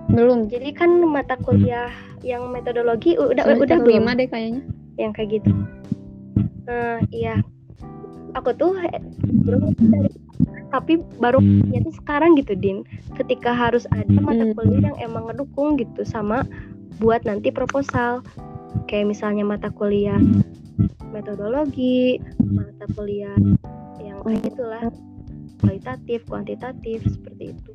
belum 0.10 0.50
Jadi 0.50 0.74
kan 0.74 0.90
mata 1.06 1.38
kuliah 1.38 1.94
yang 2.26 2.50
metodologi 2.50 3.14
udah 3.14 3.46
semester 3.46 3.62
udah 3.62 3.78
belum 3.78 3.94
lima 4.02 4.18
deh 4.18 4.26
kayaknya 4.26 4.66
yang 4.98 5.14
kayak 5.14 5.38
gitu. 5.38 5.54
Nah, 6.66 6.98
iya. 7.14 7.38
Aku 8.34 8.54
tuh 8.58 8.74
eh, 8.90 9.02
belum 9.46 9.74
dari 9.78 10.10
tapi 10.70 11.02
baru 11.18 11.42
ya 11.74 11.82
tuh 11.82 11.94
sekarang 11.98 12.38
gitu 12.38 12.54
Din. 12.54 12.86
Ketika 13.18 13.52
harus 13.52 13.90
ada 13.90 14.10
mata 14.22 14.46
Hmm. 14.46 14.54
kuliah 14.54 14.82
yang 14.94 14.98
emang 15.02 15.30
ngedukung 15.30 15.78
gitu 15.78 16.06
sama 16.06 16.46
buat 16.98 17.26
nanti 17.26 17.50
proposal. 17.50 18.22
Kayak 18.86 19.18
misalnya 19.18 19.44
mata 19.46 19.70
kuliah 19.74 20.18
metodologi 21.10 22.22
mata 22.54 22.86
kuliah 22.94 23.34
yang 23.98 24.22
kayak 24.22 24.42
gitulah. 24.46 24.86
Kualitatif 25.60 26.24
kuantitatif 26.30 27.04
seperti 27.04 27.52
itu. 27.52 27.72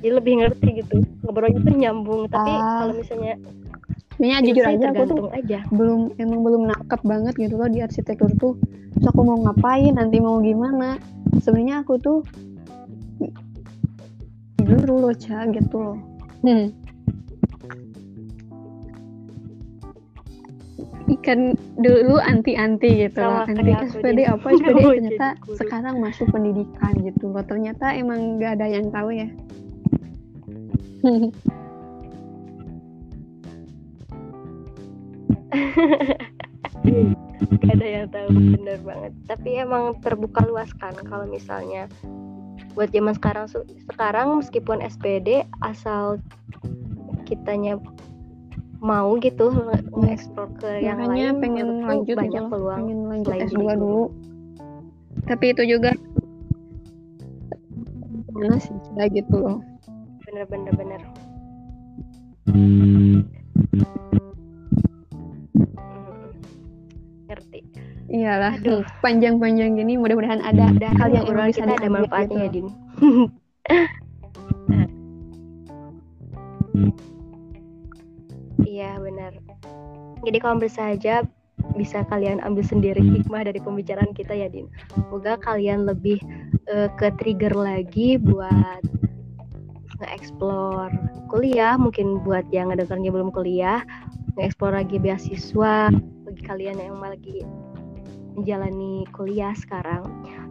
Jadi 0.00 0.10
lebih 0.10 0.40
ngerti 0.40 0.68
gitu. 0.80 0.96
Ngobrolnya 1.22 1.60
tuh 1.60 1.76
nyambung 1.76 2.22
tapi 2.26 2.50
Ah. 2.50 2.84
kalau 2.84 2.94
misalnya 2.96 3.36
Sebenarnya 4.20 4.52
jujur 4.52 4.64
aja 4.68 4.86
aku 4.92 5.02
tuh 5.08 5.28
aja. 5.32 5.58
Belum 5.72 6.00
emang 6.20 6.40
belum 6.44 6.62
nangkep 6.68 7.00
banget 7.08 7.34
gitu 7.40 7.56
loh 7.56 7.68
di 7.72 7.80
arsitektur 7.80 8.28
tuh. 8.36 8.52
Terus 8.92 9.06
aku 9.08 9.20
mau 9.24 9.40
ngapain 9.40 9.96
nanti 9.96 10.20
mau 10.20 10.36
gimana 10.44 11.00
sebenarnya 11.38 11.86
aku 11.86 11.94
tuh 12.02 12.18
dulu 14.58 15.08
loh 15.08 15.14
Ca 15.14 15.46
gitu 15.50 15.76
loh. 15.78 15.98
Hmm. 16.42 16.74
ikan 21.10 21.58
dulu 21.82 22.22
anti-anti 22.22 23.10
gitu 23.10 23.18
loh. 23.18 23.42
Anti 23.42 23.74
SPD 23.74 24.30
apa? 24.30 24.46
SPD 24.56 24.78
Mau 24.78 24.94
ternyata 24.94 25.28
sekarang 25.58 25.98
masuk 25.98 26.30
pendidikan 26.30 26.94
gitu 27.02 27.34
loh. 27.34 27.42
Ternyata 27.42 27.98
emang 27.98 28.38
gak 28.38 28.62
ada 28.62 28.70
yang 28.70 28.94
tahu 28.94 29.10
ya 29.10 29.26
Gak 37.60 37.72
ada 37.76 37.86
yang 37.86 38.06
tahu 38.08 38.28
bener 38.32 38.78
banget. 38.84 39.12
Tapi 39.28 39.48
emang 39.60 39.96
terbuka 40.00 40.44
luas 40.44 40.70
kan 40.76 40.96
kalau 41.08 41.28
misalnya 41.28 41.88
buat 42.76 42.92
zaman 42.94 43.16
sekarang 43.16 43.46
sekarang 43.90 44.38
meskipun 44.38 44.78
SPD 44.84 45.44
asal 45.64 46.20
kitanya 47.26 47.80
mau 48.80 49.12
gitu 49.20 49.52
nge- 49.52 49.92
nge-explore 49.92 50.50
ke 50.56 50.70
yang 50.80 50.96
makanya 51.04 51.36
lain 51.36 51.42
pengen 51.44 51.68
lanjut 51.84 52.16
gitu 52.16 52.20
banyak 52.20 52.42
loh 52.42 52.50
peluang 52.50 52.78
pengen 52.80 53.00
lanjut 53.12 53.28
selain 53.28 53.42
S2 53.44 53.52
jadi 53.52 53.60
guru. 53.60 53.76
dulu. 53.76 54.04
Tapi 55.28 55.44
itu 55.52 55.62
juga 55.68 55.90
mana 58.32 58.56
sih. 58.56 58.72
Ca, 58.96 59.04
gitu 59.12 59.34
loh. 59.36 59.58
Bener 60.24 60.44
bener 60.48 60.72
bener 60.78 61.00
iyalah 68.10 68.58
Aduh. 68.58 68.82
panjang-panjang 69.00 69.78
gini 69.78 69.94
mudah-mudahan 69.94 70.42
ada 70.42 70.74
dan 70.82 70.92
hal 70.98 71.14
yang 71.14 71.24
obrolan 71.30 71.54
bisa 71.54 71.62
kita 71.62 71.78
ada 71.78 71.86
manfaatnya 71.88 72.42
ya 72.42 72.50
gitu. 72.50 72.66
Din 72.66 73.30
iya 78.66 78.98
benar 78.98 79.32
jadi 80.26 80.38
kalau 80.42 80.58
bersahaja 80.58 81.22
bisa 81.78 82.02
kalian 82.10 82.42
ambil 82.42 82.66
sendiri 82.66 82.98
hikmah 82.98 83.46
dari 83.46 83.62
pembicaraan 83.62 84.10
kita 84.10 84.34
ya 84.34 84.50
Din 84.50 84.66
semoga 84.90 85.38
kalian 85.38 85.86
lebih 85.86 86.18
eh, 86.66 86.90
ke 86.98 87.14
trigger 87.22 87.54
lagi 87.54 88.18
buat 88.18 88.82
nge-explore 90.02 90.90
kuliah 91.30 91.78
mungkin 91.78 92.18
buat 92.26 92.42
yang 92.50 92.74
ngedengarnya 92.74 93.14
belum 93.14 93.30
kuliah 93.30 93.86
nge-explore 94.34 94.74
lagi 94.82 94.98
beasiswa 94.98 95.94
bagi 96.26 96.42
kalian 96.42 96.80
yang 96.80 96.98
lagi 96.98 97.46
menjalani 98.40 99.04
kuliah 99.12 99.52
sekarang 99.54 100.02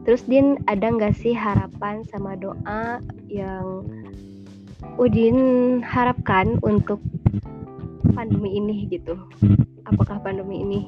Terus 0.07 0.25
Din 0.25 0.57
ada 0.65 0.89
nggak 0.89 1.17
sih 1.17 1.35
harapan 1.35 2.01
sama 2.09 2.33
doa 2.39 3.03
yang 3.29 3.85
Udin 4.95 5.79
harapkan 5.83 6.55
untuk 6.63 7.03
pandemi 8.15 8.55
ini 8.55 8.87
gitu? 8.87 9.15
Apakah 9.87 10.23
pandemi 10.23 10.63
ini 10.63 10.79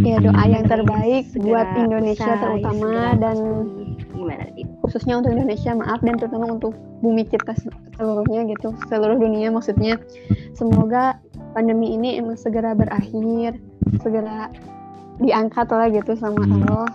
ya 0.00 0.20
doa 0.20 0.44
yang 0.44 0.68
terbaik 0.68 1.24
segera 1.32 1.64
buat 1.64 1.68
Indonesia 1.80 2.36
usai, 2.36 2.42
terutama 2.42 3.16
dan 3.16 3.36
gimana 4.12 4.44
Din? 4.52 4.68
khususnya 4.84 5.18
untuk 5.18 5.32
Indonesia 5.32 5.72
maaf 5.72 6.00
dan 6.04 6.20
terutama 6.20 6.52
untuk 6.52 6.76
bumi 7.00 7.24
kita 7.24 7.56
se- 7.56 7.72
seluruhnya 7.96 8.44
gitu 8.52 8.76
seluruh 8.92 9.16
dunia 9.16 9.48
maksudnya 9.48 9.96
semoga 10.52 11.16
pandemi 11.56 11.96
ini 11.96 12.20
emang 12.20 12.36
segera 12.36 12.76
berakhir 12.76 13.56
segera 14.04 14.52
diangkat 15.20 15.66
lah 15.72 15.88
gitu 15.88 16.12
sama 16.16 16.44
Allah. 16.44 16.88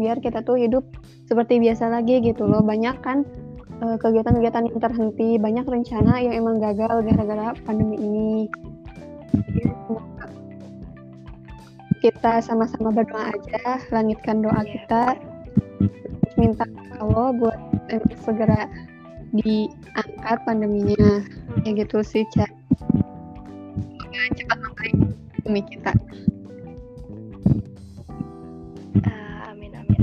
Biar 0.00 0.18
kita 0.18 0.42
tuh 0.42 0.58
hidup 0.58 0.82
seperti 1.28 1.62
biasa 1.62 1.90
lagi 1.92 2.18
gitu 2.22 2.46
loh. 2.46 2.60
Banyak 2.64 2.96
kan 3.02 3.22
eh, 3.82 3.96
kegiatan-kegiatan 3.98 4.70
yang 4.70 4.80
terhenti 4.82 5.28
banyak 5.38 5.66
rencana 5.66 6.18
yang 6.18 6.34
emang 6.34 6.58
gagal 6.58 7.02
gara-gara 7.06 7.54
pandemi 7.62 7.96
ini. 7.98 8.32
Kita 12.02 12.42
sama-sama 12.42 12.90
berdoa 12.90 13.30
aja 13.30 13.78
langitkan 13.94 14.42
doa 14.42 14.66
kita. 14.66 15.14
Minta 16.34 16.66
Allah 16.98 17.30
buat 17.38 17.58
segera 18.26 18.66
diangkat 19.30 20.38
pandeminya. 20.42 21.22
Ya 21.62 21.70
gitu 21.78 22.02
sih 22.02 22.26
Ca 22.34 22.48
Semoga 24.02 24.22
cepat 24.34 24.58
membaik 24.60 24.96
bumi 25.46 25.62
kita 25.68 25.92
Ah, 29.02 29.50
amin 29.50 29.72
amin. 29.74 30.00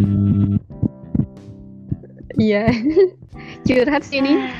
iya. 2.35 2.67
Curhat 3.67 4.01
sih 4.03 4.19
ini 4.19 4.33
Ah, 4.35 4.51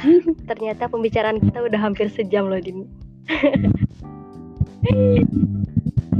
ternyata 0.46 0.86
pembicaraan 0.86 1.42
kita 1.42 1.62
udah 1.62 1.80
hampir 1.80 2.10
sejam 2.10 2.46
loh 2.48 2.58
Din. 2.58 2.86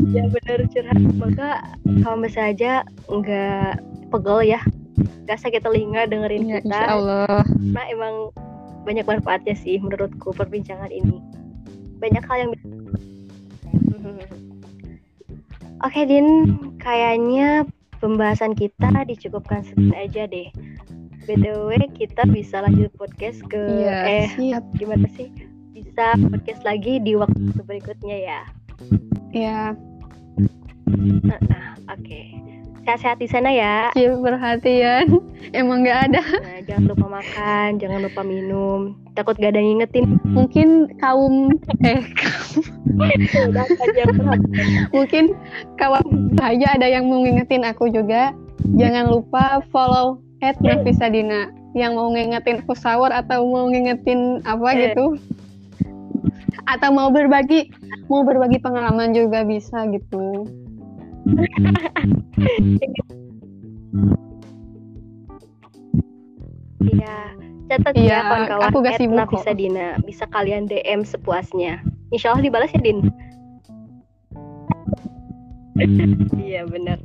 ya 0.10 0.24
bener 0.26 0.60
curhat. 0.70 0.98
Semoga 0.98 1.50
kamu 1.86 2.18
bisa 2.26 2.42
aja 2.50 2.72
nggak 3.08 3.82
pegel 4.10 4.40
ya. 4.48 4.62
Gak 5.30 5.40
sakit 5.40 5.62
telinga 5.62 6.10
dengerin 6.10 6.50
Ya, 6.50 6.58
kita. 6.60 6.66
insya 6.74 6.86
Allah. 6.90 7.42
karena 7.46 7.84
emang 7.94 8.16
banyak 8.82 9.06
manfaatnya 9.06 9.54
sih 9.54 9.78
menurutku 9.78 10.34
perbincangan 10.34 10.90
ini. 10.90 11.22
Banyak 12.02 12.24
hal 12.26 12.38
yang 12.40 12.52
Oke 15.80 16.02
Din, 16.04 16.28
kayaknya 16.76 17.64
pembahasan 18.00 18.56
kita 18.56 18.92
dicukupkan 19.06 19.64
sekian 19.64 19.96
aja 19.96 20.24
deh. 20.28 20.50
BTW 21.30 21.78
kita 21.94 22.26
bisa 22.26 22.66
lanjut 22.66 22.90
podcast 22.98 23.38
ke 23.54 23.62
Iya, 23.62 23.98
eh 24.08 24.28
siap. 24.34 24.64
gimana 24.82 25.06
sih? 25.14 25.30
Bisa 25.78 26.18
podcast 26.18 26.66
lagi 26.66 26.98
di 27.04 27.14
waktu 27.14 27.60
berikutnya 27.64 28.18
ya. 28.18 28.42
Ya, 29.30 29.62
Nah, 31.22 31.78
oke. 31.86 32.49
Sehat-sehat 32.90 33.22
di 33.22 33.30
sana 33.30 33.54
ya. 33.54 33.94
Cil 33.94 34.18
perhatian. 34.18 35.22
Emang 35.54 35.86
nggak 35.86 36.10
ada. 36.10 36.26
Nah, 36.26 36.58
jangan 36.66 36.90
lupa 36.90 37.06
makan, 37.22 37.78
jangan 37.78 38.02
lupa 38.02 38.22
minum. 38.26 38.98
Takut 39.14 39.38
gak 39.38 39.54
ada 39.54 39.62
yang 39.62 39.78
ngingetin. 39.78 40.18
Mungkin 40.26 40.90
kaum 40.98 41.54
eh 41.86 42.02
banget. 42.98 43.20
mungkin 44.98 45.38
kawan 45.78 46.34
aja 46.42 46.82
ada 46.82 46.90
yang 46.90 47.06
mau 47.06 47.22
ngingetin 47.22 47.62
aku 47.62 47.94
juga. 47.94 48.34
Jangan 48.74 49.14
lupa 49.14 49.62
follow 49.70 50.18
at 50.42 50.58
Nafisa 50.58 51.14
Dina 51.14 51.54
yang 51.78 51.94
mau 51.94 52.10
ngingetin 52.10 52.66
aku 52.66 52.74
sahur 52.74 53.14
atau 53.14 53.46
mau 53.46 53.70
ngingetin 53.70 54.42
apa 54.50 54.66
Eh. 54.74 54.78
gitu. 54.90 55.14
Atau 56.66 56.90
mau 56.90 57.14
berbagi 57.14 57.70
mau 58.10 58.26
berbagi 58.26 58.58
pengalaman 58.58 59.14
juga 59.14 59.46
bisa 59.46 59.86
gitu. 59.94 60.50
Iya, 66.80 67.18
catat 67.68 67.94
Iya, 67.96 68.08
ya 68.08 68.20
kawan-kawan. 68.24 68.68
aku 68.72 68.78
gak 68.82 68.98
sibuk 68.98 69.28
kok. 69.30 69.44
Dina. 69.56 69.88
Bisa 70.08 70.24
kalian 70.32 70.66
DM 70.66 71.04
sepuasnya. 71.04 71.84
Insya 72.10 72.34
Allah 72.34 72.44
dibalas 72.48 72.72
ya 72.74 72.82
Din. 72.82 73.00
iya 76.40 76.68
benar. 76.68 77.00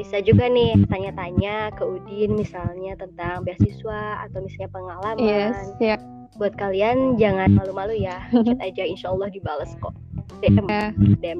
Bisa 0.00 0.24
juga 0.24 0.48
nih 0.48 0.88
tanya-tanya 0.88 1.76
ke 1.76 1.84
Udin 1.84 2.40
misalnya 2.40 2.96
tentang 2.96 3.44
beasiswa 3.44 4.24
atau 4.24 4.40
misalnya 4.40 4.70
pengalaman. 4.72 5.20
Yes, 5.20 5.58
ya. 5.82 5.96
Buat 6.40 6.56
kalian 6.56 7.20
jangan 7.20 7.52
malu-malu 7.52 8.00
ya. 8.00 8.24
Chat 8.32 8.58
aja 8.64 8.84
Insya 8.88 9.12
Allah 9.12 9.28
dibalas 9.28 9.76
kok. 9.82 9.92
DM, 10.40 10.66
Ya, 10.66 10.84
DM. 11.18 11.38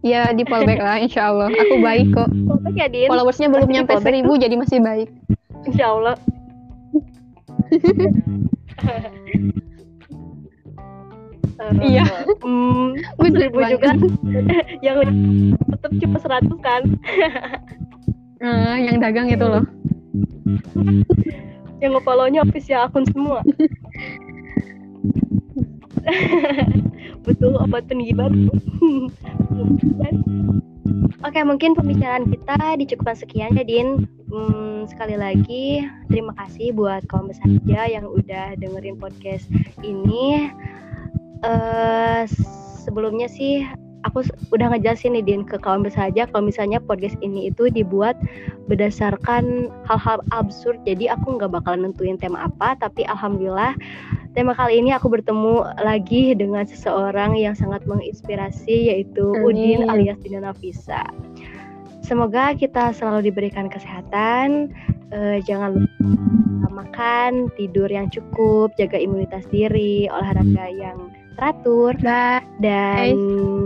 ya 0.00 0.22
di 0.30 0.42
follow 0.44 0.64
back 0.64 0.78
lah 0.78 0.96
insya 0.96 1.28
Allah. 1.28 1.50
Aku 1.50 1.74
baik 1.80 2.12
kok. 2.12 2.28
Follow 2.28 2.70
ya 2.72 2.86
Din. 2.86 3.08
Followersnya 3.08 3.48
belum 3.48 3.68
nyampe 3.68 3.98
seribu 3.98 4.34
jadi 4.34 4.54
masih 4.54 4.78
baik. 4.78 5.08
Insya 5.64 5.90
Allah. 5.90 6.14
Eh, 8.78 9.02
Iya. 11.82 12.06
hmm, 12.40 12.94
Bener 13.18 13.50
seribu 13.50 13.58
juga 13.60 13.90
yang 14.86 14.98
tetap 15.68 15.90
cuma 15.98 16.18
100 16.22 16.54
kan 16.62 16.82
Ah, 18.38 18.78
yang 18.78 19.02
dagang 19.02 19.26
itu 19.26 19.42
loh. 19.42 19.66
yang 21.78 21.90
nge-follow-nya 21.92 22.42
official 22.42 22.86
akun 22.86 23.02
semua 23.10 23.42
betul 27.28 27.52
obat 27.60 27.84
baru 27.88 28.48
Oke 31.26 31.42
mungkin 31.42 31.74
pembicaraan 31.74 32.30
kita 32.30 32.78
dicukupkan 32.78 33.18
sekian 33.18 33.58
ya 33.58 33.66
Din. 33.66 34.06
Hmm, 34.30 34.86
Sekali 34.86 35.18
lagi 35.18 35.82
terima 36.08 36.32
kasih 36.38 36.72
buat 36.72 37.04
kaum 37.10 37.28
besaja 37.28 37.90
yang 37.90 38.06
udah 38.06 38.54
dengerin 38.56 38.96
podcast 38.96 39.50
ini. 39.82 40.48
Eh 41.42 42.22
Sebelumnya 42.88 43.28
sih 43.28 43.68
aku 44.06 44.22
udah 44.54 44.70
ngejelasin 44.74 45.18
nih 45.18 45.24
Din 45.24 45.42
ke 45.42 45.58
kawan 45.58 45.82
besaja 45.82 46.28
kalau 46.30 46.46
misalnya 46.46 46.78
podcast 46.78 47.18
ini 47.24 47.50
itu 47.50 47.66
dibuat 47.72 48.14
berdasarkan 48.70 49.72
hal-hal 49.88 50.22
absurd 50.30 50.78
jadi 50.86 51.16
aku 51.18 51.38
nggak 51.38 51.50
bakalan 51.50 51.90
nentuin 51.90 52.20
tema 52.20 52.46
apa 52.46 52.78
tapi 52.78 53.02
alhamdulillah 53.08 53.74
tema 54.36 54.54
kali 54.54 54.78
ini 54.78 54.94
aku 54.94 55.10
bertemu 55.10 55.66
lagi 55.82 56.36
dengan 56.36 56.62
seseorang 56.62 57.34
yang 57.34 57.58
sangat 57.58 57.82
menginspirasi 57.88 58.94
yaitu 58.94 59.34
Udin 59.42 59.86
Amin. 59.86 59.90
alias 59.90 60.18
Dina 60.22 60.44
Nafisa 60.44 61.02
semoga 62.04 62.54
kita 62.54 62.94
selalu 62.94 63.32
diberikan 63.32 63.66
kesehatan 63.66 64.70
eh, 65.10 65.42
jangan 65.42 65.82
lupa 65.82 66.68
makan 66.70 67.50
tidur 67.58 67.90
yang 67.90 68.06
cukup 68.08 68.70
jaga 68.78 68.96
imunitas 69.00 69.42
diri 69.50 70.06
olahraga 70.06 70.70
yang 70.70 71.10
teratur 71.38 71.94
Dah, 72.02 72.42
dan 72.58 73.14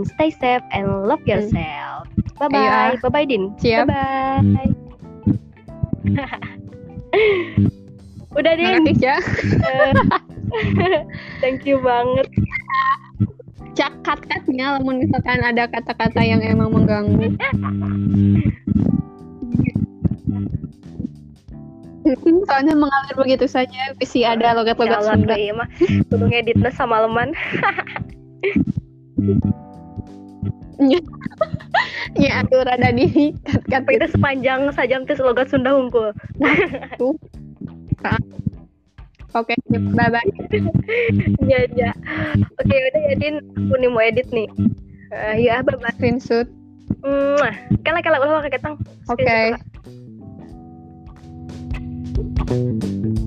stay 0.04 0.28
safe 0.28 0.60
and 0.76 1.08
love 1.08 1.24
yourself. 1.24 2.04
Bye 2.36 2.52
bye. 2.52 2.68
Ah. 2.68 2.92
Bye 3.00 3.08
bye 3.08 3.24
Din. 3.24 3.56
Siap. 3.56 3.88
Bye 3.88 4.44
bye. 4.44 4.68
Udah 8.38 8.52
Din. 8.60 8.84
makasih 8.84 9.00
ya. 9.00 9.16
Eh, 9.64 9.92
Thank 11.42 11.64
you 11.64 11.80
banget. 11.80 12.28
Cakat 13.72 14.20
katnya, 14.28 14.76
namun 14.76 15.00
misalkan 15.00 15.40
ada 15.40 15.64
kata-kata 15.64 16.20
yang 16.20 16.44
emang 16.44 16.76
mengganggu. 16.76 17.32
Soalnya 22.48 22.74
mengalir 22.74 23.14
begitu 23.14 23.46
saja, 23.46 23.94
visi 23.98 24.26
ada 24.26 24.58
logat-logat 24.58 25.02
Ya 25.02 25.06
Sunda. 25.06 25.34
iya 25.38 25.52
mah 25.54 25.68
kudu 26.10 26.24
ngeditnya 26.26 26.70
sama 26.74 27.02
leman. 27.06 27.30
Ya, 32.18 32.42
atur 32.42 32.66
ada 32.66 32.90
di 32.90 33.32
kat-kat 33.46 33.86
Kita 33.86 34.06
sepanjang 34.10 34.66
sajam 34.74 35.06
tes 35.06 35.22
logat 35.22 35.46
Sunda 35.48 35.72
hungkul. 35.72 36.10
itu. 36.42 37.14
Oke, 39.32 39.54
bye 39.70 40.10
bye. 40.12 40.20
Iya, 41.46 41.60
iya. 41.72 41.90
Oke, 42.60 42.74
udah 42.76 43.00
ya 43.08 43.14
Din, 43.16 43.36
aku 43.40 43.74
nih 43.80 43.88
mau 43.88 44.02
edit 44.04 44.28
nih. 44.28 44.48
Eh, 45.14 45.48
ya, 45.48 45.64
bye 45.64 45.78
bye. 45.78 45.88
Screenshot. 45.96 46.50
Mwah. 47.00 47.54
Kala 47.86 48.04
kala 48.04 48.20
ulah 48.20 48.44
kakek 48.44 48.60
tang. 48.60 48.76
Oke. 49.08 49.56
Thank 52.46 52.84
you. 52.84 53.21